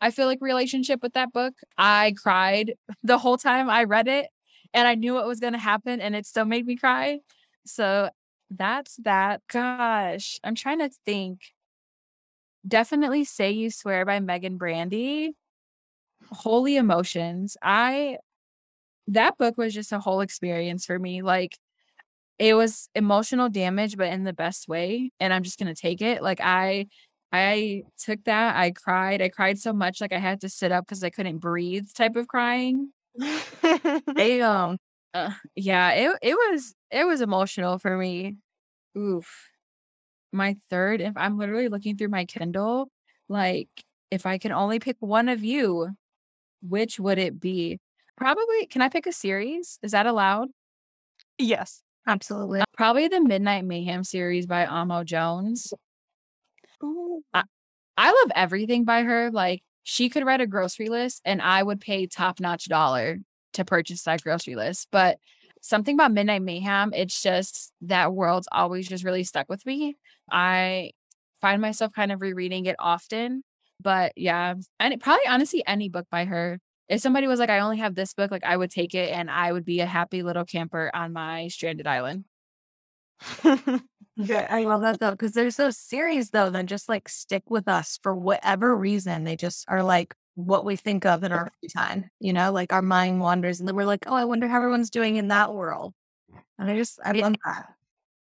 I 0.00 0.10
feel 0.10 0.26
like 0.26 0.38
relationship 0.40 1.02
with 1.02 1.12
that 1.12 1.32
book. 1.32 1.54
I 1.76 2.14
cried 2.20 2.74
the 3.02 3.18
whole 3.18 3.36
time 3.36 3.68
I 3.68 3.84
read 3.84 4.08
it 4.08 4.28
and 4.72 4.88
I 4.88 4.94
knew 4.94 5.14
what 5.14 5.26
was 5.26 5.40
going 5.40 5.52
to 5.52 5.58
happen 5.58 6.00
and 6.00 6.16
it 6.16 6.26
still 6.26 6.46
made 6.46 6.66
me 6.66 6.76
cry. 6.76 7.18
So 7.66 8.08
that's 8.50 8.96
that. 9.04 9.42
Gosh, 9.48 10.40
I'm 10.42 10.54
trying 10.54 10.80
to 10.80 10.90
think. 11.06 11.52
Definitely 12.66 13.24
Say 13.24 13.52
You 13.52 13.70
Swear 13.70 14.04
by 14.04 14.20
Meagan 14.20 14.58
Brandy. 14.58 15.32
Holy 16.30 16.76
Emotions. 16.76 17.56
I 17.62 18.18
that 19.08 19.38
book 19.38 19.56
was 19.56 19.74
just 19.74 19.92
a 19.92 19.98
whole 19.98 20.20
experience 20.20 20.86
for 20.86 20.98
me. 20.98 21.22
Like 21.22 21.58
it 22.38 22.54
was 22.54 22.88
emotional 22.94 23.48
damage 23.48 23.96
but 23.96 24.12
in 24.12 24.24
the 24.24 24.32
best 24.32 24.68
way 24.68 25.10
and 25.20 25.32
I'm 25.32 25.42
just 25.42 25.58
going 25.58 25.74
to 25.74 25.80
take 25.80 26.02
it. 26.02 26.22
Like 26.22 26.40
I 26.42 26.86
I 27.32 27.84
took 27.98 28.24
that. 28.24 28.56
I 28.56 28.72
cried. 28.72 29.22
I 29.22 29.28
cried 29.28 29.58
so 29.58 29.72
much 29.72 30.00
like 30.00 30.12
I 30.12 30.18
had 30.18 30.40
to 30.42 30.48
sit 30.48 30.72
up 30.72 30.84
because 30.84 31.04
I 31.04 31.10
couldn't 31.10 31.38
breathe 31.38 31.86
type 31.94 32.16
of 32.16 32.28
crying. 32.28 32.92
Damn. 34.16 34.78
Uh, 35.12 35.32
yeah, 35.56 35.90
it 35.92 36.18
it 36.22 36.34
was 36.34 36.74
it 36.90 37.04
was 37.06 37.20
emotional 37.20 37.78
for 37.78 37.96
me. 37.96 38.36
Oof. 38.96 39.48
My 40.32 40.56
third, 40.70 41.00
if 41.00 41.16
I'm 41.16 41.38
literally 41.38 41.68
looking 41.68 41.96
through 41.96 42.08
my 42.08 42.24
Kindle, 42.24 42.90
like 43.28 43.68
if 44.10 44.26
I 44.26 44.38
can 44.38 44.52
only 44.52 44.78
pick 44.78 44.96
one 45.00 45.28
of 45.28 45.42
you, 45.42 45.90
which 46.62 47.00
would 47.00 47.18
it 47.18 47.40
be? 47.40 47.78
Probably, 48.16 48.66
can 48.66 48.82
I 48.82 48.88
pick 48.88 49.06
a 49.06 49.12
series? 49.12 49.78
Is 49.82 49.92
that 49.92 50.06
allowed? 50.06 50.50
Yes, 51.38 51.82
absolutely. 52.06 52.62
Probably 52.76 53.08
the 53.08 53.20
Midnight 53.20 53.64
Mayhem 53.64 54.04
series 54.04 54.46
by 54.46 54.66
Amo 54.66 55.04
Jones. 55.04 55.72
I, 57.34 57.42
I 57.96 58.10
love 58.10 58.32
everything 58.34 58.84
by 58.84 59.02
her. 59.02 59.30
Like 59.30 59.62
she 59.82 60.08
could 60.08 60.24
write 60.24 60.40
a 60.40 60.46
grocery 60.46 60.88
list 60.88 61.22
and 61.24 61.42
I 61.42 61.62
would 61.62 61.80
pay 61.80 62.06
top 62.06 62.40
notch 62.40 62.66
dollar 62.68 63.18
to 63.54 63.64
purchase 63.64 64.02
that 64.04 64.22
grocery 64.22 64.56
list. 64.56 64.88
But 64.90 65.18
something 65.60 65.94
about 65.94 66.12
Midnight 66.12 66.42
Mayhem, 66.42 66.92
it's 66.94 67.22
just 67.22 67.72
that 67.82 68.12
world's 68.12 68.48
always 68.50 68.88
just 68.88 69.04
really 69.04 69.24
stuck 69.24 69.48
with 69.48 69.64
me. 69.66 69.96
I 70.30 70.92
find 71.40 71.60
myself 71.60 71.92
kind 71.92 72.12
of 72.12 72.20
rereading 72.20 72.66
it 72.66 72.76
often. 72.78 73.42
But 73.80 74.12
yeah, 74.16 74.54
and 74.78 74.94
it, 74.94 75.00
probably 75.00 75.26
honestly 75.26 75.62
any 75.66 75.88
book 75.88 76.06
by 76.10 76.26
her. 76.26 76.60
If 76.88 77.00
somebody 77.00 77.26
was 77.26 77.38
like, 77.38 77.50
I 77.50 77.60
only 77.60 77.78
have 77.78 77.94
this 77.94 78.14
book, 78.14 78.30
like 78.30 78.44
I 78.44 78.56
would 78.56 78.70
take 78.70 78.94
it 78.94 79.10
and 79.10 79.30
I 79.30 79.52
would 79.52 79.64
be 79.64 79.80
a 79.80 79.86
happy 79.86 80.22
little 80.22 80.44
camper 80.44 80.90
on 80.92 81.12
my 81.12 81.48
stranded 81.48 81.86
island. 81.86 82.24
Yeah, 84.22 84.46
I 84.50 84.64
love 84.64 84.82
that 84.82 85.00
though, 85.00 85.12
because 85.12 85.32
there's 85.32 85.56
those 85.56 85.78
series 85.78 86.30
though 86.30 86.50
that 86.50 86.66
just 86.66 86.88
like 86.88 87.08
stick 87.08 87.44
with 87.48 87.68
us 87.68 87.98
for 88.02 88.14
whatever 88.14 88.76
reason. 88.76 89.24
They 89.24 89.36
just 89.36 89.64
are 89.68 89.82
like 89.82 90.14
what 90.46 90.64
we 90.64 90.76
think 90.76 91.06
of 91.06 91.24
in 91.24 91.32
our 91.32 91.50
free 91.60 91.68
time, 91.68 92.10
you 92.20 92.32
know, 92.32 92.52
like 92.52 92.72
our 92.72 92.82
mind 92.82 93.20
wanders 93.20 93.60
and 93.60 93.68
then 93.68 93.76
we're 93.76 93.84
like, 93.84 94.04
oh, 94.06 94.14
I 94.14 94.24
wonder 94.24 94.48
how 94.48 94.56
everyone's 94.58 94.90
doing 94.90 95.16
in 95.16 95.28
that 95.28 95.54
world. 95.54 95.94
And 96.58 96.70
I 96.70 96.76
just, 96.76 96.98
I 97.04 97.12
love 97.12 97.34
that. 97.44 97.66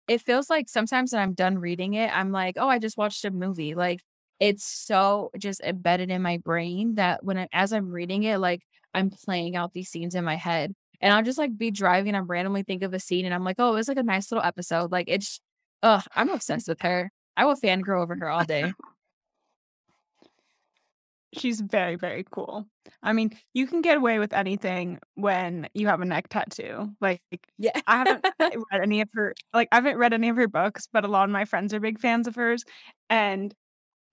It 0.07 0.21
feels 0.21 0.49
like 0.49 0.69
sometimes 0.69 1.13
when 1.13 1.21
I'm 1.21 1.33
done 1.33 1.57
reading 1.59 1.93
it, 1.93 2.15
I'm 2.15 2.31
like, 2.31 2.55
oh, 2.57 2.67
I 2.67 2.79
just 2.79 2.97
watched 2.97 3.23
a 3.25 3.31
movie. 3.31 3.75
Like 3.75 4.01
it's 4.39 4.65
so 4.65 5.31
just 5.37 5.61
embedded 5.61 6.11
in 6.11 6.21
my 6.21 6.37
brain 6.37 6.95
that 6.95 7.23
when 7.23 7.37
I, 7.37 7.47
as 7.53 7.73
I'm 7.73 7.89
reading 7.89 8.23
it, 8.23 8.37
like 8.39 8.61
I'm 8.93 9.09
playing 9.09 9.55
out 9.55 9.73
these 9.73 9.89
scenes 9.89 10.15
in 10.15 10.23
my 10.23 10.35
head. 10.35 10.73
And 11.01 11.13
I'll 11.13 11.23
just 11.23 11.37
like 11.37 11.57
be 11.57 11.71
driving 11.71 12.09
and 12.09 12.17
I'm 12.17 12.27
randomly 12.27 12.63
think 12.63 12.83
of 12.83 12.93
a 12.93 12.99
scene 12.99 13.25
and 13.25 13.33
I'm 13.33 13.43
like, 13.43 13.57
oh, 13.59 13.71
it 13.71 13.75
was 13.75 13.87
like 13.87 13.97
a 13.97 14.03
nice 14.03 14.31
little 14.31 14.45
episode. 14.45 14.91
Like 14.91 15.09
it's 15.09 15.39
Ugh, 15.83 16.03
I'm 16.15 16.29
obsessed 16.29 16.69
with 16.69 16.81
her. 16.81 17.11
I 17.35 17.45
will 17.45 17.57
fangirl 17.57 18.01
over 18.01 18.15
her 18.15 18.29
all 18.29 18.45
day. 18.45 18.71
She's 21.33 21.61
very, 21.61 21.95
very 21.95 22.25
cool. 22.31 22.67
I 23.01 23.13
mean, 23.13 23.31
you 23.53 23.67
can 23.67 23.81
get 23.81 23.97
away 23.97 24.19
with 24.19 24.33
anything 24.33 24.99
when 25.15 25.67
you 25.73 25.87
have 25.87 26.01
a 26.01 26.05
neck 26.05 26.29
tattoo. 26.29 26.89
Like, 27.01 27.21
yeah, 27.57 27.71
I 27.87 27.97
haven't 27.97 28.25
read 28.71 28.81
any 28.81 29.01
of 29.01 29.09
her. 29.13 29.33
Like, 29.53 29.69
I 29.71 29.75
haven't 29.75 29.97
read 29.97 30.13
any 30.13 30.29
of 30.29 30.35
her 30.35 30.47
books, 30.47 30.87
but 30.91 31.03
a 31.03 31.07
lot 31.07 31.25
of 31.25 31.29
my 31.31 31.45
friends 31.45 31.73
are 31.73 31.79
big 31.79 31.99
fans 31.99 32.27
of 32.27 32.35
hers, 32.35 32.63
and 33.09 33.53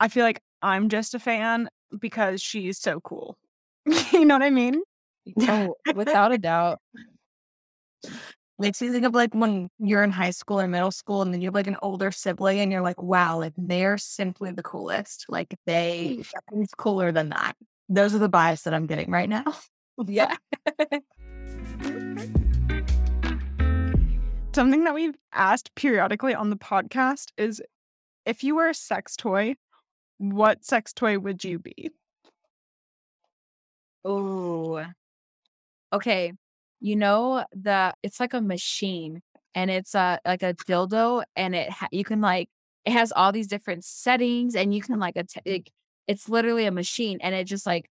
I 0.00 0.08
feel 0.08 0.24
like 0.24 0.40
I'm 0.62 0.88
just 0.88 1.14
a 1.14 1.18
fan 1.18 1.68
because 1.98 2.40
she's 2.40 2.78
so 2.78 3.00
cool. 3.00 3.36
you 4.12 4.24
know 4.24 4.34
what 4.34 4.42
I 4.42 4.50
mean? 4.50 4.82
Oh, 5.42 5.74
without 5.94 6.32
a 6.32 6.38
doubt. 6.38 6.80
Makes 8.60 8.82
me 8.82 8.90
think 8.90 9.06
of 9.06 9.14
like 9.14 9.34
when 9.34 9.70
you're 9.78 10.02
in 10.02 10.10
high 10.10 10.32
school 10.32 10.60
or 10.60 10.68
middle 10.68 10.90
school 10.90 11.22
and 11.22 11.32
then 11.32 11.40
you 11.40 11.46
have 11.46 11.54
like 11.54 11.66
an 11.66 11.78
older 11.80 12.10
sibling 12.10 12.60
and 12.60 12.70
you're 12.70 12.82
like, 12.82 13.02
wow, 13.02 13.38
like 13.38 13.54
they're 13.56 13.96
simply 13.96 14.52
the 14.52 14.62
coolest. 14.62 15.24
Like 15.30 15.54
they 15.64 16.22
it's 16.52 16.74
cooler 16.74 17.10
than 17.10 17.30
that. 17.30 17.54
Those 17.88 18.14
are 18.14 18.18
the 18.18 18.28
bias 18.28 18.60
that 18.64 18.74
I'm 18.74 18.84
getting 18.84 19.10
right 19.10 19.30
now. 19.30 19.44
yeah. 20.06 20.36
Something 24.54 24.84
that 24.84 24.92
we've 24.94 25.16
asked 25.32 25.74
periodically 25.74 26.34
on 26.34 26.50
the 26.50 26.56
podcast 26.56 27.28
is 27.38 27.62
if 28.26 28.44
you 28.44 28.56
were 28.56 28.68
a 28.68 28.74
sex 28.74 29.16
toy, 29.16 29.54
what 30.18 30.66
sex 30.66 30.92
toy 30.92 31.18
would 31.18 31.42
you 31.44 31.60
be? 31.60 31.92
Oh. 34.04 34.84
Okay 35.94 36.34
you 36.80 36.96
know 36.96 37.44
the 37.52 37.92
it's 38.02 38.20
like 38.20 38.34
a 38.34 38.40
machine 38.40 39.20
and 39.54 39.70
it's 39.70 39.94
uh 39.94 40.16
like 40.24 40.42
a 40.42 40.54
dildo 40.54 41.22
and 41.36 41.54
it 41.54 41.70
ha- 41.70 41.88
you 41.90 42.04
can 42.04 42.20
like 42.20 42.48
it 42.84 42.92
has 42.92 43.12
all 43.12 43.32
these 43.32 43.46
different 43.46 43.84
settings 43.84 44.54
and 44.54 44.74
you 44.74 44.80
can 44.80 44.98
like, 44.98 45.16
att- 45.16 45.46
like 45.46 45.70
it's 46.08 46.28
literally 46.28 46.64
a 46.64 46.70
machine 46.70 47.18
and 47.20 47.34
it 47.34 47.44
just 47.44 47.66
like 47.66 47.90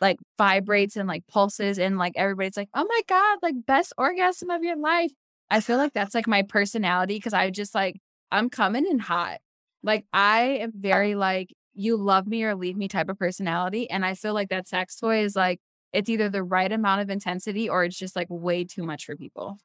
like 0.00 0.18
vibrates 0.36 0.96
and 0.96 1.08
like 1.08 1.26
pulses 1.26 1.78
and 1.78 1.96
like 1.96 2.12
everybody's 2.16 2.56
like 2.56 2.68
oh 2.74 2.84
my 2.88 3.00
god 3.08 3.38
like 3.42 3.54
best 3.66 3.92
orgasm 3.96 4.50
of 4.50 4.62
your 4.62 4.76
life. 4.76 5.12
I 5.50 5.60
feel 5.60 5.78
like 5.78 5.92
that's 5.92 6.14
like 6.14 6.26
my 6.26 6.42
personality 6.42 7.16
because 7.16 7.32
i 7.32 7.50
just 7.50 7.74
like 7.74 7.96
i'm 8.30 8.50
coming 8.50 8.86
in 8.86 8.98
hot. 8.98 9.38
Like 9.82 10.04
i 10.12 10.40
am 10.60 10.72
very 10.74 11.14
like 11.14 11.54
you 11.74 11.96
love 11.96 12.26
me 12.26 12.42
or 12.44 12.54
leave 12.54 12.76
me 12.76 12.88
type 12.88 13.08
of 13.08 13.18
personality 13.18 13.88
and 13.90 14.04
i 14.04 14.14
feel 14.14 14.32
like 14.34 14.48
that 14.48 14.66
sex 14.66 14.96
toy 14.96 15.18
is 15.22 15.36
like 15.36 15.60
it's 15.92 16.08
either 16.08 16.28
the 16.28 16.42
right 16.42 16.70
amount 16.70 17.00
of 17.00 17.10
intensity 17.10 17.68
or 17.68 17.84
it's 17.84 17.98
just 17.98 18.16
like 18.16 18.26
way 18.30 18.64
too 18.64 18.82
much 18.82 19.04
for 19.04 19.16
people. 19.16 19.58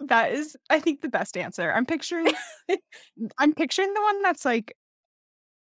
That 0.00 0.32
is, 0.32 0.56
I 0.70 0.78
think, 0.78 1.00
the 1.00 1.08
best 1.08 1.36
answer. 1.36 1.72
I'm 1.72 1.84
picturing, 1.84 2.32
I'm 3.38 3.54
picturing 3.54 3.92
the 3.94 4.02
one 4.02 4.22
that's 4.22 4.44
like, 4.44 4.74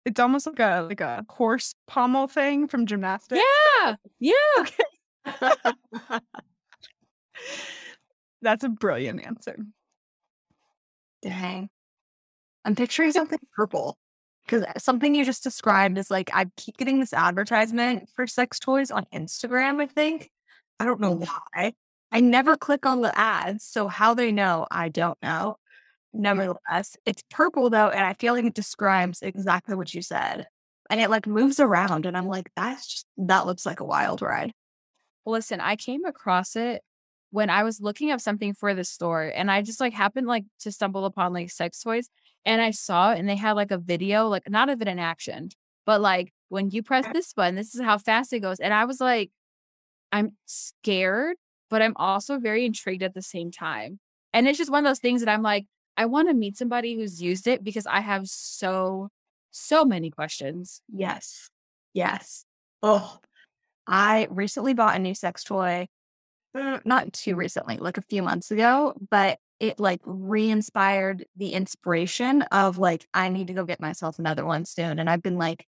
it's 0.05 0.20
almost 0.20 0.47
like 0.47 0.61
a 0.61 0.86
like 0.89 1.01
a 1.01 1.24
horse 1.28 1.74
pommel 1.86 2.28
thing 2.28 2.66
from 2.66 2.86
gymnastics. 2.86 3.43
Yeah, 3.82 3.97
yeah. 4.20 4.64
that's 8.43 8.64
a 8.64 8.68
brilliant 8.68 9.24
answer. 9.24 9.57
Dang, 11.22 11.68
I'm 12.64 12.74
picturing 12.74 13.12
something 13.12 13.39
purple. 13.55 13.99
Because 14.49 14.64
uh, 14.64 14.78
something 14.78 15.14
you 15.14 15.26
just 15.26 15.42
described 15.44 15.99
is 15.99 16.11
like 16.11 16.30
I 16.32 16.46
keep 16.57 16.78
getting 16.78 17.01
this 17.01 17.12
advertisement 17.12 18.09
for 18.16 18.26
sex 18.26 18.59
toys 18.59 18.90
on 18.90 19.05
Instagram, 19.14 19.80
I 19.82 19.86
think. 19.86 20.30
I 20.80 20.86
don't 20.86 21.01
know 21.01 21.16
mm. 21.16 21.26
why. 21.26 21.74
I 22.11 22.20
never 22.20 22.57
click 22.57 22.86
on 22.86 23.03
the 23.03 23.16
ads. 23.18 23.64
So 23.64 23.88
how 23.88 24.14
they 24.14 24.32
know, 24.32 24.66
I 24.70 24.88
don't 24.88 25.18
know. 25.22 25.57
Mm. 26.16 26.20
Nevertheless, 26.20 26.96
it's 27.05 27.22
purple 27.30 27.68
though, 27.68 27.90
and 27.90 28.07
I 28.07 28.14
feel 28.14 28.32
like 28.32 28.46
it 28.46 28.55
describes 28.55 29.20
exactly 29.20 29.76
what 29.76 29.92
you 29.92 30.01
said. 30.01 30.46
and 30.90 31.01
it 31.01 31.11
like 31.11 31.26
moves 31.26 31.61
around. 31.61 32.07
And 32.07 32.16
I'm 32.16 32.26
like, 32.26 32.51
that's 32.57 32.86
just, 32.86 33.07
that 33.18 33.46
looks 33.46 33.66
like 33.66 33.80
a 33.80 33.84
wild 33.84 34.22
ride. 34.22 34.53
Listen, 35.26 35.61
I 35.61 35.76
came 35.76 36.05
across 36.05 36.57
it 36.57 36.82
when 37.31 37.51
I 37.51 37.62
was 37.62 37.81
looking 37.81 38.11
up 38.11 38.20
something 38.20 38.55
for 38.55 38.74
the 38.74 38.85
store 38.85 39.31
and 39.35 39.51
I 39.51 39.62
just 39.62 39.81
like 39.81 39.93
happened 39.93 40.26
like 40.26 40.45
to 40.61 40.72
stumble 40.72 41.05
upon 41.05 41.33
like 41.33 41.51
sex 41.51 41.83
toys 41.83 42.09
and 42.45 42.62
I 42.62 42.70
saw 42.70 43.12
it 43.12 43.18
and 43.18 43.29
they 43.29 43.37
had 43.37 43.53
like 43.53 43.70
a 43.70 43.79
video, 43.79 44.29
like 44.29 44.49
not 44.49 44.70
of 44.70 44.81
it 44.81 44.89
in 44.89 44.99
action, 44.99 45.51
but 45.85 46.01
like 46.01 46.33
when 46.49 46.70
you 46.70 46.83
press 46.83 47.07
uh 47.07 47.12
this 47.12 47.33
button, 47.33 47.55
this 47.55 47.74
is 47.74 47.81
how 47.83 47.99
fast 47.99 48.33
it 48.33 48.41
goes. 48.41 48.61
And 48.61 48.72
I 48.72 48.85
was 48.85 49.01
like, 49.01 49.31
I'm 50.11 50.31
scared, 50.47 51.37
but 51.68 51.83
I'm 51.83 51.95
also 51.97 52.39
very 52.39 52.64
intrigued 52.64 53.03
at 53.03 53.14
the 53.14 53.22
same 53.22 53.51
time. 53.51 53.99
And 54.33 54.49
it's 54.49 54.59
just 54.59 54.70
one 54.70 54.85
of 54.85 54.89
those 54.89 55.01
things 55.01 55.20
that 55.22 55.31
I'm 55.31 55.43
like, 55.43 55.66
I 55.97 56.07
want 56.07 56.29
to 56.29 56.35
meet 56.35 56.57
somebody 56.57 56.95
who's 56.95 57.20
used 57.20 57.47
it 57.47 57.64
because 57.64 57.87
I 57.87 58.01
have 58.01 58.29
so, 58.29 59.09
so 59.51 59.85
many 59.85 60.11
questions. 60.11 60.81
Yes. 60.89 61.51
Yes. 61.93 62.45
Oh, 62.83 63.18
I 63.87 64.29
recently 64.31 64.74
bought 64.74 64.97
a 64.97 65.01
new 65.01 65.14
sex 65.14 65.43
toy. 65.43 65.89
Uh, 66.55 66.80
Not 66.84 67.12
too 67.12 67.34
recently, 67.36 67.76
like 67.78 67.99
a 67.99 68.03
few 68.03 68.22
months 68.22 68.51
ago, 68.51 68.94
but 69.11 69.38
it 69.61 69.80
like 69.80 70.01
re-inspired 70.05 71.26
the 71.36 71.53
inspiration 71.53 72.42
of 72.42 72.78
like, 72.78 73.07
I 73.12 73.28
need 73.28 73.49
to 73.49 73.55
go 73.55 73.64
get 73.64 73.80
myself 73.80 74.18
another 74.18 74.44
one 74.44 74.64
soon. 74.64 74.99
And 74.99 75.11
I've 75.11 75.22
been 75.22 75.38
like 75.38 75.66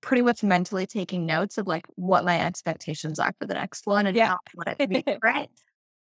pretty 0.00 0.22
much 0.22 0.42
mentally 0.42 0.86
taking 0.86 1.26
notes 1.26 1.58
of 1.58 1.66
like 1.66 1.86
what 1.96 2.24
my 2.24 2.40
expectations 2.40 3.18
are 3.18 3.34
for 3.38 3.46
the 3.46 3.54
next 3.54 3.86
one 3.86 4.06
and 4.06 4.16
Yeah. 4.16 4.36
want 4.54 4.80
it 4.80 4.88
be 4.88 5.04
right. 5.22 5.50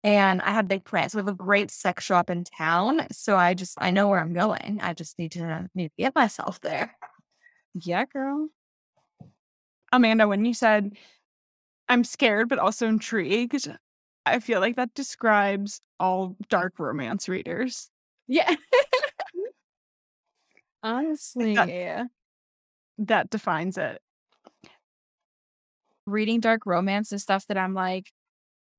And 0.03 0.41
I 0.41 0.51
have 0.51 0.67
big 0.67 0.85
plans. 0.85 1.13
We 1.13 1.19
have 1.19 1.27
a 1.27 1.33
great 1.33 1.71
sex 1.71 2.05
shop 2.05 2.29
in 2.29 2.43
town. 2.43 3.07
So 3.11 3.35
I 3.35 3.53
just 3.53 3.73
I 3.79 3.91
know 3.91 4.07
where 4.07 4.19
I'm 4.19 4.33
going. 4.33 4.79
I 4.81 4.93
just 4.93 5.19
need 5.19 5.33
to 5.33 5.67
need 5.75 5.89
to 5.89 5.93
get 5.97 6.15
myself 6.15 6.61
there. 6.61 6.95
Yeah, 7.73 8.05
girl. 8.05 8.49
Amanda, 9.91 10.27
when 10.27 10.45
you 10.45 10.53
said, 10.53 10.93
I'm 11.87 12.03
scared 12.03 12.49
but 12.49 12.59
also 12.59 12.87
intrigued, 12.87 13.67
I 14.29 14.39
feel 14.39 14.59
like 14.59 14.75
that 14.77 14.93
describes 14.93 15.81
all 15.99 16.35
dark 16.49 16.79
romance 16.79 17.29
readers. 17.29 17.89
Yeah. 18.27 18.55
Honestly, 20.83 21.55
That- 21.55 21.69
yeah. 21.69 22.03
That 22.99 23.29
defines 23.29 23.77
it. 23.77 24.01
reading 26.05 26.39
dark 26.39 26.65
romance 26.65 27.11
is 27.11 27.21
stuff 27.21 27.45
that 27.47 27.57
I'm 27.57 27.73
like, 27.75 28.11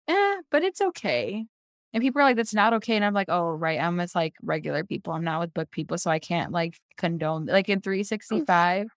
eh, 0.09 0.36
but 0.51 0.64
it's 0.64 0.80
okay. 0.80 1.46
And 1.92 2.03
people 2.03 2.20
are 2.20 2.24
like, 2.24 2.36
that's 2.36 2.55
not 2.55 2.72
okay. 2.74 2.96
And 2.96 3.05
I'm 3.05 3.14
like, 3.14 3.28
oh, 3.28 3.51
right. 3.51 3.80
I'm 3.80 3.96
with 3.96 4.14
like 4.16 4.34
regular 4.42 4.82
people. 4.84 5.12
I'm 5.12 5.22
not 5.24 5.40
with 5.40 5.55
book 5.55 5.70
people. 5.70 5.96
So 5.96 6.11
I 6.11 6.18
can't 6.18 6.51
like 6.53 6.76
condone, 6.96 7.46
like 7.46 7.68
in 7.68 7.80
365, 7.80 8.88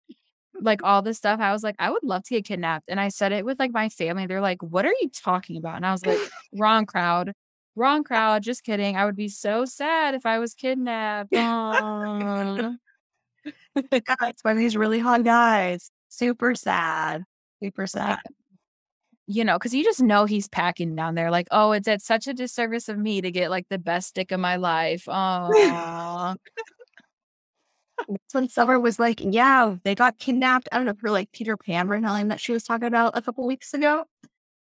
like 0.62 0.84
all 0.84 1.02
this 1.02 1.18
stuff. 1.18 1.40
I 1.40 1.52
was 1.52 1.64
like, 1.64 1.76
I 1.80 1.90
would 1.90 2.04
love 2.04 2.24
to 2.24 2.36
get 2.36 2.46
kidnapped. 2.46 2.86
And 2.88 3.00
I 3.00 3.10
said 3.10 3.32
it 3.32 3.46
with 3.46 3.60
like 3.60 3.72
my 3.74 3.90
family. 3.90 4.28
They're 4.28 4.42
like, 4.42 4.62
what 4.62 4.86
are 4.86 4.94
you 5.02 5.10
talking 5.10 5.58
about? 5.58 5.76
And 5.78 5.86
I 5.86 5.92
was 5.92 6.06
like, 6.06 6.20
wrong 6.54 6.86
crowd. 6.86 7.34
Wrong 7.76 8.04
crowd. 8.04 8.44
Just 8.44 8.64
kidding. 8.64 8.96
I 8.98 9.06
would 9.06 9.16
be 9.16 9.30
so 9.30 9.66
sad 9.66 10.14
if 10.16 10.26
I 10.26 10.40
was 10.40 10.54
kidnapped. 10.54 11.34
Aw. 11.36 12.74
That's 13.92 14.44
why 14.44 14.54
these 14.54 14.78
really 14.78 15.00
hot 15.00 15.24
guys. 15.24 15.92
Super 16.10 16.56
sad. 16.56 17.24
Super 17.62 17.88
sad. 17.88 18.20
you 19.26 19.44
know, 19.46 19.58
because 19.58 19.74
you 19.74 19.84
just 19.84 20.02
know 20.02 20.26
he's 20.26 20.48
packing 20.50 20.96
down 20.96 21.16
there. 21.16 21.32
Like, 21.32 21.48
oh, 21.52 21.72
it's 21.72 21.88
at 21.88 22.02
such 22.02 22.28
a 22.28 22.34
disservice 22.34 22.90
of 22.90 22.98
me 22.98 23.22
to 23.22 23.32
get 23.32 23.50
like 23.50 23.68
the 23.70 23.78
best 23.80 24.16
dick 24.16 24.32
of 24.32 24.40
my 24.40 24.58
life. 24.58 25.08
Oh, 25.10 26.36
That's 28.08 28.34
when 28.34 28.50
Summer 28.50 28.80
was 28.80 29.00
like, 29.00 29.22
Yeah, 29.24 29.76
they 29.84 29.96
got 29.96 30.20
kidnapped. 30.20 30.70
I 30.72 30.78
don't 30.78 30.86
know, 30.86 30.94
for 31.00 31.12
like 31.12 31.32
Peter 31.32 31.58
Pan 31.58 31.88
retelling 31.88 32.30
that 32.30 32.40
she 32.40 32.52
was 32.52 32.64
talking 32.64 32.88
about 32.88 33.18
a 33.18 33.22
couple 33.22 33.46
weeks 33.46 33.74
ago. 33.74 34.06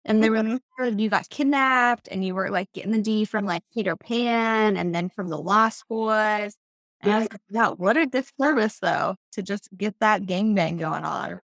And 0.07 0.23
they 0.23 0.31
were 0.31 0.37
like, 0.37 0.47
mm-hmm. 0.47 0.85
oh, 0.85 0.87
you 0.87 1.11
got 1.11 1.29
kidnapped 1.31 2.07
and 2.09 2.25
you 2.25 2.35
were 2.37 2.49
like 2.49 2.73
getting 2.73 2.93
the 2.93 3.03
D 3.03 3.25
from 3.25 3.45
like 3.45 3.65
Peter 3.75 3.97
Pan 3.97 4.77
and 4.77 4.95
then 4.95 5.09
from 5.09 5.29
the 5.29 5.37
Lost 5.37 5.85
Boys. 5.89 6.57
And 7.01 7.13
I 7.13 7.19
was 7.19 7.29
like, 7.31 7.41
yeah, 7.51 7.71
what 7.71 7.97
a 7.97 8.07
disservice 8.07 8.79
though 8.79 9.17
to 9.33 9.43
just 9.43 9.69
get 9.77 9.97
that 9.99 10.23
gangbang 10.23 10.79
going 10.79 11.05
on. 11.05 11.41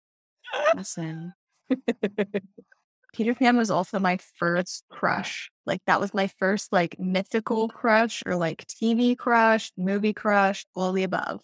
listen. 0.76 1.35
Peter 3.12 3.35
Pan 3.35 3.57
was 3.57 3.70
also 3.70 3.99
my 3.99 4.18
first 4.37 4.85
crush. 4.91 5.51
Like 5.66 5.80
that 5.87 6.01
was 6.01 6.14
my 6.14 6.28
first 6.28 6.72
like 6.72 6.97
mythical 6.99 7.68
crush 7.68 8.22
or 8.24 8.37
like 8.37 8.64
TV 8.66 9.18
crush, 9.18 9.72
movie 9.76 10.14
crush, 10.14 10.64
all 10.74 10.93
the 10.93 11.03
above. 11.03 11.43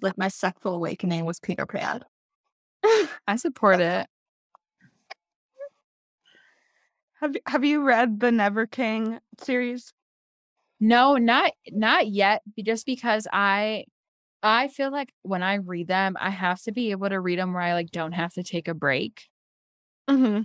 Like 0.00 0.16
my 0.18 0.28
sexual 0.28 0.74
awakening 0.74 1.24
was 1.24 1.40
Peter 1.40 1.66
Pan. 1.66 2.04
I 3.26 3.36
support 3.36 3.80
it. 3.80 4.06
Have 7.20 7.36
have 7.46 7.64
you 7.64 7.82
read 7.82 8.20
the 8.20 8.32
Never 8.32 8.66
King 8.66 9.20
series? 9.40 9.92
No, 10.80 11.16
not 11.16 11.52
not 11.70 12.08
yet. 12.08 12.42
Just 12.64 12.86
because 12.86 13.28
I 13.32 13.84
I 14.42 14.68
feel 14.68 14.90
like 14.90 15.12
when 15.22 15.42
I 15.42 15.54
read 15.54 15.86
them, 15.86 16.16
I 16.18 16.30
have 16.30 16.60
to 16.62 16.72
be 16.72 16.90
able 16.90 17.08
to 17.08 17.20
read 17.20 17.38
them 17.38 17.52
where 17.52 17.62
I 17.62 17.74
like 17.74 17.90
don't 17.92 18.12
have 18.12 18.32
to 18.34 18.42
take 18.42 18.66
a 18.66 18.74
break. 18.74 19.28
Mm-hmm. 20.10 20.42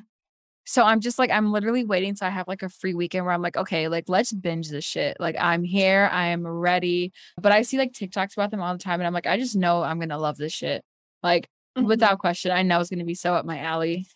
So 0.67 0.83
I'm 0.83 0.99
just 0.99 1.17
like 1.17 1.31
I'm 1.31 1.53
literally 1.53 1.85
waiting 1.85 2.13
till 2.13 2.27
I 2.27 2.31
have 2.31 2.47
like 2.47 2.61
a 2.61 2.67
free 2.67 2.93
weekend 2.93 3.25
where 3.25 3.33
I'm 3.33 3.41
like, 3.41 3.55
okay, 3.55 3.87
like 3.87 4.09
let's 4.09 4.33
binge 4.33 4.69
this 4.69 4.83
shit. 4.83 5.15
Like 5.17 5.37
I'm 5.39 5.63
here, 5.63 6.09
I 6.11 6.27
am 6.27 6.45
ready. 6.45 7.13
But 7.41 7.53
I 7.53 7.61
see 7.61 7.77
like 7.77 7.93
TikToks 7.93 8.33
about 8.33 8.51
them 8.51 8.61
all 8.61 8.73
the 8.73 8.83
time, 8.83 8.99
and 8.99 9.07
I'm 9.07 9.13
like, 9.13 9.27
I 9.27 9.37
just 9.37 9.55
know 9.55 9.81
I'm 9.81 9.97
gonna 9.97 10.17
love 10.17 10.35
this 10.35 10.51
shit. 10.51 10.83
Like 11.23 11.49
mm-hmm. 11.77 11.87
without 11.87 12.19
question, 12.19 12.51
I 12.51 12.63
know 12.63 12.81
it's 12.81 12.89
gonna 12.89 13.05
be 13.05 13.15
so 13.15 13.33
up 13.33 13.45
my 13.45 13.59
alley. 13.59 14.07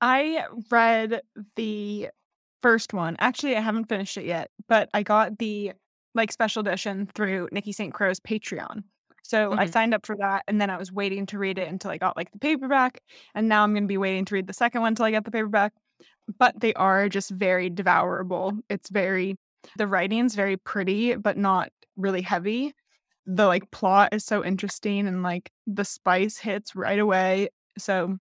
I 0.00 0.46
read 0.70 1.20
the 1.56 2.08
first 2.62 2.94
one. 2.94 3.16
Actually, 3.18 3.56
I 3.56 3.60
haven't 3.60 3.90
finished 3.90 4.16
it 4.16 4.24
yet, 4.24 4.50
but 4.68 4.88
I 4.94 5.02
got 5.02 5.38
the 5.38 5.72
like 6.14 6.32
special 6.32 6.60
edition 6.60 7.10
through 7.14 7.50
Nikki 7.52 7.72
St. 7.72 7.92
Crowe's 7.92 8.20
Patreon. 8.20 8.84
So 9.24 9.54
I 9.58 9.64
Mhm. 9.64 9.66
signed 9.66 9.94
up 9.94 10.06
for 10.06 10.16
that 10.18 10.44
and 10.48 10.60
then 10.60 10.70
I 10.70 10.78
was 10.78 10.92
waiting 10.92 11.26
to 11.28 11.38
read 11.40 11.58
it 11.58 11.68
until 11.68 11.90
I 11.92 11.98
got 11.98 12.16
like 12.16 12.30
the 12.32 12.38
paperback. 12.38 13.02
And 13.34 13.48
now 13.48 13.64
I'm 13.64 13.72
going 13.74 13.84
to 13.84 13.88
be 13.88 13.98
waiting 13.98 14.24
to 14.26 14.34
read 14.36 14.46
the 14.48 14.54
second 14.54 14.82
one 14.82 14.90
until 14.92 15.06
I 15.06 15.12
get 15.12 15.24
the 15.24 15.32
paperback. 15.32 15.74
But 16.38 16.60
they 16.60 16.74
are 16.74 17.08
just 17.08 17.30
very 17.30 17.70
devourable. 17.70 18.58
It's 18.70 18.90
very, 18.90 19.36
the 19.76 19.86
writing's 19.86 20.34
very 20.34 20.56
pretty, 20.56 21.16
but 21.16 21.36
not 21.38 21.70
really 21.96 22.22
heavy. 22.22 22.74
The 23.26 23.46
like 23.46 23.70
plot 23.72 24.14
is 24.14 24.24
so 24.24 24.44
interesting 24.44 25.06
and 25.08 25.22
like 25.22 25.50
the 25.66 25.84
spice 25.84 26.38
hits 26.38 26.76
right 26.76 26.98
away. 27.00 27.48
So 27.78 28.18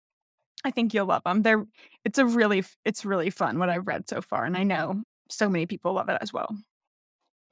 I 0.65 0.71
think 0.73 0.95
you'll 0.95 1.07
love 1.07 1.25
them. 1.25 1.43
They're 1.43 1.67
it's 2.05 2.19
a 2.19 2.27
really 2.27 2.65
it's 2.85 3.05
really 3.05 3.31
fun 3.31 3.59
what 3.59 3.71
I've 3.71 3.87
read 3.87 4.09
so 4.09 4.21
far, 4.23 4.45
and 4.45 4.57
I 4.57 4.65
know 4.65 5.03
so 5.31 5.49
many 5.49 5.67
people 5.67 5.95
love 5.95 6.09
it 6.09 6.19
as 6.23 6.33
well. 6.33 6.57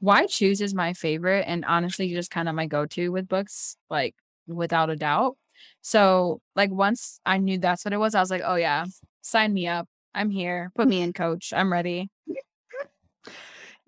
Why 0.05 0.26
Choose 0.26 0.61
is 0.61 0.74
my 0.74 0.92
favorite 0.92 1.46
and 1.46 1.64
honestly 1.64 2.12
just 2.12 2.30
kind 2.30 2.46
of 2.46 2.55
my 2.55 2.66
go-to 2.66 3.09
with 3.09 3.26
books, 3.26 3.78
like 3.88 4.14
without 4.46 4.90
a 4.90 4.96
doubt. 4.96 5.38
So 5.80 6.42
like 6.55 6.70
once 6.70 7.20
I 7.24 7.38
knew 7.38 7.57
that's 7.57 7.86
what 7.86 7.94
it 7.94 7.96
was, 7.96 8.14
I 8.14 8.20
was 8.20 8.30
like, 8.30 8.42
oh 8.44 8.57
yeah, 8.57 8.84
sign 9.22 9.55
me 9.55 9.66
up. 9.66 9.88
I'm 10.14 10.28
here. 10.28 10.70
Put 10.74 10.88
me 10.88 11.00
in 11.00 11.14
coach. 11.14 11.55
I'm 11.57 11.72
ready. 11.72 12.11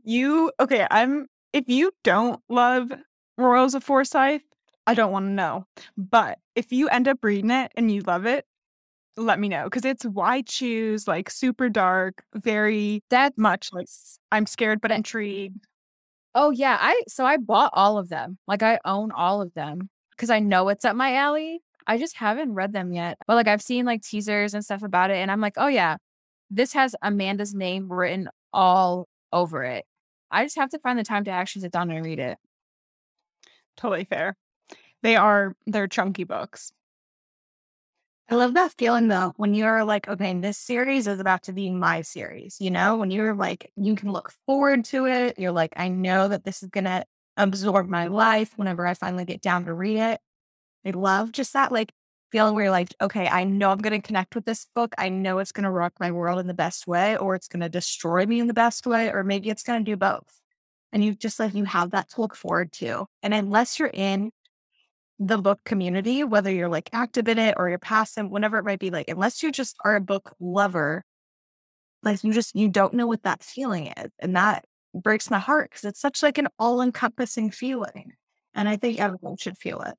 You 0.05 0.53
okay? 0.59 0.87
I'm 0.91 1.27
if 1.53 1.69
you 1.69 1.93
don't 2.03 2.41
love 2.49 2.91
Royals 3.37 3.75
of 3.75 3.85
Forsyth, 3.85 4.41
I 4.87 4.95
don't 4.95 5.13
want 5.13 5.27
to 5.27 5.33
know. 5.33 5.67
But 5.99 6.39
if 6.55 6.73
you 6.73 6.89
end 6.89 7.09
up 7.09 7.19
reading 7.23 7.51
it 7.51 7.73
and 7.77 7.93
you 7.93 8.01
love 8.01 8.25
it, 8.25 8.47
let 9.19 9.39
me 9.39 9.51
know 9.51 9.65
because 9.65 9.85
it's 9.85 10.07
why 10.07 10.41
choose 10.41 11.07
like 11.07 11.29
super 11.29 11.69
dark, 11.69 12.23
very 12.35 13.03
That 13.11 13.37
much 13.37 13.69
like 13.75 13.89
I'm 14.33 14.47
scared 14.47 14.81
but 14.81 14.91
intrigued. 14.91 15.67
Oh 16.37 16.51
yeah, 16.51 16.79
I 16.81 17.03
so 17.09 17.27
I 17.27 17.39
bought 17.39 17.73
all 17.75 17.99
of 17.99 18.09
them. 18.11 18.39
Like 18.47 18.63
I 18.63 18.79
own 18.85 19.11
all 19.13 19.43
of 19.43 19.55
them 19.55 19.91
because 20.13 20.31
I 20.31 20.39
know 20.41 20.69
it's 20.69 20.85
up 20.85 20.95
my 20.97 21.15
alley. 21.17 21.63
I 21.89 21.99
just 21.99 22.17
haven't 22.17 22.55
read 22.55 22.73
them 22.73 22.93
yet. 22.93 23.19
But 23.27 23.35
like 23.37 23.49
I've 23.49 23.63
seen 23.63 23.87
like 23.87 24.03
teasers 24.03 24.55
and 24.55 24.65
stuff 24.65 24.83
about 24.83 25.11
it 25.11 25.17
and 25.17 25.31
I'm 25.33 25.41
like, 25.41 25.55
"Oh 25.57 25.69
yeah, 25.69 25.97
this 26.51 26.73
has 26.75 26.95
Amanda's 27.03 27.55
name 27.55 27.93
written 27.93 28.29
all 28.53 29.09
over 29.33 29.65
it." 29.65 29.87
I 30.31 30.45
just 30.45 30.57
have 30.59 30.71
to 30.71 30.79
find 30.81 30.99
the 30.99 31.05
time 31.05 31.25
to 31.25 31.31
actually 31.31 31.63
sit 31.63 31.73
down 31.73 31.91
and 31.91 32.05
read 32.05 32.19
it. 32.21 32.39
Totally 33.77 34.05
fair. 34.05 34.37
They 35.03 35.17
are 35.17 35.55
they're 35.67 35.89
chunky 35.89 36.25
books. 36.25 36.73
I 38.29 38.35
love 38.35 38.55
that 38.55 38.75
feeling 38.77 39.07
though, 39.07 39.35
when 39.37 39.55
you're 39.55 39.85
like, 39.85 40.09
okay, 40.09 40.35
this 40.35 40.59
series 40.59 41.07
is 41.07 41.21
about 41.21 41.45
to 41.45 41.53
be 41.53 41.71
my 41.71 42.03
series, 42.03 42.57
you 42.61 42.73
know, 42.73 42.97
when 42.97 43.13
you're 43.13 43.35
like, 43.35 43.71
you 43.77 43.95
can 43.95 44.11
look 44.11 44.33
forward 44.47 44.85
to 44.87 45.07
it. 45.07 45.39
You're 45.39 45.53
like, 45.53 45.73
I 45.77 45.89
know 45.89 46.27
that 46.27 46.45
this 46.45 46.63
is 46.63 46.69
going 46.71 46.85
to 46.85 47.05
absorb 47.37 47.89
my 47.89 48.09
life 48.09 48.53
whenever 48.57 48.85
I 48.85 48.95
finally 48.95 49.25
get 49.25 49.43
down 49.43 49.67
to 49.67 49.73
read 49.73 49.99
it. 49.99 50.21
I 50.85 50.91
love 50.91 51.31
just 51.31 51.53
that 51.53 51.71
like 51.71 51.93
feeling 52.33 52.57
where 52.57 52.65
you're 52.65 52.73
like, 52.73 52.95
okay, 53.01 53.29
I 53.29 53.45
know 53.45 53.71
I'm 53.71 53.79
going 53.79 54.01
to 54.01 54.05
connect 54.05 54.35
with 54.35 54.45
this 54.45 54.67
book. 54.75 54.93
I 54.99 55.09
know 55.09 55.39
it's 55.39 55.53
going 55.53 55.65
to 55.65 55.71
rock 55.71 55.93
my 56.01 56.11
world 56.11 56.41
in 56.41 56.49
the 56.49 56.55
best 56.55 56.89
way, 56.89 57.17
or 57.17 57.37
it's 57.37 57.49
going 57.49 57.61
to 57.61 57.69
destroy 57.69 58.27
me 58.27 58.41
in 58.41 58.49
the 58.49 58.55
best 58.55 58.89
way, 58.89 59.09
or 59.13 59.23
maybe 59.23 59.51
it's 59.51 59.63
going 59.63 59.85
to 59.85 59.91
do 59.91 59.97
both. 59.97 60.41
And 60.93 61.05
you 61.05 61.15
just 61.15 61.39
like, 61.39 61.55
you 61.55 61.65
have 61.65 61.93
that 61.93 62.11
to 62.11 62.21
look 62.21 62.35
forward 62.35 62.73
to. 62.73 63.07
And 63.23 63.33
unless 63.33 63.79
you're 63.79 63.91
in 63.93 64.33
the 65.19 65.39
book 65.39 65.61
community, 65.65 66.25
whether 66.25 66.51
you're 66.51 66.69
like 66.69 66.91
active 66.93 67.29
in 67.29 67.39
it 67.39 67.55
or 67.57 67.69
you're 67.69 67.79
passive, 67.79 68.29
whatever 68.29 68.59
it 68.59 68.65
might 68.65 68.79
be 68.79 68.91
like, 68.91 69.09
unless 69.09 69.43
you 69.43 69.51
just 69.51 69.77
are 69.85 69.97
a 69.97 70.01
book 70.01 70.35
lover, 70.41 71.05
like 72.03 72.23
you 72.23 72.33
just 72.33 72.55
you 72.55 72.69
don't 72.69 72.95
know 72.95 73.07
what 73.07 73.23
that 73.23 73.43
feeling 73.43 73.93
is. 73.97 74.11
And 74.19 74.37
that 74.37 74.65
breaks 74.95 75.31
my 75.31 75.39
heart 75.39 75.71
because 75.71 75.85
it's 75.85 76.01
such 76.01 76.23
like 76.23 76.39
an 76.39 76.49
all-encompassing 76.59 77.51
feeling. 77.51 78.13
And 78.55 78.69
I 78.69 78.77
think 78.77 78.99
everyone 78.99 79.37
should 79.37 79.59
feel 79.59 79.81
it. 79.83 79.95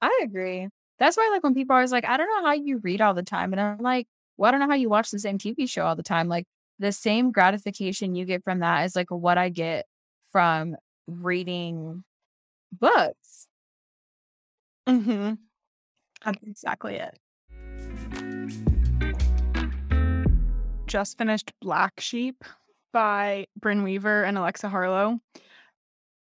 I 0.00 0.20
agree. 0.22 0.68
That's 0.98 1.16
why, 1.16 1.28
like, 1.32 1.42
when 1.42 1.54
people 1.54 1.74
are 1.74 1.78
always 1.78 1.92
like, 1.92 2.04
I 2.04 2.16
don't 2.16 2.28
know 2.28 2.46
how 2.46 2.54
you 2.54 2.78
read 2.78 3.00
all 3.00 3.14
the 3.14 3.22
time. 3.22 3.52
And 3.52 3.60
I'm 3.60 3.78
like, 3.78 4.06
well, 4.36 4.48
I 4.48 4.50
don't 4.50 4.60
know 4.60 4.68
how 4.68 4.74
you 4.74 4.88
watch 4.88 5.10
the 5.10 5.18
same 5.18 5.38
TV 5.38 5.68
show 5.68 5.86
all 5.86 5.96
the 5.96 6.02
time. 6.02 6.28
Like, 6.28 6.46
the 6.78 6.92
same 6.92 7.30
gratification 7.30 8.14
you 8.14 8.24
get 8.24 8.42
from 8.42 8.60
that 8.60 8.84
is 8.84 8.96
like 8.96 9.10
what 9.10 9.38
I 9.38 9.50
get 9.50 9.86
from 10.32 10.76
reading 11.06 12.04
books. 12.72 13.46
Mm-hmm. 14.90 15.34
That's 16.24 16.42
exactly 16.42 16.96
it. 16.96 17.18
Just 20.86 21.16
finished 21.18 21.52
Black 21.62 22.00
Sheep 22.00 22.44
by 22.92 23.46
Brynne 23.60 23.84
Weaver 23.84 24.24
and 24.24 24.36
Alexa 24.36 24.68
Harlowe. 24.68 25.20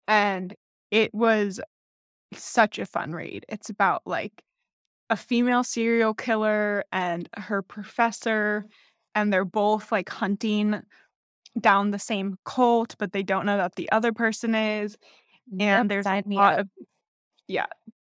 And 0.06 0.54
it 0.90 1.14
was 1.14 1.60
such 2.34 2.78
a 2.78 2.84
fun 2.86 3.12
read. 3.12 3.46
It's 3.48 3.70
about 3.70 4.02
like 4.04 4.42
a 5.08 5.16
female 5.16 5.64
serial 5.64 6.12
killer 6.12 6.84
and 6.92 7.28
her 7.38 7.62
professor, 7.62 8.66
and 9.14 9.32
they're 9.32 9.46
both 9.46 9.90
like 9.90 10.10
hunting 10.10 10.82
down 11.58 11.90
the 11.90 11.98
same 11.98 12.36
cult, 12.44 12.94
but 12.98 13.12
they 13.12 13.22
don't 13.22 13.46
know 13.46 13.56
that 13.56 13.76
the 13.76 13.90
other 13.90 14.12
person 14.12 14.54
is. 14.54 14.98
And 15.50 15.60
Yep, 15.60 15.88
there's 15.88 16.06
a 16.06 16.22
lot 16.26 16.54
up. 16.54 16.60
of 16.60 16.68
yeah. 17.46 17.66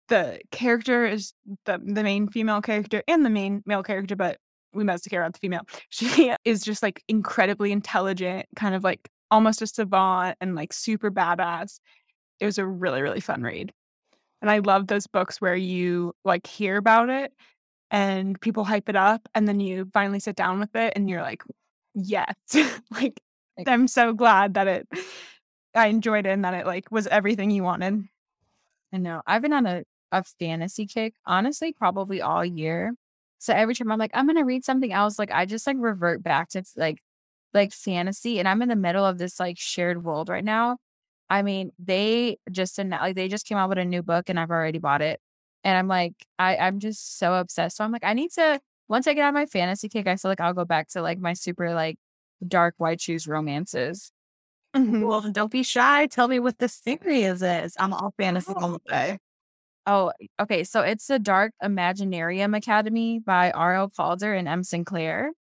The 0.08 0.40
character 0.50 1.06
is 1.06 1.32
the 1.64 1.78
the 1.82 2.02
main 2.02 2.28
female 2.28 2.60
character 2.60 3.02
and 3.08 3.24
the 3.24 3.30
main 3.30 3.62
male 3.66 3.82
character, 3.82 4.16
but 4.16 4.38
we 4.74 4.84
mostly 4.84 5.10
care 5.10 5.22
about 5.22 5.32
the 5.34 5.38
female. 5.38 5.62
She 5.90 6.32
is 6.44 6.62
just 6.62 6.82
like 6.82 7.02
incredibly 7.08 7.72
intelligent, 7.72 8.46
kind 8.56 8.74
of 8.74 8.84
like 8.84 9.08
almost 9.30 9.62
a 9.62 9.66
savant 9.66 10.36
and 10.40 10.54
like 10.54 10.72
super 10.72 11.10
badass. 11.10 11.78
It 12.40 12.46
was 12.46 12.58
a 12.58 12.66
really, 12.66 13.02
really 13.02 13.20
fun 13.20 13.42
read. 13.42 13.72
And 14.42 14.50
I 14.50 14.58
love 14.58 14.88
those 14.88 15.06
books 15.06 15.40
where 15.40 15.56
you 15.56 16.14
like 16.24 16.46
hear 16.46 16.76
about 16.76 17.08
it 17.08 17.32
and 17.90 18.40
people 18.40 18.64
hype 18.64 18.88
it 18.88 18.96
up 18.96 19.28
and 19.34 19.48
then 19.48 19.60
you 19.60 19.88
finally 19.94 20.20
sit 20.20 20.36
down 20.36 20.60
with 20.60 20.74
it 20.76 20.92
and 20.96 21.08
you're 21.08 21.22
like, 21.22 21.42
yes. 21.94 22.34
like 22.90 23.20
Like- 23.56 23.68
I'm 23.68 23.88
so 23.88 24.12
glad 24.12 24.54
that 24.54 24.66
it 24.66 24.88
I 25.74 25.88
enjoyed 25.88 26.26
it 26.26 26.30
and 26.30 26.44
that 26.44 26.54
it 26.54 26.66
like 26.66 26.90
was 26.90 27.06
everything 27.06 27.50
you 27.50 27.62
wanted. 27.62 28.04
I 28.92 28.98
know. 28.98 29.22
I've 29.26 29.42
been 29.42 29.52
on 29.52 29.66
a, 29.66 29.84
a 30.20 30.24
fantasy 30.24 30.86
kick, 30.86 31.14
honestly, 31.26 31.72
probably 31.72 32.20
all 32.22 32.44
year. 32.44 32.94
So 33.38 33.52
every 33.54 33.74
time 33.74 33.90
I'm 33.92 33.98
like, 33.98 34.10
I'm 34.14 34.26
gonna 34.26 34.44
read 34.44 34.64
something 34.64 34.92
else, 34.92 35.18
like 35.18 35.30
I 35.32 35.46
just 35.46 35.66
like 35.66 35.76
revert 35.78 36.22
back 36.22 36.48
to 36.50 36.62
like 36.76 37.02
like 37.54 37.72
fantasy. 37.72 38.38
And 38.38 38.48
I'm 38.48 38.62
in 38.62 38.68
the 38.68 38.76
middle 38.76 39.04
of 39.04 39.18
this 39.18 39.40
like 39.40 39.58
shared 39.58 40.04
world 40.04 40.28
right 40.28 40.44
now. 40.44 40.78
I 41.30 41.42
mean, 41.42 41.72
they 41.78 42.38
just 42.50 42.78
like 42.78 43.14
they 43.16 43.28
just 43.28 43.46
came 43.46 43.58
out 43.58 43.68
with 43.68 43.78
a 43.78 43.84
new 43.84 44.02
book 44.02 44.28
and 44.28 44.38
I've 44.40 44.50
already 44.50 44.78
bought 44.78 45.02
it. 45.02 45.20
And 45.64 45.76
I'm 45.78 45.88
like, 45.88 46.14
I, 46.38 46.56
I'm 46.58 46.78
just 46.80 47.18
so 47.18 47.34
obsessed. 47.34 47.76
So 47.78 47.84
I'm 47.84 47.92
like, 47.92 48.04
I 48.04 48.12
need 48.14 48.30
to 48.32 48.60
once 48.88 49.06
I 49.06 49.14
get 49.14 49.24
on 49.26 49.34
my 49.34 49.46
fantasy 49.46 49.88
kick, 49.88 50.06
I 50.06 50.16
feel 50.16 50.30
like 50.30 50.40
I'll 50.40 50.52
go 50.54 50.64
back 50.66 50.88
to 50.90 51.02
like 51.02 51.18
my 51.18 51.32
super 51.34 51.74
like 51.74 51.96
dark 52.46 52.74
why 52.78 52.96
choose 52.96 53.26
romances. 53.26 54.12
Mhm. 54.76 55.06
Well, 55.06 55.20
don't 55.32 55.52
be 55.52 55.62
shy. 55.62 56.06
Tell 56.06 56.28
me 56.28 56.38
what 56.40 56.58
this 56.58 56.74
series 56.74 57.42
is. 57.42 57.76
I'm 57.78 57.92
all 57.92 58.12
fantasy 58.18 58.52
all 58.56 58.72
the 58.72 58.80
way. 58.90 59.18
Oh, 59.86 60.12
okay. 60.40 60.64
So 60.64 60.80
it's 60.80 61.06
the 61.06 61.18
Dark 61.18 61.52
Imaginarium 61.62 62.56
Academy 62.56 63.18
by 63.18 63.50
R.L. 63.50 63.90
Calder 63.90 64.32
and 64.34 64.48
M. 64.48 64.64
Sinclair. 64.64 65.32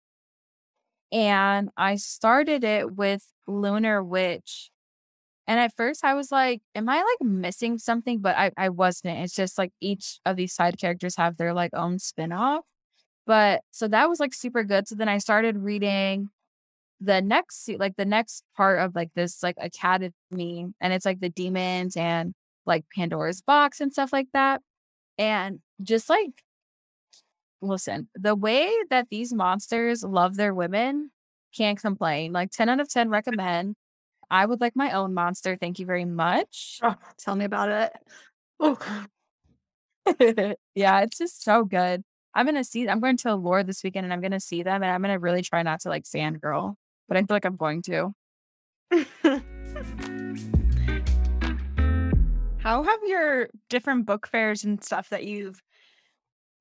And 1.12 1.70
I 1.78 1.96
started 1.96 2.64
it 2.64 2.94
with 2.96 3.32
Lunar 3.48 4.04
Witch. 4.04 4.70
And 5.48 5.60
at 5.60 5.76
first 5.76 6.04
I 6.04 6.14
was 6.14 6.32
like, 6.32 6.62
am 6.76 6.90
I 6.90 6.98
like 6.98 7.28
missing 7.30 7.78
something? 7.78 8.20
But 8.20 8.38
I, 8.38 8.52
I 8.58 8.70
wasn't. 8.70 9.20
It's 9.20 9.36
just 9.36 9.58
like 9.58 9.72
each 9.80 10.20
of 10.26 10.36
these 10.36 10.54
side 10.54 10.78
characters 10.80 11.16
have 11.18 11.38
their 11.38 11.54
like 11.54 11.72
own 11.74 12.00
spin-off. 12.00 12.64
But 13.26 13.62
so 13.72 13.88
that 13.88 14.10
was 14.10 14.20
like 14.20 14.34
super 14.34 14.64
good. 14.64 14.88
So 14.88 14.96
then 14.96 15.10
I 15.10 15.18
started 15.20 15.58
reading 15.58 16.30
the 17.00 17.22
next 17.22 17.70
like 17.80 17.96
the 17.98 18.06
next 18.06 18.44
part 18.56 18.80
of 18.80 18.96
like 18.96 19.10
this 19.16 19.44
like 19.44 19.56
academy 19.60 20.68
and 20.80 20.94
it's 20.94 21.06
like 21.06 21.20
the 21.20 21.30
demons 21.30 21.98
and 21.98 22.34
like 22.66 22.86
Pandora's 22.96 23.42
box 23.42 23.82
and 23.82 23.92
stuff 23.92 24.14
like 24.14 24.28
that. 24.34 24.62
And 25.18 25.60
just 25.82 26.10
like 26.10 26.44
listen, 27.64 28.10
the 28.14 28.36
way 28.36 28.72
that 28.90 29.08
these 29.10 29.34
monsters 29.34 30.04
love 30.04 30.36
their 30.36 30.54
women, 30.54 31.12
can't 31.56 31.80
complain. 31.80 32.34
Like 32.34 32.52
10 32.52 32.70
out 32.70 32.80
of 32.80 32.90
10 32.90 33.10
recommend. 33.10 33.76
I 34.30 34.46
would 34.46 34.62
like 34.62 34.76
my 34.76 34.92
own 34.92 35.14
monster. 35.14 35.56
Thank 35.56 35.80
you 35.80 35.86
very 35.86 36.06
much. 36.06 36.80
Oh, 36.84 36.96
tell 37.18 37.36
me 37.36 37.46
about 37.46 37.70
it. 37.70 37.94
Oh, 38.60 38.78
yeah, 40.76 41.02
it's 41.02 41.18
just 41.18 41.44
so 41.44 41.64
good. 41.64 42.04
I'm 42.36 42.46
gonna 42.46 42.64
see 42.64 42.90
I'm 42.90 43.00
going 43.00 43.18
to 43.18 43.34
Allure 43.34 43.64
this 43.64 43.84
weekend 43.84 44.06
and 44.06 44.14
I'm 44.14 44.22
gonna 44.22 44.40
see 44.40 44.64
them 44.64 44.82
and 44.82 44.92
I'm 44.92 45.02
gonna 45.02 45.20
really 45.20 45.44
try 45.44 45.62
not 45.62 45.82
to 45.82 45.90
like 45.90 46.04
fangirl. 46.06 46.76
But 47.08 47.18
I 47.18 47.22
feel 47.22 47.28
like 47.30 47.46
I'm 47.46 47.58
going 47.58 47.82
to. 47.84 48.14
How 52.64 52.82
have 52.84 53.00
your 53.06 53.50
different 53.70 54.06
book 54.06 54.26
fairs 54.26 54.64
and 54.64 54.82
stuff 54.82 55.10
that 55.10 55.26
you've 55.26 55.62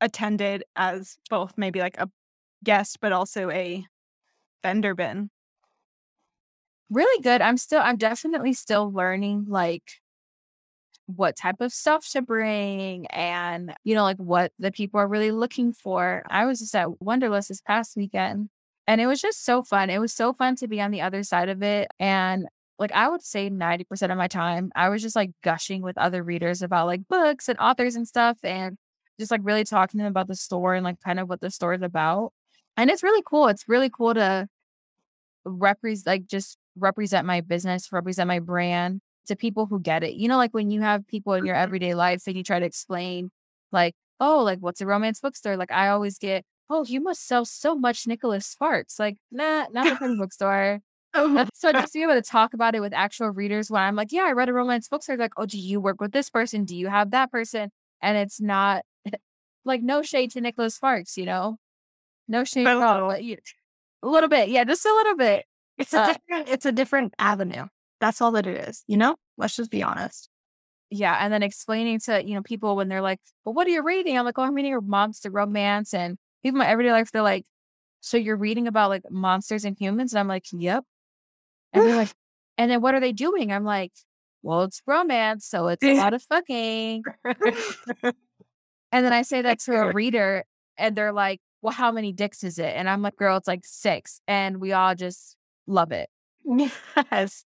attended 0.01 0.65
as 0.75 1.17
both 1.31 1.55
maybe 1.57 1.79
like 1.79 1.97
a 1.99 2.11
guest 2.65 2.99
but 3.01 3.13
also 3.13 3.51
a 3.51 3.87
vendor 4.63 4.95
been? 4.95 5.31
really 6.91 7.23
good. 7.23 7.41
I'm 7.41 7.57
still, 7.57 7.81
I'm 7.81 7.97
definitely 7.97 8.53
still 8.53 8.93
learning 8.93 9.47
like 9.49 10.01
what 11.07 11.37
type 11.37 11.61
of 11.61 11.73
stuff 11.73 12.09
to 12.11 12.23
bring 12.23 13.07
and, 13.07 13.75
you 13.85 13.95
know, 13.95 14.05
like 14.05 14.19
what 14.19 14.53
the 14.59 14.71
people 14.73 15.01
are 15.01 15.09
really 15.09 15.31
looking 15.31 15.73
for. 15.73 16.23
I 16.31 16.45
was 16.47 16.61
just 16.61 16.75
at 16.75 16.89
Wonderlust 17.03 17.49
this 17.49 17.61
past 17.61 17.97
weekend 17.97 18.49
and 18.87 19.01
it 19.01 19.07
was 19.07 19.21
just 19.21 19.45
so 19.45 19.63
fun. 19.63 19.91
It 19.91 20.01
was 20.01 20.13
so 20.13 20.33
fun 20.33 20.57
to 20.57 20.69
be 20.69 20.81
on 20.81 20.91
the 20.91 21.01
other 21.01 21.23
side 21.23 21.49
of 21.49 21.63
it. 21.63 21.89
And 21.99 22.47
like, 22.83 22.93
I 22.93 23.09
would 23.09 23.22
say 23.22 23.49
90% 23.49 24.11
of 24.11 24.18
my 24.18 24.26
time, 24.26 24.72
I 24.74 24.89
was 24.89 25.03
just 25.03 25.14
like 25.14 25.30
gushing 25.45 25.83
with 25.83 25.97
other 25.97 26.22
readers 26.22 26.62
about 26.62 26.89
like 26.89 27.07
books 27.09 27.49
and 27.49 27.57
authors 27.61 27.95
and 27.95 28.09
stuff 28.09 28.39
and 28.43 28.76
just 29.20 29.30
like 29.30 29.41
really 29.45 29.62
talking 29.62 29.99
to 29.99 30.03
them 30.03 30.11
about 30.11 30.26
the 30.26 30.35
store 30.35 30.74
and 30.74 30.83
like 30.83 31.01
kind 31.01 31.20
of 31.20 31.28
what 31.28 31.41
the 31.41 31.51
store 31.51 31.74
is 31.74 31.83
about. 31.83 32.33
And 32.76 32.91
it's 32.91 33.05
really 33.05 33.22
cool. 33.24 33.47
It's 33.47 33.68
really 33.68 33.89
cool 33.89 34.14
to 34.14 34.49
represent, 35.45 36.07
like, 36.09 36.26
just 36.26 36.59
represent 36.76 37.24
my 37.24 37.41
business, 37.41 37.93
represent 37.93 38.26
my 38.26 38.41
brand 38.41 39.01
to 39.26 39.37
people 39.37 39.66
who 39.66 39.78
get 39.78 40.03
it. 40.03 40.14
You 40.14 40.26
know, 40.26 40.39
like 40.39 40.53
when 40.53 40.72
you 40.72 40.80
have 40.80 41.07
people 41.07 41.35
in 41.35 41.47
your 41.47 41.55
mm-hmm. 41.55 41.62
everyday 41.62 41.95
life 41.95 42.24
and 42.26 42.37
you 42.37 42.43
try 42.43 42.59
to 42.59 42.66
explain, 42.66 43.30
like, 43.70 43.95
oh, 44.18 44.43
like 44.43 44.59
what's 44.59 44.80
a 44.80 44.87
romance 44.87 45.20
bookstore? 45.20 45.57
Like 45.57 45.70
I 45.70 45.89
always 45.89 46.18
get, 46.18 46.45
oh, 46.68 46.85
you 46.85 47.01
must 47.01 47.24
sell 47.28 47.45
so 47.45 47.76
much 47.76 48.09
Nicholas 48.09 48.45
Sparks. 48.45 48.99
Like, 48.99 49.18
nah, 49.30 49.66
not 49.70 50.03
a 50.03 50.16
bookstore. 50.16 50.80
Oh, 51.15 51.47
So 51.55 51.73
just 51.73 51.93
to 51.93 51.99
be 51.99 52.03
able 52.03 52.15
to 52.15 52.23
talk 52.23 52.55
about 52.55 52.75
it 52.75 52.81
with 52.81 52.93
actual 52.93 53.31
readers 53.31 53.71
when 53.71 53.83
I'm 53.83 53.97
like, 53.97 54.13
yeah, 54.13 54.23
I 54.25 54.33
read 54.33 54.49
a 54.49 54.53
romance 54.53 54.89
bookstore. 54.89 55.17
Like, 55.17 55.33
oh, 55.37 55.47
do 55.47 55.59
you 55.59 55.81
work 55.81 56.01
with 56.01 56.13
this 56.13 56.31
person? 56.31 56.65
Do 56.65 56.77
you 56.77 56.89
have 56.89 57.11
that 57.13 57.31
person? 57.31 57.71
And 58.01 58.17
it's 58.19 58.41
not 58.41 58.85
like 59.65 59.83
no 59.83 60.03
shade 60.03 60.31
to 60.33 60.41
Nicholas 60.41 60.75
Sparks, 60.75 61.17
you 61.17 61.27
know? 61.27 61.59
No 62.29 62.45
shade 62.45 62.67
at 62.67 62.77
all. 62.77 63.09
little. 63.09 63.37
A 64.03 64.09
little 64.09 64.29
bit. 64.29 64.49
Yeah, 64.49 64.65
just 64.65 64.85
a 64.85 64.89
little 64.93 65.17
bit. 65.17 65.45
it's 65.79 65.95
a 65.95 66.01
Uh, 66.01 66.13
different. 66.15 66.49
It's 66.49 66.67
a 66.67 66.73
different 66.73 67.15
avenue. 67.19 67.67
That's 68.01 68.21
all 68.21 68.33
that 68.33 68.47
it 68.47 68.69
is. 68.69 68.85
You 68.87 68.97
know. 68.97 69.17
Let's 69.39 69.57
just 69.57 69.71
be 69.71 69.83
honest. 69.83 70.29
yeah 70.91 71.17
and 71.21 71.33
then 71.33 71.43
explaining 71.43 71.99
to 72.01 72.23
you 72.25 72.35
know 72.35 72.43
people 72.43 72.77
when 72.77 72.89
they're 72.89 73.01
like 73.01 73.19
well 73.45 73.55
what 73.55 73.67
are 73.67 73.71
you 73.71 73.83
reading 73.83 74.19
i'm 74.19 74.27
like 74.27 74.39
oh 74.39 74.43
i'm 74.43 74.55
reading 74.55 74.75
a 74.75 74.81
monster 74.83 75.31
romance 75.31 75.95
and 75.95 76.19
people 76.43 76.57
in 76.61 76.65
my 76.67 76.71
everyday 76.71 76.93
life 76.93 77.11
they're 77.11 77.23
like 77.23 77.47
so 78.01 78.17
you're 78.19 78.37
reading 78.37 78.69
about 78.69 78.91
like 78.91 79.03
monsters 79.11 79.65
and 79.65 79.77
humans 79.81 80.13
and 80.13 80.21
i'm 80.21 80.29
like 80.29 80.45
yep 80.53 80.85
and 81.73 81.85
they're 81.85 81.97
like 82.05 82.12
and 82.59 82.70
then 82.70 82.81
what 82.81 82.95
are 82.95 83.01
they 83.01 83.12
doing 83.12 83.53
i'm 83.53 83.64
like 83.64 83.93
well 84.43 84.62
it's 84.62 84.83
romance 84.87 85.47
so 85.47 85.68
it's 85.68 85.85
a 85.85 85.95
lot 85.99 86.14
of 86.14 86.23
fucking 86.23 87.03
and 88.05 88.14
then 88.91 89.12
i 89.12 89.23
say 89.23 89.43
that 89.43 89.59
to 89.59 89.73
a 89.75 89.93
reader 89.93 90.45
and 90.77 90.97
they're 90.97 91.12
like 91.12 91.41
well 91.62 91.73
how 91.73 91.93
many 91.93 92.12
dicks 92.12 92.43
is 92.45 92.59
it 92.59 92.75
and 92.77 92.89
i'm 92.89 93.03
like 93.03 93.16
girl 93.16 93.37
it's 93.37 93.49
like 93.49 93.64
six 93.64 94.20
and 94.27 94.59
we 94.59 94.73
all 94.73 94.95
just 94.95 95.37
love 95.66 95.93
it 95.93 96.09
yes, 96.45 97.45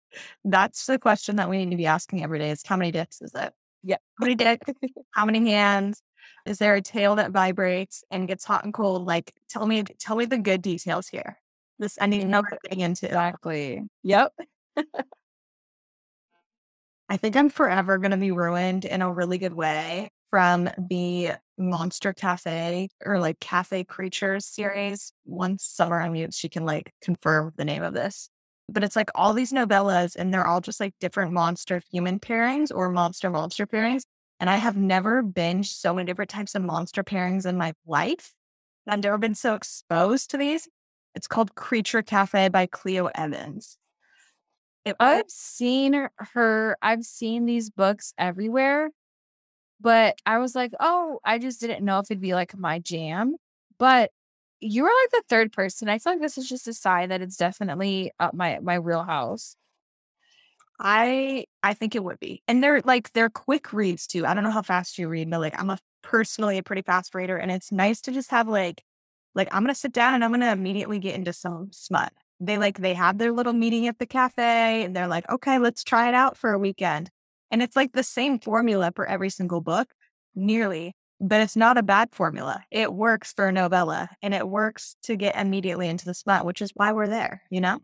that's 0.43 0.85
the 0.85 0.99
question 0.99 1.37
that 1.37 1.49
we 1.49 1.57
need 1.57 1.71
to 1.71 1.77
be 1.77 1.85
asking 1.85 2.23
every 2.23 2.39
day: 2.39 2.51
is 2.51 2.63
how 2.65 2.77
many 2.77 2.91
dicks 2.91 3.21
is 3.21 3.33
it? 3.35 3.53
Yeah. 3.83 3.97
How 4.19 4.25
many 4.25 4.35
dicks? 4.35 4.71
how 5.11 5.25
many 5.25 5.49
hands? 5.49 6.01
Is 6.45 6.57
there 6.59 6.75
a 6.75 6.81
tail 6.81 7.15
that 7.15 7.31
vibrates 7.31 8.03
and 8.11 8.27
gets 8.27 8.45
hot 8.45 8.63
and 8.63 8.73
cold? 8.73 9.05
Like, 9.05 9.33
tell 9.49 9.65
me, 9.65 9.83
tell 9.99 10.15
me 10.15 10.25
the 10.25 10.37
good 10.37 10.61
details 10.61 11.07
here. 11.07 11.37
This 11.81 11.97
I 11.99 12.05
need 12.05 12.21
to 12.21 12.27
know 12.27 12.39
what 12.39 12.51
we're 12.51 12.59
getting 12.63 12.79
into. 12.79 13.07
exactly 13.07 13.81
yep 14.03 14.31
I 17.09 17.17
think 17.17 17.35
I'm 17.35 17.49
forever 17.49 17.97
going 17.97 18.11
to 18.11 18.17
be 18.17 18.31
ruined 18.31 18.85
in 18.85 19.01
a 19.01 19.11
really 19.11 19.37
good 19.37 19.53
way 19.53 20.09
from 20.29 20.69
the 20.77 21.31
Monster 21.57 22.13
Cafe 22.13 22.87
or 23.05 23.19
like 23.19 23.41
Cafe 23.41 23.83
Creatures 23.83 24.45
series. 24.45 25.11
Once 25.25 25.65
Summer 25.65 26.01
unmutes, 26.01 26.37
she 26.37 26.47
can 26.47 26.63
like 26.65 26.93
confirm 27.01 27.51
the 27.57 27.65
name 27.65 27.83
of 27.83 27.93
this. 27.93 28.29
But 28.69 28.85
it's 28.85 28.95
like 28.95 29.09
all 29.13 29.33
these 29.33 29.51
novellas, 29.51 30.15
and 30.15 30.33
they're 30.33 30.47
all 30.47 30.61
just 30.61 30.79
like 30.79 30.93
different 31.01 31.33
monster 31.33 31.81
human 31.91 32.17
pairings 32.17 32.71
or 32.73 32.89
monster 32.89 33.29
monster 33.29 33.67
pairings. 33.67 34.03
And 34.39 34.49
I 34.49 34.55
have 34.55 34.77
never 34.77 35.21
binged 35.21 35.73
so 35.73 35.93
many 35.93 36.05
different 36.05 36.31
types 36.31 36.55
of 36.55 36.63
monster 36.63 37.03
pairings 37.03 37.45
in 37.45 37.57
my 37.57 37.73
life. 37.85 38.33
I've 38.87 39.03
never 39.03 39.17
been 39.17 39.35
so 39.35 39.53
exposed 39.55 40.31
to 40.31 40.37
these. 40.37 40.69
It's 41.15 41.27
called 41.27 41.55
Creature 41.55 42.03
Cafe 42.03 42.49
by 42.49 42.65
Clio 42.65 43.09
Evans. 43.15 43.77
It, 44.85 44.95
I've 44.99 45.29
seen 45.29 46.09
her, 46.33 46.77
I've 46.81 47.03
seen 47.03 47.45
these 47.45 47.69
books 47.69 48.13
everywhere, 48.17 48.89
but 49.79 50.17
I 50.25 50.39
was 50.39 50.55
like, 50.55 50.71
oh, 50.79 51.19
I 51.23 51.37
just 51.37 51.59
didn't 51.61 51.85
know 51.85 51.99
if 51.99 52.09
it'd 52.09 52.21
be 52.21 52.33
like 52.33 52.57
my 52.57 52.79
jam. 52.79 53.35
But 53.77 54.11
you 54.59 54.83
were 54.83 54.89
like 54.89 55.11
the 55.11 55.23
third 55.29 55.51
person. 55.51 55.89
I 55.89 55.99
feel 55.99 56.13
like 56.13 56.21
this 56.21 56.37
is 56.37 56.47
just 56.47 56.67
a 56.67 56.73
sign 56.73 57.09
that 57.09 57.21
it's 57.21 57.37
definitely 57.37 58.11
up 58.19 58.33
my 58.33 58.59
my 58.61 58.75
real 58.75 59.03
house. 59.03 59.55
I 60.79 61.45
I 61.63 61.73
think 61.73 61.95
it 61.95 62.03
would 62.03 62.19
be. 62.19 62.43
And 62.47 62.63
they're 62.63 62.81
like 62.81 63.11
they're 63.13 63.29
quick 63.29 63.73
reads 63.73 64.07
too. 64.07 64.25
I 64.25 64.33
don't 64.33 64.43
know 64.43 64.51
how 64.51 64.61
fast 64.61 64.97
you 64.97 65.07
read, 65.09 65.29
but 65.29 65.39
like 65.41 65.59
I'm 65.59 65.69
a 65.69 65.79
personally 66.03 66.57
a 66.57 66.63
pretty 66.63 66.81
fast 66.81 67.13
reader 67.15 67.37
and 67.37 67.51
it's 67.51 67.71
nice 67.71 68.01
to 68.01 68.11
just 68.11 68.31
have 68.31 68.47
like 68.47 68.83
like 69.35 69.47
I'm 69.51 69.63
gonna 69.63 69.75
sit 69.75 69.93
down 69.93 70.13
and 70.13 70.23
I'm 70.23 70.31
gonna 70.31 70.51
immediately 70.51 70.99
get 70.99 71.15
into 71.15 71.33
some 71.33 71.69
smut. 71.71 72.13
They 72.39 72.57
like 72.57 72.79
they 72.79 72.93
have 72.93 73.17
their 73.17 73.31
little 73.31 73.53
meeting 73.53 73.87
at 73.87 73.99
the 73.99 74.05
cafe 74.05 74.83
and 74.83 74.95
they're 74.95 75.07
like, 75.07 75.29
okay, 75.29 75.59
let's 75.59 75.83
try 75.83 76.07
it 76.09 76.15
out 76.15 76.37
for 76.37 76.51
a 76.53 76.59
weekend. 76.59 77.09
And 77.51 77.61
it's 77.61 77.75
like 77.75 77.93
the 77.93 78.03
same 78.03 78.39
formula 78.39 78.91
for 78.95 79.05
every 79.05 79.29
single 79.29 79.61
book, 79.61 79.93
nearly, 80.35 80.95
but 81.19 81.41
it's 81.41 81.55
not 81.55 81.77
a 81.77 81.83
bad 81.83 82.09
formula. 82.13 82.63
It 82.71 82.93
works 82.93 83.33
for 83.33 83.47
a 83.47 83.51
novella 83.51 84.09
and 84.21 84.33
it 84.33 84.47
works 84.47 84.95
to 85.03 85.15
get 85.15 85.35
immediately 85.35 85.87
into 85.87 86.05
the 86.05 86.13
smut, 86.13 86.45
which 86.45 86.61
is 86.61 86.71
why 86.75 86.93
we're 86.93 87.07
there, 87.07 87.43
you 87.49 87.61
know? 87.61 87.79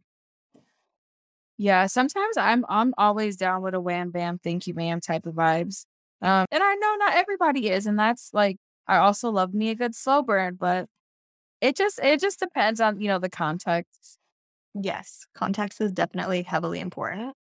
Yeah, 1.57 1.87
sometimes 1.87 2.37
I'm 2.37 2.65
I'm 2.69 2.93
always 2.97 3.35
down 3.37 3.63
with 3.63 3.73
a 3.73 3.79
wham 3.81 4.11
bam, 4.11 4.39
thank 4.39 4.67
you, 4.67 4.73
ma'am 4.73 5.01
type 5.01 5.25
of 5.25 5.33
vibes. 5.35 5.85
Um, 6.21 6.45
and 6.51 6.63
I 6.63 6.75
know 6.75 6.95
not 6.99 7.15
everybody 7.15 7.69
is, 7.69 7.85
and 7.87 7.97
that's 7.97 8.29
like 8.33 8.57
I 8.87 8.97
also 8.97 9.31
love 9.31 9.53
me 9.53 9.69
a 9.69 9.75
good 9.75 9.95
slow 9.95 10.21
burn, 10.21 10.55
but 10.59 10.87
it 11.61 11.75
just 11.75 11.99
it 12.03 12.19
just 12.21 12.39
depends 12.39 12.79
on 12.79 12.99
you 12.99 13.07
know 13.07 13.19
the 13.19 13.29
context. 13.29 14.17
Yes, 14.73 15.25
context 15.35 15.81
is 15.81 15.91
definitely 15.91 16.43
heavily 16.43 16.79
important. 16.79 17.35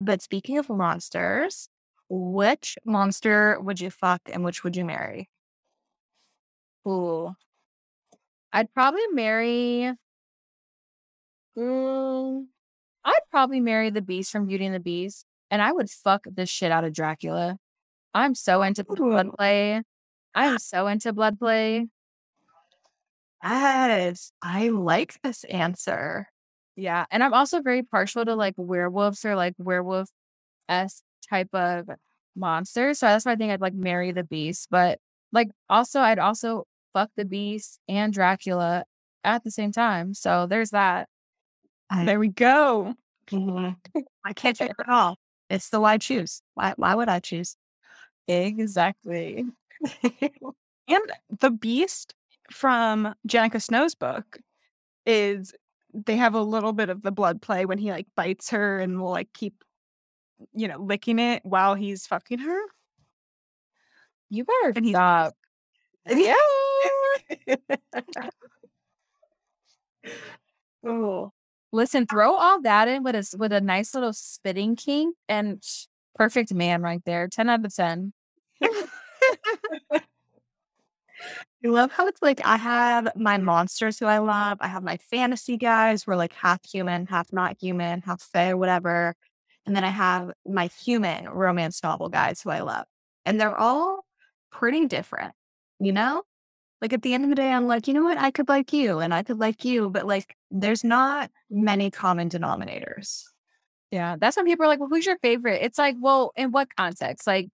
But 0.00 0.22
speaking 0.22 0.58
of 0.58 0.68
monsters, 0.68 1.68
which 2.08 2.76
monster 2.84 3.58
would 3.60 3.80
you 3.80 3.90
fuck 3.90 4.22
and 4.32 4.44
which 4.44 4.64
would 4.64 4.76
you 4.76 4.84
marry? 4.84 5.28
Ooh, 6.86 7.34
I'd 8.52 8.72
probably 8.74 9.06
marry. 9.12 9.92
Mm, 11.56 12.46
I'd 13.04 13.20
probably 13.30 13.60
marry 13.60 13.90
the 13.90 14.02
beast 14.02 14.32
from 14.32 14.46
Beauty 14.46 14.66
and 14.66 14.74
the 14.74 14.80
Beast, 14.80 15.26
and 15.50 15.62
I 15.62 15.72
would 15.72 15.90
fuck 15.90 16.26
the 16.32 16.46
shit 16.46 16.72
out 16.72 16.84
of 16.84 16.92
Dracula. 16.92 17.58
I'm 18.14 18.34
so 18.34 18.62
into 18.62 18.84
blood 18.84 19.30
play. 19.38 19.82
I'm 20.34 20.58
so 20.60 20.86
into 20.88 21.12
blood 21.12 21.38
play. 21.38 21.88
Yes, 23.42 24.32
I 24.42 24.68
like 24.68 25.20
this 25.22 25.44
answer. 25.44 26.28
Yeah, 26.76 27.06
and 27.10 27.22
I'm 27.22 27.34
also 27.34 27.60
very 27.60 27.82
partial 27.82 28.24
to 28.24 28.34
like 28.34 28.54
werewolves 28.56 29.24
or 29.24 29.36
like 29.36 29.54
werewolf 29.58 30.10
s 30.68 31.02
type 31.30 31.54
of 31.54 31.88
monsters. 32.36 33.00
So 33.00 33.06
that's 33.06 33.26
why 33.26 33.32
I 33.32 33.36
think 33.36 33.52
I'd 33.52 33.60
like 33.60 33.74
marry 33.74 34.12
the 34.12 34.24
beast. 34.24 34.68
But 34.70 35.00
like 35.32 35.50
also, 35.70 36.00
I'd 36.00 36.18
also 36.18 36.66
fuck 36.94 37.10
the 37.16 37.24
beast 37.24 37.80
and 37.88 38.12
Dracula 38.12 38.84
at 39.24 39.44
the 39.44 39.50
same 39.50 39.72
time. 39.72 40.14
So 40.14 40.46
there's 40.46 40.70
that. 40.70 41.08
I, 41.90 42.04
there 42.04 42.20
we 42.20 42.28
go. 42.28 42.94
Mm-hmm. 43.30 44.00
I 44.24 44.32
can't 44.32 44.56
choose 44.58 44.70
at 44.78 44.88
all. 44.88 45.18
It's 45.50 45.70
the 45.70 45.80
why 45.80 45.98
choose. 45.98 46.42
Why 46.54 46.74
why 46.76 46.94
would 46.94 47.08
I 47.08 47.20
choose? 47.20 47.56
Exactly. 48.28 49.46
and 50.88 51.12
the 51.40 51.50
beast 51.50 52.14
from 52.52 53.14
Jenika 53.26 53.60
Snow's 53.62 53.94
book 53.94 54.38
is 55.06 55.54
they 55.94 56.16
have 56.16 56.34
a 56.34 56.42
little 56.42 56.72
bit 56.72 56.88
of 56.88 57.02
the 57.02 57.10
blood 57.10 57.42
play 57.42 57.66
when 57.66 57.78
he 57.78 57.90
like 57.90 58.06
bites 58.16 58.50
her 58.50 58.78
and 58.78 59.00
will 59.00 59.10
like 59.10 59.32
keep 59.34 59.64
you 60.54 60.68
know 60.68 60.78
licking 60.78 61.18
it 61.18 61.44
while 61.44 61.74
he's 61.74 62.06
fucking 62.06 62.38
her. 62.38 62.60
You 64.30 64.44
better 64.44 64.72
and 64.76 64.88
stop. 64.88 65.34
Yeah. 66.08 66.34
oh. 70.84 71.32
Listen, 71.70 72.06
throw 72.06 72.34
all 72.34 72.60
that 72.62 72.88
in 72.88 73.04
with 73.04 73.14
a 73.14 73.36
with 73.38 73.52
a 73.52 73.60
nice 73.60 73.94
little 73.94 74.12
spitting 74.12 74.74
kink 74.74 75.16
and 75.28 75.62
perfect 76.14 76.52
man 76.52 76.82
right 76.82 77.02
there. 77.04 77.28
10 77.28 77.48
out 77.48 77.64
of 77.64 77.74
10. 77.74 78.12
I 81.64 81.68
love 81.68 81.92
how 81.92 82.08
it's 82.08 82.22
like 82.22 82.40
I 82.44 82.56
have 82.56 83.08
my 83.14 83.38
monsters 83.38 83.98
who 83.98 84.06
I 84.06 84.18
love. 84.18 84.58
I 84.60 84.66
have 84.68 84.82
my 84.82 84.96
fantasy 84.96 85.56
guys 85.56 86.02
who 86.02 86.12
are 86.12 86.16
like 86.16 86.32
half 86.32 86.60
human, 86.68 87.06
half 87.06 87.32
not 87.32 87.56
human, 87.60 88.02
half 88.02 88.20
fae, 88.20 88.54
whatever. 88.54 89.14
And 89.64 89.76
then 89.76 89.84
I 89.84 89.90
have 89.90 90.32
my 90.44 90.66
human 90.84 91.28
romance 91.28 91.82
novel 91.82 92.08
guys 92.08 92.42
who 92.42 92.50
I 92.50 92.60
love. 92.60 92.86
And 93.24 93.40
they're 93.40 93.56
all 93.56 94.04
pretty 94.50 94.86
different, 94.86 95.34
you 95.78 95.92
know? 95.92 96.24
Like 96.80 96.92
at 96.92 97.02
the 97.02 97.14
end 97.14 97.22
of 97.22 97.30
the 97.30 97.36
day, 97.36 97.52
I'm 97.52 97.68
like, 97.68 97.86
you 97.86 97.94
know 97.94 98.02
what? 98.02 98.18
I 98.18 98.32
could 98.32 98.48
like 98.48 98.72
you 98.72 98.98
and 98.98 99.14
I 99.14 99.22
could 99.22 99.38
like 99.38 99.64
you, 99.64 99.88
but 99.88 100.04
like 100.04 100.34
there's 100.50 100.82
not 100.82 101.30
many 101.48 101.92
common 101.92 102.28
denominators. 102.28 103.22
Yeah. 103.92 104.16
That's 104.18 104.36
when 104.36 104.46
people 104.46 104.64
are 104.64 104.68
like, 104.68 104.80
well, 104.80 104.88
who's 104.88 105.06
your 105.06 105.18
favorite? 105.18 105.62
It's 105.62 105.78
like, 105.78 105.94
well, 106.00 106.32
in 106.34 106.50
what 106.50 106.74
context? 106.74 107.24
Like, 107.24 107.50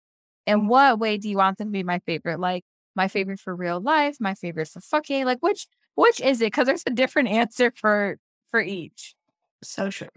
in 0.46 0.60
mm. 0.60 0.68
what 0.68 1.00
way 1.00 1.16
do 1.18 1.28
you 1.28 1.38
want 1.38 1.58
them 1.58 1.68
to 1.68 1.72
be 1.72 1.82
my 1.82 1.98
favorite? 2.00 2.38
Like, 2.38 2.62
my 2.96 3.08
favorite 3.08 3.40
for 3.40 3.54
real 3.54 3.80
life, 3.80 4.16
my 4.20 4.34
favorite 4.34 4.68
for 4.68 4.80
fucking, 4.80 5.24
like 5.24 5.38
which 5.40 5.66
which 5.94 6.20
is 6.20 6.40
it? 6.40 6.46
Because 6.46 6.66
there's 6.66 6.84
a 6.86 6.90
different 6.90 7.28
answer 7.40 7.72
for 7.76 8.18
for 8.50 8.60
each. 8.60 9.14
So 9.62 9.90
true. 9.90 10.08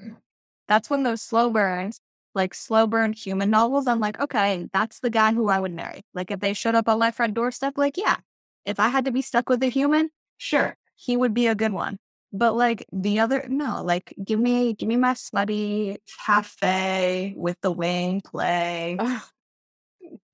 That's 0.67 0.89
when 0.89 1.03
those 1.03 1.21
slow 1.21 1.49
burns, 1.49 1.99
like 2.35 2.53
slow 2.53 2.85
burn 2.87 3.13
human 3.13 3.49
novels, 3.49 3.87
I'm 3.87 3.99
like, 3.99 4.19
okay, 4.19 4.67
that's 4.71 4.99
the 4.99 5.09
guy 5.09 5.33
who 5.33 5.49
I 5.49 5.59
would 5.59 5.73
marry. 5.73 6.03
Like 6.13 6.31
if 6.31 6.39
they 6.39 6.53
showed 6.53 6.75
up 6.75 6.87
on 6.87 6.99
my 6.99 7.11
front 7.11 7.33
doorstep, 7.33 7.77
like, 7.77 7.97
yeah, 7.97 8.17
if 8.65 8.79
I 8.79 8.89
had 8.89 9.05
to 9.05 9.11
be 9.11 9.21
stuck 9.21 9.49
with 9.49 9.63
a 9.63 9.67
human, 9.69 10.09
sure, 10.37 10.77
he 10.95 11.17
would 11.17 11.33
be 11.33 11.47
a 11.47 11.55
good 11.55 11.73
one. 11.73 11.97
But 12.31 12.55
like 12.55 12.85
the 12.93 13.19
other, 13.19 13.45
no, 13.49 13.81
like 13.83 14.13
give 14.23 14.39
me, 14.39 14.73
give 14.73 14.87
me 14.87 14.97
my 14.97 15.15
smutty 15.15 15.97
cafe 16.25 17.33
with 17.35 17.57
the 17.61 17.71
wing 17.71 18.21
play. 18.21 18.97
Ugh. 18.99 19.21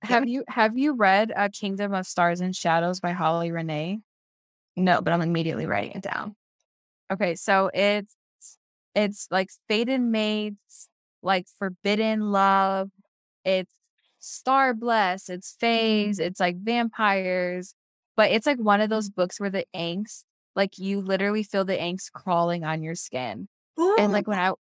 Have 0.06 0.28
you 0.28 0.44
have 0.48 0.78
you 0.78 0.94
read 0.94 1.32
a 1.32 1.44
uh, 1.44 1.50
Kingdom 1.50 1.94
of 1.94 2.06
Stars 2.06 2.42
and 2.42 2.56
Shadows 2.56 3.00
by 3.00 3.12
Holly 3.12 3.52
Renee? 3.52 4.00
No, 4.76 5.02
but 5.02 5.14
I'm 5.14 5.22
immediately 5.22 5.66
writing 5.66 5.92
it 5.92 6.02
down. 6.02 6.36
Okay, 7.12 7.36
so 7.36 7.70
it's 7.74 8.16
it's 8.94 9.28
like 9.30 9.50
fated 9.68 10.02
mates, 10.02 10.90
like 11.22 11.48
forbidden 11.60 12.32
love. 12.32 12.90
It's 13.44 13.74
star 14.20 14.74
blessed. 14.74 15.30
It's 15.30 15.56
phase. 15.60 16.20
It's 16.20 16.40
like 16.40 16.58
vampires. 16.58 17.76
But 18.18 18.32
it's 18.32 18.46
like 18.46 18.60
one 18.60 18.82
of 18.82 18.90
those 18.90 19.10
books 19.10 19.40
where 19.40 19.50
the 19.50 19.66
angst, 19.76 20.24
like 20.56 20.78
you 20.78 21.02
literally 21.02 21.44
feel 21.44 21.66
the 21.66 21.78
angst 21.78 22.12
crawling 22.14 22.64
on 22.64 22.82
your 22.82 22.96
skin. 22.96 23.50
Ooh. 23.80 23.96
And 24.00 24.12
like 24.12 24.28
when 24.28 24.40
I 24.40 24.54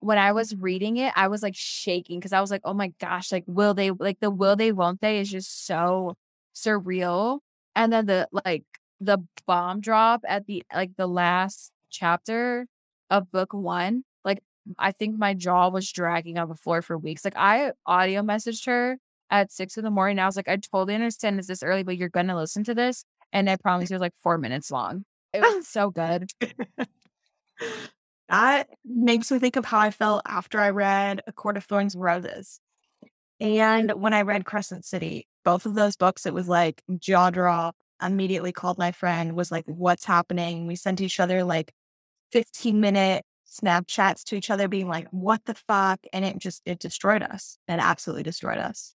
when 0.00 0.18
I 0.18 0.28
mm-hmm. 0.28 0.36
was 0.36 0.56
reading 0.56 0.96
it, 0.96 1.12
I 1.14 1.28
was 1.28 1.42
like 1.42 1.54
shaking 1.56 2.18
because 2.18 2.32
I 2.32 2.40
was 2.40 2.50
like, 2.50 2.62
oh 2.64 2.74
my 2.74 2.92
gosh, 3.00 3.30
like 3.30 3.44
will 3.46 3.74
they 3.74 3.90
like 3.90 4.20
the 4.20 4.30
will 4.30 4.56
they 4.56 4.72
won't 4.72 5.00
they 5.00 5.20
is 5.20 5.30
just 5.30 5.66
so 5.66 6.16
surreal. 6.54 7.40
And 7.76 7.92
then 7.92 8.06
the 8.06 8.28
like 8.32 8.64
the 9.00 9.18
bomb 9.46 9.80
drop 9.80 10.22
at 10.26 10.46
the 10.46 10.62
like 10.74 10.96
the 10.96 11.06
last 11.06 11.72
chapter 11.90 12.66
of 13.10 13.30
book 13.30 13.52
one, 13.52 14.04
like 14.24 14.40
I 14.78 14.92
think 14.92 15.18
my 15.18 15.34
jaw 15.34 15.68
was 15.68 15.90
dragging 15.92 16.38
on 16.38 16.48
the 16.48 16.56
floor 16.56 16.82
for 16.82 16.98
weeks. 16.98 17.24
Like 17.24 17.36
I 17.36 17.72
audio 17.86 18.22
messaged 18.22 18.66
her 18.66 18.98
at 19.30 19.52
six 19.52 19.76
in 19.76 19.84
the 19.84 19.90
morning. 19.90 20.18
I 20.18 20.26
was 20.26 20.36
like, 20.36 20.48
I 20.48 20.56
totally 20.56 20.94
understand 20.94 21.38
it's 21.38 21.48
this 21.48 21.62
early, 21.62 21.82
but 21.82 21.96
you're 21.96 22.08
gonna 22.08 22.36
listen 22.36 22.64
to 22.64 22.74
this. 22.74 23.04
And 23.32 23.48
I 23.48 23.56
promise 23.56 23.90
it 23.90 23.94
was 23.94 24.00
like 24.00 24.14
four 24.22 24.38
minutes 24.38 24.70
long. 24.70 25.04
It 25.32 25.40
was 25.40 25.68
so 25.68 25.90
good. 25.90 26.30
that 28.30 28.68
makes 28.84 29.30
me 29.30 29.38
think 29.38 29.56
of 29.56 29.64
how 29.64 29.80
I 29.80 29.90
felt 29.90 30.22
after 30.26 30.60
I 30.60 30.70
read 30.70 31.22
A 31.26 31.32
Court 31.32 31.56
of 31.56 31.64
Thorns 31.64 31.94
and 31.94 32.02
Roses. 32.02 32.60
And 33.40 33.90
when 33.92 34.14
I 34.14 34.22
read 34.22 34.44
Crescent 34.44 34.84
City, 34.84 35.26
both 35.44 35.66
of 35.66 35.74
those 35.74 35.96
books, 35.96 36.26
it 36.26 36.34
was 36.34 36.48
like 36.48 36.82
jaw 36.98 37.30
drop. 37.30 37.76
Immediately 38.02 38.52
called 38.52 38.78
my 38.78 38.92
friend, 38.92 39.36
was 39.36 39.50
like, 39.50 39.64
What's 39.66 40.06
happening? 40.06 40.66
We 40.66 40.74
sent 40.76 41.02
each 41.02 41.20
other 41.20 41.44
like 41.44 41.72
15 42.32 42.80
minute 42.80 43.24
Snapchats 43.46 44.24
to 44.24 44.36
each 44.36 44.48
other, 44.50 44.68
being 44.68 44.88
like, 44.88 45.08
What 45.10 45.44
the 45.44 45.54
fuck? 45.54 46.00
And 46.12 46.24
it 46.24 46.38
just, 46.38 46.62
it 46.64 46.78
destroyed 46.78 47.22
us. 47.22 47.58
It 47.68 47.78
absolutely 47.78 48.22
destroyed 48.22 48.58
us. 48.58 48.94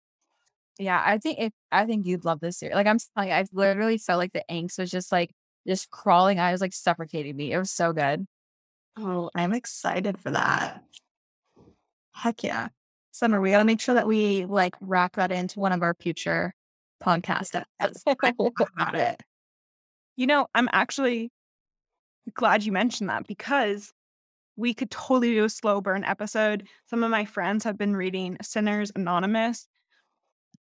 Yeah, 0.79 1.03
I 1.05 1.19
think 1.19 1.39
if 1.41 1.53
I 1.73 1.87
think 1.87 2.07
you'd 2.07 2.25
love 2.25 2.41
this 2.41 2.59
series. 2.59 2.75
Like 2.75 2.87
I'm 2.87 2.99
you, 3.19 3.33
I've 3.33 3.49
literally 3.53 3.99
felt 3.99 4.19
like 4.19 4.33
the 4.33 4.45
angst 4.51 4.79
was 4.79 4.91
just 4.91 5.11
like 5.13 5.33
just 5.67 5.91
crawling. 5.91 6.39
I 6.41 6.53
was 6.53 6.61
like 6.61 6.73
suffocating 6.75 7.37
me. 7.37 7.53
It 7.53 7.59
was 7.59 7.71
so 7.71 7.93
good. 7.93 8.27
Oh, 8.97 9.31
I'm 9.35 9.53
excited 9.53 10.19
for 10.19 10.31
that. 10.31 10.83
Heck 12.15 12.43
yeah. 12.43 12.69
Summer, 13.11 13.41
we 13.41 13.51
gotta 13.51 13.65
make 13.65 13.81
sure 13.81 13.95
that 13.95 14.07
we 14.07 14.45
like 14.45 14.75
wrap 14.81 15.17
that 15.17 15.33
into 15.33 15.61
one 15.61 15.73
of 15.73 15.83
our 15.83 15.95
future 15.95 16.55
podcasts 17.03 17.55
about 18.77 18.95
it. 18.95 19.23
You 20.17 20.27
know, 20.27 20.47
I'm 20.55 20.69
actually 20.73 21.31
glad 22.35 22.63
you 22.65 22.73
mentioned 22.73 23.11
that 23.11 23.27
because 23.27 23.93
we 24.57 24.75
could 24.75 24.91
totally 24.91 25.33
do 25.35 25.45
a 25.45 25.49
slow 25.49 25.81
burn 25.81 26.05
episode. 26.05 26.69
Some 26.87 27.03
of 27.03 27.11
my 27.11 27.25
friends 27.25 27.65
have 27.65 27.79
been 27.79 27.97
reading 27.97 28.37
Sinners 28.43 28.93
Anonymous. 28.95 29.67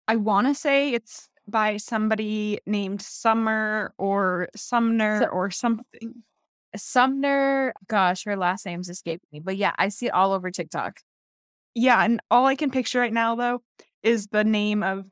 I 0.07 0.15
want 0.15 0.47
to 0.47 0.55
say 0.55 0.93
it's 0.93 1.27
by 1.47 1.77
somebody 1.77 2.59
named 2.65 3.01
Summer 3.01 3.93
or 3.97 4.47
Sumner 4.55 5.21
So- 5.21 5.27
or 5.27 5.51
something. 5.51 6.23
Sumner, 6.75 7.73
gosh, 7.87 8.23
her 8.25 8.35
last 8.37 8.65
name's 8.65 8.89
escaping 8.89 9.27
me, 9.31 9.39
but 9.39 9.57
yeah, 9.57 9.73
I 9.77 9.89
see 9.89 10.07
it 10.07 10.13
all 10.13 10.33
over 10.33 10.51
TikTok. 10.51 10.99
Yeah, 11.75 12.03
and 12.03 12.21
all 12.29 12.45
I 12.45 12.55
can 12.55 12.71
picture 12.71 12.99
right 12.99 13.13
now 13.13 13.35
though 13.35 13.61
is 14.03 14.27
the 14.27 14.43
name 14.43 14.83
of 14.83 15.05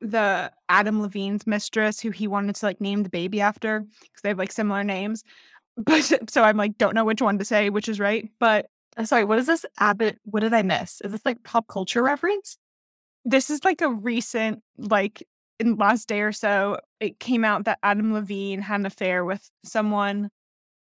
the 0.00 0.52
Adam 0.68 1.00
Levine's 1.00 1.46
mistress 1.46 2.00
who 2.00 2.10
he 2.10 2.26
wanted 2.28 2.56
to 2.56 2.66
like 2.66 2.80
name 2.80 3.02
the 3.02 3.08
baby 3.08 3.40
after 3.40 3.80
because 3.80 4.22
they 4.22 4.28
have 4.28 4.38
like 4.38 4.52
similar 4.52 4.84
names. 4.84 5.24
But 5.76 6.30
so 6.30 6.44
I'm 6.44 6.56
like 6.56 6.78
don't 6.78 6.94
know 6.94 7.04
which 7.04 7.20
one 7.20 7.36
to 7.38 7.44
say, 7.44 7.68
which 7.68 7.88
is 7.88 7.98
right. 7.98 8.28
But 8.38 8.66
Uh, 8.96 9.04
Sorry, 9.04 9.24
what 9.24 9.40
is 9.40 9.46
this 9.46 9.66
Abbott? 9.80 10.20
What 10.24 10.40
did 10.40 10.54
I 10.54 10.62
miss? 10.62 11.00
Is 11.00 11.10
this 11.10 11.24
like 11.24 11.42
pop 11.42 11.66
culture 11.66 12.02
reference? 12.02 12.58
this 13.24 13.50
is 13.50 13.64
like 13.64 13.80
a 13.80 13.88
recent 13.88 14.62
like 14.76 15.22
in 15.64 15.76
last 15.76 16.08
day 16.08 16.20
or 16.22 16.32
so 16.32 16.78
it 17.00 17.20
came 17.20 17.44
out 17.44 17.64
that 17.64 17.78
Adam 17.82 18.12
Levine 18.12 18.60
had 18.60 18.80
an 18.80 18.86
affair 18.86 19.24
with 19.24 19.48
someone. 19.64 20.30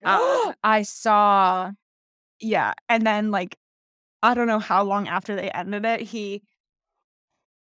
Uh, 0.05 0.53
I 0.65 0.83
saw. 0.83 1.73
yeah, 2.41 2.75
and 2.89 3.07
then 3.07 3.31
like 3.31 3.57
I 4.23 4.35
don't 4.35 4.47
know 4.47 4.59
how 4.59 4.83
long 4.85 5.09
after 5.09 5.37
they 5.37 5.51
ended 5.51 5.85
it, 5.87 6.01
he 6.03 6.43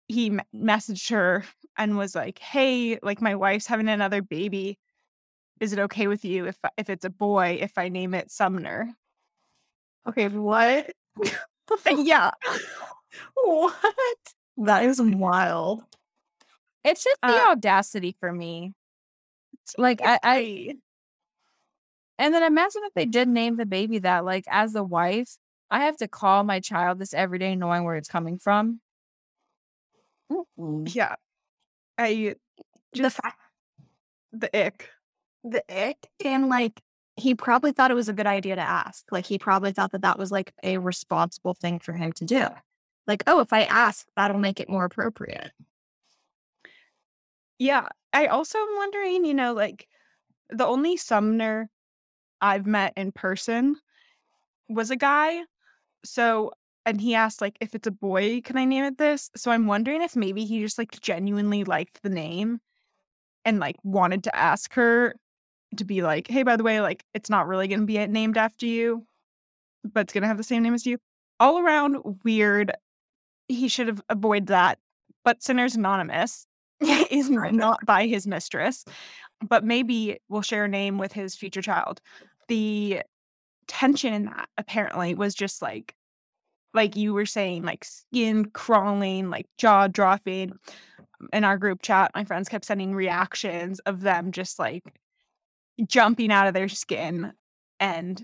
he 0.08 0.32
messaged 0.56 1.10
her 1.12 1.44
and 1.78 1.98
was 1.98 2.16
like, 2.16 2.40
"Hey, 2.40 3.00
like 3.02 3.22
my 3.22 3.36
wife's 3.36 3.68
having 3.68 3.90
another 3.90 4.22
baby. 4.22 4.78
Is 5.60 5.74
it 5.74 5.80
okay 5.80 6.08
with 6.08 6.26
you 6.26 6.48
if 6.48 6.58
if 6.78 6.90
it's 6.90 7.06
a 7.06 7.10
boy 7.10 7.58
if 7.62 7.78
I 7.78 7.90
name 7.90 8.14
it 8.14 8.32
Sumner?" 8.32 8.94
Okay, 10.08 10.28
what? 10.28 10.92
yeah, 11.98 12.32
what? 13.36 14.18
That 14.58 14.86
is 14.86 15.02
wild. 15.02 15.84
It's 16.86 17.04
just 17.04 17.18
the 17.22 17.30
Uh, 17.30 17.52
audacity 17.52 18.16
for 18.20 18.32
me. 18.32 18.74
Like 19.78 20.02
I, 20.04 20.20
I, 20.24 20.76
and 22.20 22.34
then 22.34 22.44
imagine 22.44 22.84
if 22.86 22.94
they 22.94 23.06
did 23.06 23.28
name 23.28 23.58
the 23.58 23.66
baby 23.66 23.98
that. 24.00 24.24
Like 24.24 24.46
as 24.48 24.74
the 24.74 24.84
wife, 24.84 25.38
I 25.72 25.86
have 25.86 25.98
to 25.98 26.08
call 26.08 26.44
my 26.44 26.60
child 26.60 27.00
this 27.00 27.14
every 27.14 27.40
day, 27.40 27.56
knowing 27.56 27.84
where 27.84 27.96
it's 27.96 28.08
coming 28.08 28.38
from. 28.38 28.82
yeah. 30.86 31.16
I 31.98 32.36
the 32.94 33.10
fact 33.10 33.40
the 34.32 34.66
ick. 34.66 34.90
the 35.44 35.64
ick 35.70 36.08
and 36.24 36.50
like 36.50 36.82
he 37.18 37.34
probably 37.34 37.72
thought 37.72 37.92
it 37.92 37.96
was 37.96 38.10
a 38.10 38.14
good 38.14 38.28
idea 38.28 38.56
to 38.56 38.62
ask. 38.62 39.06
Like 39.12 39.26
he 39.26 39.40
probably 39.40 39.72
thought 39.72 39.92
that 39.94 40.02
that 40.02 40.20
was 40.20 40.32
like 40.32 40.54
a 40.64 40.78
responsible 40.78 41.54
thing 41.54 41.80
for 41.80 41.94
him 41.94 42.12
to 42.14 42.26
do. 42.26 42.48
Like, 43.08 43.24
oh, 43.28 43.40
if 43.40 43.54
I 43.54 43.64
ask, 43.64 44.08
that'll 44.16 44.40
make 44.40 44.60
it 44.60 44.70
more 44.70 44.86
appropriate. 44.86 45.52
Yeah. 47.60 47.88
I 48.14 48.28
also 48.28 48.58
am 48.58 48.76
wondering, 48.78 49.26
you 49.26 49.34
know, 49.34 49.54
like 49.54 49.88
the 50.50 50.66
only 50.66 50.98
Sumner 50.98 51.70
I've 52.42 52.66
met 52.66 52.94
in 52.96 53.12
person 53.12 53.76
was 54.70 54.92
a 54.92 54.96
guy. 54.96 55.42
So, 56.04 56.52
and 56.86 57.02
he 57.02 57.16
asked, 57.16 57.42
like, 57.42 57.58
if 57.62 57.74
it's 57.74 57.88
a 57.88 57.92
boy, 57.92 58.42
can 58.42 58.58
I 58.58 58.66
name 58.66 58.84
it 58.84 58.98
this? 58.98 59.32
So 59.36 59.52
I'm 59.52 59.68
wondering 59.68 60.02
if 60.02 60.16
maybe 60.16 60.46
he 60.46 60.62
just 60.62 60.78
like 60.78 61.00
genuinely 61.02 61.64
liked 61.64 62.04
the 62.04 62.10
name 62.10 62.60
and 63.44 63.60
like 63.60 63.78
wanted 63.84 64.24
to 64.26 64.36
ask 64.36 64.74
her 64.74 65.16
to 65.78 65.84
be 65.84 66.02
like, 66.04 66.28
hey, 66.28 66.44
by 66.44 66.56
the 66.56 66.64
way, 66.64 66.82
like, 66.82 67.04
it's 67.14 67.30
not 67.30 67.48
really 67.48 67.68
going 67.68 67.82
to 67.82 67.86
be 67.86 68.06
named 68.08 68.38
after 68.38 68.66
you, 68.66 69.06
but 69.84 70.02
it's 70.02 70.14
going 70.14 70.22
to 70.22 70.28
have 70.28 70.38
the 70.38 70.44
same 70.44 70.64
name 70.64 70.74
as 70.74 70.86
you. 70.86 71.00
All 71.40 71.60
around 71.60 71.98
weird. 72.24 72.72
He 73.48 73.68
should 73.68 73.88
have 73.88 74.02
avoided 74.10 74.48
that. 74.48 74.80
But 75.24 75.44
Sinners 75.44 75.76
Anonymous 75.76 76.46
is 77.12 77.30
not 77.30 77.86
by 77.86 78.08
his 78.08 78.28
mistress, 78.28 78.86
but 79.48 79.64
maybe 79.64 80.20
will 80.30 80.42
share 80.42 80.66
a 80.66 80.70
name 80.70 80.98
with 80.98 81.12
his 81.12 81.36
future 81.36 81.62
child. 81.62 82.02
The 82.48 83.02
tension 83.68 84.14
in 84.14 84.26
that 84.26 84.50
apparently 84.58 85.16
was 85.16 85.34
just 85.34 85.62
like, 85.62 85.96
like 86.74 86.96
you 86.96 87.14
were 87.14 87.26
saying, 87.26 87.64
like 87.64 87.86
skin 87.86 88.46
crawling, 88.46 89.30
like 89.30 89.48
jaw 89.58 89.88
dropping. 89.88 90.52
Um, 90.52 91.30
in 91.32 91.44
our 91.44 91.58
group 91.58 91.82
chat, 91.82 92.12
my 92.14 92.26
friends 92.26 92.50
kept 92.50 92.66
sending 92.66 92.94
reactions 92.94 93.80
of 93.80 94.02
them 94.02 94.32
just 94.32 94.60
like 94.60 94.84
jumping 95.88 96.32
out 96.32 96.48
of 96.48 96.54
their 96.54 96.68
skin. 96.68 97.32
And 97.80 98.24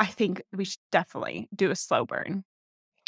I 0.00 0.06
think 0.06 0.42
we 0.52 0.64
should 0.64 0.80
definitely 0.90 1.48
do 1.54 1.70
a 1.70 1.76
slow 1.76 2.06
burn 2.06 2.44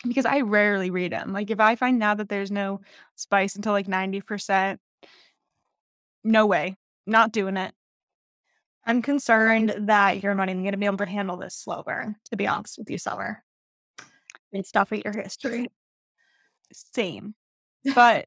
because 0.07 0.27
I 0.27 0.41
rarely 0.41 0.91
read 0.91 1.13
them. 1.13 1.33
Like 1.33 1.51
if 1.51 1.61
I 1.61 1.77
find 1.77 1.99
now 1.99 2.15
that 2.15 2.29
there's 2.29 2.51
no 2.51 2.81
spice 3.17 3.57
until 3.57 3.73
like 3.73 3.87
90%, 3.87 4.79
no 6.25 6.47
way. 6.47 6.77
Not 7.07 7.33
doing 7.33 7.57
it. 7.57 7.73
I'm 8.85 9.03
concerned 9.03 9.75
that 9.81 10.23
you're 10.23 10.35
not 10.35 10.49
even 10.49 10.63
going 10.63 10.73
to 10.73 10.79
be 10.79 10.87
able 10.87 10.99
to 10.99 11.07
handle 11.07 11.37
this 11.37 11.55
slow 11.55 11.83
burn, 11.83 12.17
to 12.31 12.37
be 12.37 12.47
honest 12.47 12.79
with 12.79 12.91
you, 12.91 12.99
Summer. 12.99 13.43
Based 14.53 14.77
off 14.77 14.93
of 14.93 15.03
your 15.05 15.15
history. 15.15 15.69
Same. 16.73 17.35
But 17.95 18.27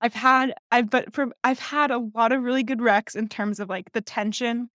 I've 0.00 0.14
had 0.14 0.54
I've 0.70 0.90
but 0.90 1.14
from 1.14 1.32
I've 1.44 1.58
had 1.58 1.90
a 1.90 1.98
lot 2.14 2.32
of 2.32 2.42
really 2.42 2.62
good 2.62 2.80
recs 2.80 3.14
in 3.14 3.28
terms 3.28 3.60
of 3.60 3.68
like 3.68 3.92
the 3.92 4.00
tension 4.00 4.68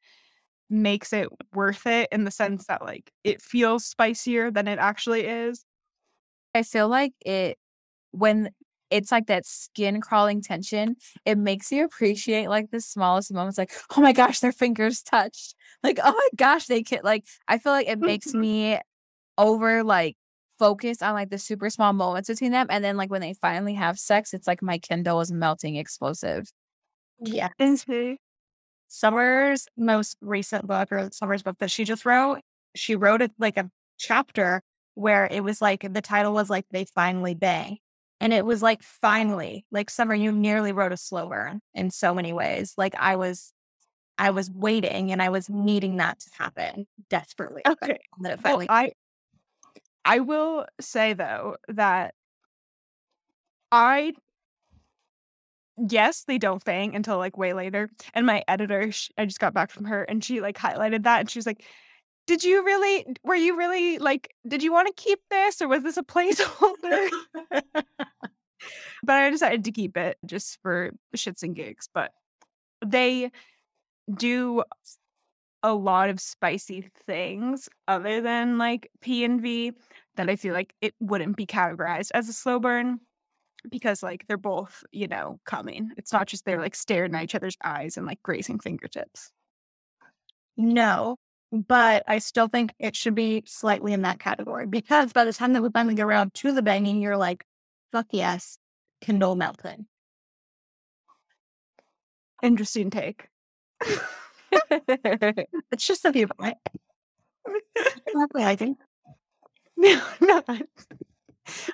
makes 0.69 1.13
it 1.13 1.27
worth 1.53 1.85
it 1.85 2.09
in 2.11 2.23
the 2.23 2.31
sense 2.31 2.63
mm-hmm. 2.63 2.73
that 2.73 2.85
like 2.85 3.11
it 3.23 3.41
feels 3.41 3.85
spicier 3.85 4.51
than 4.51 4.67
it 4.67 4.79
actually 4.79 5.25
is. 5.25 5.65
I 6.57 6.63
feel 6.63 6.89
like 6.89 7.13
it 7.25 7.57
when 8.11 8.49
it's 8.89 9.11
like 9.11 9.27
that 9.27 9.45
skin 9.45 10.01
crawling 10.01 10.41
tension, 10.41 10.95
it 11.25 11.37
makes 11.37 11.71
you 11.71 11.85
appreciate 11.85 12.49
like 12.49 12.71
the 12.71 12.81
smallest 12.81 13.33
moments, 13.33 13.57
like, 13.57 13.71
oh 13.95 14.01
my 14.01 14.13
gosh, 14.13 14.39
their 14.39 14.51
fingers 14.51 15.01
touched. 15.03 15.55
Like, 15.83 15.99
oh 16.03 16.11
my 16.11 16.29
gosh, 16.35 16.65
they 16.65 16.83
can 16.83 17.01
like 17.03 17.25
I 17.47 17.59
feel 17.59 17.71
like 17.71 17.87
it 17.87 17.99
makes 17.99 18.33
me 18.33 18.79
over 19.37 19.83
like 19.83 20.15
focus 20.59 21.01
on 21.01 21.13
like 21.13 21.29
the 21.29 21.37
super 21.37 21.69
small 21.69 21.93
moments 21.93 22.29
between 22.29 22.51
them. 22.51 22.67
And 22.69 22.83
then 22.83 22.97
like 22.97 23.11
when 23.11 23.21
they 23.21 23.33
finally 23.33 23.75
have 23.75 23.99
sex, 23.99 24.33
it's 24.33 24.47
like 24.47 24.61
my 24.63 24.79
Kindle 24.79 25.21
is 25.21 25.31
melting 25.31 25.75
explosive. 25.75 26.51
Yeah. 27.19 27.49
Summer's 28.87 29.67
most 29.77 30.17
recent 30.21 30.65
book, 30.65 30.91
or 30.91 31.09
Summer's 31.11 31.43
book 31.43 31.57
that 31.59 31.69
she 31.69 31.83
just 31.83 32.05
wrote, 32.05 32.39
she 32.75 32.95
wrote 32.95 33.21
it 33.21 33.31
like 33.37 33.57
a 33.57 33.69
chapter 33.97 34.61
where 34.97 35.27
it 35.29 35.43
was 35.43 35.61
like 35.61 35.85
the 35.93 36.01
title 36.01 36.33
was 36.33 36.49
like 36.49 36.65
they 36.71 36.85
finally 36.85 37.35
bang. 37.35 37.77
And 38.19 38.33
it 38.33 38.45
was 38.45 38.63
like 38.63 38.81
finally, 38.81 39.63
like 39.71 39.91
Summer, 39.91 40.15
you 40.15 40.31
nearly 40.31 40.71
wrote 40.71 40.91
a 40.91 40.97
slow 40.97 41.29
burn 41.29 41.61
in 41.75 41.91
so 41.91 42.15
many 42.15 42.33
ways. 42.33 42.73
Like 42.77 42.95
I 42.95 43.15
was 43.15 43.53
I 44.17 44.31
was 44.31 44.49
waiting 44.49 45.11
and 45.11 45.21
I 45.21 45.29
was 45.29 45.49
needing 45.49 45.97
that 45.97 46.19
to 46.21 46.29
happen 46.39 46.87
desperately. 47.09 47.61
Okay. 47.67 47.99
Then 48.19 48.31
it 48.33 48.39
Well, 48.43 48.53
finally 48.53 48.67
I 48.69 48.93
I 50.03 50.19
will 50.19 50.65
say 50.81 51.13
though 51.13 51.57
that 51.67 52.15
I 53.71 54.13
yes, 55.77 56.23
they 56.23 56.37
don't 56.37 56.63
fang 56.63 56.95
until 56.95 57.17
like 57.17 57.37
way 57.37 57.53
later. 57.53 57.89
And 58.13 58.25
my 58.25 58.43
editor, 58.47 58.91
sh 58.91 59.09
I 59.17 59.25
just 59.25 59.39
got 59.39 59.53
back 59.53 59.69
from 59.69 59.85
her 59.85 60.03
and 60.03 60.23
she 60.23 60.41
like 60.41 60.57
highlighted 60.57 61.03
that 61.03 61.19
and 61.19 61.29
she 61.29 61.37
was 61.37 61.45
like, 61.45 61.63
"Did 62.27 62.43
you 62.43 62.63
really 62.63 63.05
were 63.23 63.35
you 63.35 63.57
really 63.57 63.97
like 63.97 64.33
did 64.47 64.61
you 64.61 64.71
want 64.71 64.87
to 64.87 64.93
keep 65.01 65.19
this 65.29 65.61
or 65.61 65.67
was 65.67 65.83
this 65.83 65.97
a 65.97 66.03
placeholder?" 66.13 67.09
but 69.03 69.15
I 69.15 69.29
decided 69.29 69.63
to 69.63 69.71
keep 69.71 69.97
it 69.97 70.17
just 70.25 70.59
for 70.61 70.91
shits 71.15 71.43
and 71.43 71.55
gigs, 71.55 71.89
but 71.93 72.11
they 72.85 73.31
do 74.15 74.63
a 75.63 75.73
lot 75.73 76.09
of 76.09 76.19
spicy 76.19 76.89
things 77.05 77.67
other 77.87 78.21
than 78.21 78.57
like 78.57 78.89
P 79.01 79.23
and 79.23 79.41
V 79.41 79.73
that 80.15 80.29
I 80.29 80.35
feel 80.35 80.53
like 80.53 80.73
it 80.81 80.93
wouldn't 80.99 81.35
be 81.37 81.45
categorized 81.45 82.11
as 82.13 82.29
a 82.29 82.33
slow 82.33 82.59
burn 82.59 82.99
because 83.69 84.03
like 84.03 84.25
they're 84.27 84.37
both, 84.37 84.83
you 84.91 85.07
know, 85.07 85.39
coming. 85.45 85.91
It's 85.97 86.13
not 86.13 86.27
just 86.27 86.45
they're 86.45 86.61
like 86.61 86.75
staring 86.75 87.15
at 87.15 87.23
each 87.23 87.35
other's 87.35 87.57
eyes 87.63 87.97
and 87.97 88.05
like 88.05 88.21
grazing 88.23 88.59
fingertips. 88.59 89.31
No, 90.57 91.17
but 91.51 92.03
I 92.07 92.19
still 92.19 92.47
think 92.47 92.73
it 92.79 92.95
should 92.95 93.15
be 93.15 93.43
slightly 93.45 93.93
in 93.93 94.01
that 94.01 94.19
category 94.19 94.65
because 94.67 95.13
by 95.13 95.25
the 95.25 95.33
time 95.33 95.53
that 95.53 95.63
we 95.63 95.69
finally 95.69 95.95
get 95.95 96.05
around 96.05 96.33
to 96.35 96.51
the 96.51 96.61
banging, 96.61 97.01
you're 97.01 97.17
like, 97.17 97.45
fuck 97.91 98.07
yes. 98.11 98.57
Kindle 99.01 99.35
Mountain. 99.35 99.87
Interesting 102.43 102.89
take. 102.89 103.29
it's 104.71 105.85
just 105.85 106.05
a 106.05 106.11
viewpoint. 106.11 106.57
Exactly, 108.07 108.43
I 108.43 108.55
think. 108.55 108.77
No, 109.79 110.01
no. 110.19 110.41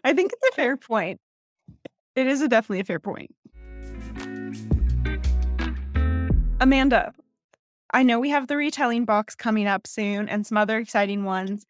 I 0.04 0.14
think 0.14 0.34
it's 0.34 0.50
a 0.52 0.56
fair 0.58 0.76
point. 0.76 1.22
It 2.18 2.28
is 2.28 2.42
a 2.42 2.50
definitely 2.50 2.82
a 2.82 2.84
fair 2.84 3.00
point. 3.00 3.34
Amanda, 6.60 7.14
I 7.94 8.02
know 8.04 8.20
we 8.20 8.30
have 8.30 8.48
the 8.48 8.58
retelling 8.58 9.06
box 9.06 9.36
coming 9.36 9.68
up 9.68 9.86
soon 9.86 10.28
and 10.28 10.46
some 10.46 10.58
other 10.58 10.80
exciting 10.80 11.24
ones. 11.24 11.66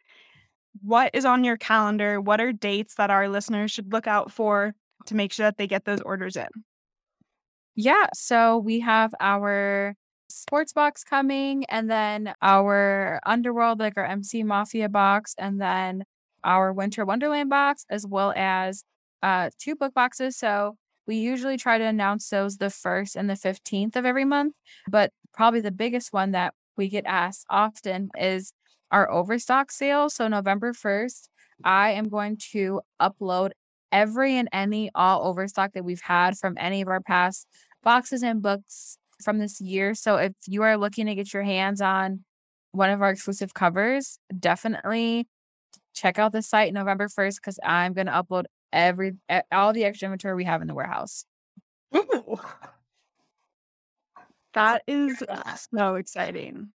What 0.82 1.12
is 1.14 1.26
on 1.26 1.44
your 1.44 1.58
calendar? 1.58 2.22
What 2.22 2.40
are 2.42 2.54
dates 2.54 2.96
that 2.96 3.12
our 3.12 3.28
listeners 3.28 3.72
should 3.72 3.92
look 3.92 4.08
out 4.08 4.32
for 4.32 4.74
to 5.06 5.16
make 5.16 5.34
sure 5.34 5.46
that 5.46 5.58
they 5.58 5.68
get 5.68 5.86
those 5.86 6.02
orders 6.02 6.38
in? 6.38 6.48
Yeah, 7.76 8.08
so 8.14 8.58
we 8.58 8.80
have 8.80 9.14
our 9.20 9.96
sports 10.30 10.74
box 10.74 11.04
coming 11.04 11.66
and 11.66 11.92
then 11.92 12.34
our 12.42 13.20
underworld 13.26 13.80
like 13.80 13.98
our 13.98 14.06
MC 14.06 14.44
Mafia 14.44 14.90
box 14.90 15.36
and 15.38 15.62
then 15.62 16.06
our 16.44 16.74
Winter 16.74 17.06
Wonderland 17.06 17.50
box 17.50 17.86
as 17.90 18.06
well 18.08 18.34
as 18.36 18.84
uh 19.22 19.50
two 19.60 19.76
book 19.76 19.94
boxes. 19.94 20.38
So 20.38 20.78
we 21.08 21.18
usually 21.18 21.58
try 21.58 21.78
to 21.78 21.84
announce 21.84 22.30
those 22.30 22.58
the 22.58 22.68
1st 22.68 23.16
and 23.16 23.30
the 23.30 23.34
15th 23.34 23.96
of 23.96 24.06
every 24.06 24.26
month, 24.26 24.54
but 24.90 25.12
probably 25.34 25.62
the 25.62 25.72
biggest 25.72 26.14
one 26.14 26.32
that 26.32 26.54
we 26.78 26.90
get 26.90 27.06
asked 27.06 27.46
often 27.50 28.10
is 28.18 28.54
our 28.92 29.10
overstock 29.12 29.72
sale. 29.72 30.10
So 30.10 30.28
November 30.28 30.74
1st, 30.74 31.28
I 31.64 31.92
am 31.92 32.10
going 32.10 32.38
to 32.52 32.82
upload 33.02 33.52
every 33.92 34.38
and 34.38 34.50
any 34.52 34.90
all 34.96 35.28
overstock 35.28 35.74
that 35.74 35.86
we've 35.86 36.02
had 36.02 36.38
from 36.38 36.56
any 36.60 36.82
of 36.82 36.88
our 36.88 37.02
past 37.02 37.48
boxes 37.84 38.24
and 38.24 38.42
books 38.42 38.98
from 39.24 39.40
this 39.40 39.62
year. 39.62 39.94
So 39.94 40.18
if 40.18 40.34
you 40.48 40.64
are 40.64 40.78
looking 40.78 41.06
to 41.06 41.16
get 41.16 41.34
your 41.34 41.44
hands 41.44 41.82
on 41.82 42.24
one 42.72 42.90
of 42.90 43.02
our 43.02 43.12
exclusive 43.12 43.54
covers, 43.54 44.18
definitely 44.38 45.28
check 45.94 46.18
out 46.18 46.32
the 46.32 46.42
site 46.42 46.74
November 46.74 47.08
1st 47.08 47.36
because 47.36 47.60
I'm 47.64 47.94
going 47.94 48.08
to 48.08 48.14
upload 48.14 48.46
every 48.74 49.14
all 49.52 49.72
the 49.72 49.86
extra 49.86 50.08
inventory 50.08 50.36
we 50.36 50.44
have 50.44 50.62
in 50.62 50.68
the 50.68 50.74
warehouse. 50.74 51.26
Ooh. 51.96 52.40
That 54.54 54.84
is 54.88 55.24
so 55.74 55.96
exciting. 55.96 56.70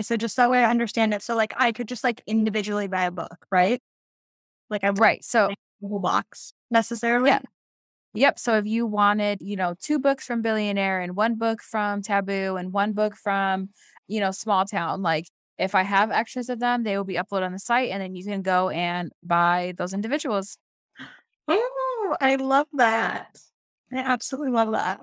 So 0.00 0.16
just 0.16 0.36
that 0.36 0.50
way 0.50 0.64
I 0.64 0.70
understand 0.70 1.12
it. 1.12 1.22
So 1.22 1.34
like 1.34 1.52
I 1.56 1.72
could 1.72 1.88
just 1.88 2.04
like 2.04 2.22
individually 2.26 2.86
buy 2.86 3.04
a 3.04 3.10
book, 3.10 3.46
right? 3.50 3.82
Like 4.70 4.84
I'm 4.84 4.94
Right. 4.94 5.24
So 5.24 5.50
whole 5.82 5.98
box 5.98 6.52
necessarily. 6.70 7.30
Yeah. 7.30 7.40
Yep. 8.14 8.38
So 8.38 8.54
if 8.56 8.66
you 8.66 8.86
wanted, 8.86 9.42
you 9.42 9.56
know, 9.56 9.74
two 9.80 9.98
books 9.98 10.24
from 10.24 10.42
Billionaire 10.42 11.00
and 11.00 11.14
one 11.14 11.34
book 11.36 11.62
from 11.62 12.02
Taboo 12.02 12.56
and 12.56 12.72
one 12.72 12.92
book 12.92 13.14
from, 13.16 13.70
you 14.06 14.20
know, 14.20 14.30
Small 14.30 14.64
Town, 14.64 15.02
like 15.02 15.26
if 15.58 15.74
I 15.74 15.82
have 15.82 16.10
extras 16.10 16.48
of 16.48 16.60
them, 16.60 16.84
they 16.84 16.96
will 16.96 17.04
be 17.04 17.14
uploaded 17.14 17.46
on 17.46 17.52
the 17.52 17.58
site 17.58 17.90
and 17.90 18.02
then 18.02 18.14
you 18.14 18.24
can 18.24 18.42
go 18.42 18.68
and 18.70 19.12
buy 19.22 19.74
those 19.76 19.92
individuals. 19.92 20.56
Oh, 21.48 22.16
I 22.20 22.36
love 22.36 22.66
that. 22.74 23.38
I 23.92 23.98
absolutely 23.98 24.52
love 24.52 24.72
that. 24.72 25.00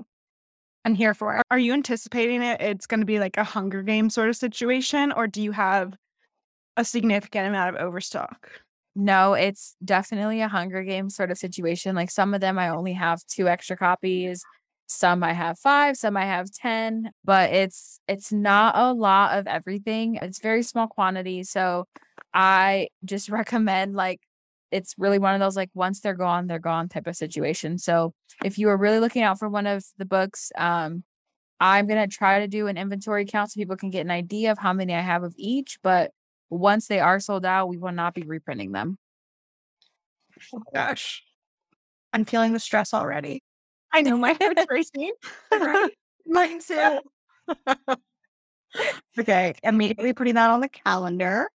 I'm 0.86 0.96
here 0.96 1.16
for 1.16 1.36
it. 1.36 1.44
Are 1.50 1.58
you 1.58 1.74
anticipating 1.74 2.44
it? 2.44 2.62
It's 2.62 2.86
going 2.86 3.00
to 3.00 3.06
be 3.06 3.20
like 3.20 3.38
a 3.38 3.44
Hunger 3.44 3.82
Game 3.82 4.10
sort 4.10 4.30
of 4.30 4.36
situation, 4.36 5.12
or 5.12 5.26
do 5.28 5.42
you 5.42 5.52
have 5.52 5.96
a 6.78 6.86
significant 6.86 7.48
amount 7.48 7.76
of 7.76 7.82
overstock? 7.82 8.52
No, 8.96 9.34
it's 9.34 9.76
definitely 9.84 10.42
a 10.42 10.48
Hunger 10.48 10.84
Game 10.84 11.10
sort 11.10 11.32
of 11.32 11.38
situation. 11.38 11.96
Like 11.96 12.12
some 12.12 12.34
of 12.34 12.42
them, 12.42 12.60
I 12.60 12.70
only 12.70 12.94
have 12.94 13.26
two 13.26 13.48
extra 13.48 13.76
copies. 13.76 14.44
Some 14.88 15.24
I 15.24 15.34
have 15.34 15.58
five, 15.60 15.98
some 15.98 16.16
I 16.16 16.26
have 16.26 16.52
10, 16.52 17.12
but 17.24 17.52
it's 17.52 18.00
it's 18.08 18.32
not 18.32 18.76
a 18.78 18.94
lot 18.94 19.38
of 19.38 19.48
everything. 19.48 20.20
It's 20.22 20.40
very 20.40 20.62
small 20.64 20.88
quantity. 20.88 21.44
So 21.44 21.86
I 22.34 22.90
just 23.04 23.30
recommend 23.40 23.96
like 23.96 24.22
it's 24.72 24.96
really 24.98 25.20
one 25.20 25.34
of 25.34 25.40
those 25.40 25.56
like 25.56 25.70
once 25.74 26.02
they're 26.02 26.14
gone, 26.14 26.48
they're 26.48 26.60
gone 26.60 26.90
type 26.90 27.08
of 27.08 27.16
situation. 27.16 27.78
So 27.78 28.14
if 28.44 28.58
you 28.58 28.70
are 28.70 28.78
really 28.78 29.00
looking 29.00 29.24
out 29.24 29.40
for 29.40 29.50
one 29.50 29.68
of 29.68 29.84
the 29.98 30.06
books, 30.06 30.52
um, 30.58 31.04
I'm 31.60 31.88
gonna 31.88 32.08
try 32.08 32.40
to 32.40 32.48
do 32.48 32.68
an 32.68 32.78
inventory 32.78 33.26
count 33.26 33.52
so 33.52 33.58
people 33.58 33.78
can 33.78 33.90
get 33.90 34.02
an 34.02 34.12
idea 34.12 34.52
of 34.52 34.60
how 34.60 34.74
many 34.74 34.94
I 34.94 35.02
have 35.02 35.24
of 35.24 35.34
each. 35.38 35.80
But 35.82 36.12
once 36.50 36.88
they 36.88 37.00
are 37.00 37.20
sold 37.20 37.46
out, 37.46 37.70
we 37.70 37.78
will 37.78 37.92
not 37.92 38.14
be 38.14 38.24
reprinting 38.24 38.72
them. 38.72 38.98
Oh 40.54 40.62
gosh. 40.74 41.24
I'm 42.14 42.26
feeling 42.26 42.54
the 42.54 42.60
stress 42.60 42.94
already. 42.94 43.45
I 43.96 44.02
know 44.02 44.18
my 44.18 44.36
head's 44.42 44.66
racing. 44.70 45.14
right? 45.52 45.90
Mine 46.28 46.60
too. 46.68 47.00
okay, 49.20 49.54
immediately 49.64 50.12
putting 50.12 50.36
that 50.36 50.50
on 50.50 50.60
the 50.60 50.68
calendar. 50.68 51.50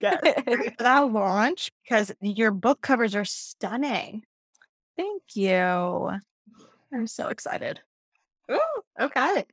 Yes. 0.00 0.18
for 0.44 0.72
that 0.80 1.12
launch 1.12 1.70
because 1.84 2.10
your 2.20 2.50
book 2.50 2.80
covers 2.80 3.14
are 3.14 3.24
stunning. 3.24 4.24
Thank 4.96 5.22
you. 5.34 6.10
I'm 6.92 7.06
so 7.06 7.28
excited. 7.28 7.80
Ooh, 8.50 8.60
okay. 9.00 9.44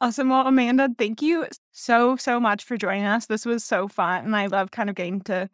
Awesome. 0.00 0.28
Well, 0.28 0.48
Amanda, 0.48 0.88
thank 0.98 1.22
you 1.22 1.46
so, 1.70 2.16
so 2.16 2.40
much 2.40 2.64
for 2.64 2.76
joining 2.76 3.04
us. 3.04 3.26
This 3.26 3.46
was 3.46 3.62
so 3.62 3.86
fun. 3.86 4.24
And 4.24 4.34
I 4.34 4.46
love 4.46 4.72
kind 4.72 4.90
of 4.90 4.96
getting 4.96 5.20
to 5.22 5.48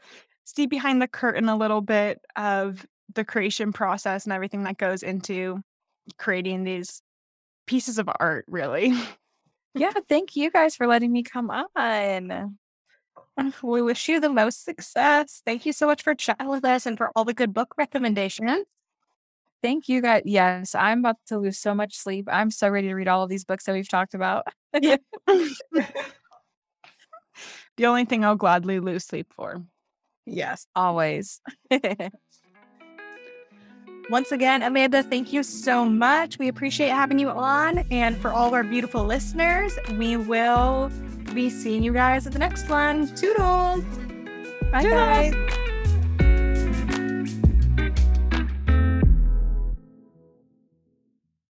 see 0.44 0.66
behind 0.66 1.02
the 1.02 1.08
curtain 1.08 1.50
a 1.50 1.56
little 1.56 1.82
bit 1.82 2.20
of 2.36 2.86
the 3.14 3.24
creation 3.24 3.72
process 3.72 4.24
and 4.24 4.32
everything 4.32 4.64
that 4.64 4.78
goes 4.78 5.02
into 5.02 5.60
creating 6.18 6.64
these 6.64 7.02
pieces 7.66 7.98
of 7.98 8.08
art, 8.20 8.44
really. 8.48 8.92
Yeah, 9.74 9.92
thank 10.08 10.34
you 10.34 10.50
guys 10.50 10.74
for 10.74 10.88
letting 10.88 11.12
me 11.12 11.22
come 11.22 11.50
on. 11.50 12.58
We 13.62 13.82
wish 13.82 14.08
you 14.08 14.18
the 14.18 14.30
most 14.30 14.64
success. 14.64 15.40
Thank 15.44 15.66
you 15.66 15.72
so 15.72 15.86
much 15.86 16.02
for 16.02 16.16
chatting 16.16 16.48
with 16.48 16.64
us 16.64 16.84
and 16.84 16.98
for 16.98 17.12
all 17.14 17.24
the 17.24 17.34
good 17.34 17.54
book 17.54 17.74
recommendations. 17.78 18.64
Thank 19.62 19.88
you 19.88 20.00
guys. 20.00 20.22
Yes, 20.24 20.74
I'm 20.74 21.00
about 21.00 21.16
to 21.26 21.38
lose 21.38 21.58
so 21.58 21.74
much 21.74 21.96
sleep. 21.96 22.28
I'm 22.30 22.50
so 22.50 22.68
ready 22.68 22.88
to 22.88 22.94
read 22.94 23.08
all 23.08 23.22
of 23.22 23.28
these 23.28 23.44
books 23.44 23.64
that 23.64 23.72
we've 23.72 23.88
talked 23.88 24.14
about. 24.14 24.46
the 24.72 24.98
only 27.80 28.04
thing 28.04 28.24
I'll 28.24 28.36
gladly 28.36 28.80
lose 28.80 29.04
sleep 29.04 29.32
for. 29.32 29.62
Yes. 30.26 30.66
Always. 30.74 31.40
Once 34.10 34.32
again, 34.32 34.62
Amanda, 34.62 35.02
thank 35.02 35.32
you 35.32 35.42
so 35.42 35.84
much. 35.84 36.38
We 36.38 36.48
appreciate 36.48 36.88
having 36.88 37.18
you 37.18 37.28
on. 37.28 37.84
And 37.90 38.16
for 38.16 38.30
all 38.30 38.48
of 38.48 38.54
our 38.54 38.64
beautiful 38.64 39.04
listeners, 39.04 39.78
we 39.98 40.16
will 40.16 40.90
be 41.34 41.50
seeing 41.50 41.82
you 41.82 41.92
guys 41.92 42.26
at 42.26 42.32
the 42.32 42.38
next 42.38 42.68
one. 42.70 43.06
Toodles. 43.14 43.84
Bye, 44.72 44.82
Toodles. 44.82 45.34
guys. 45.34 45.67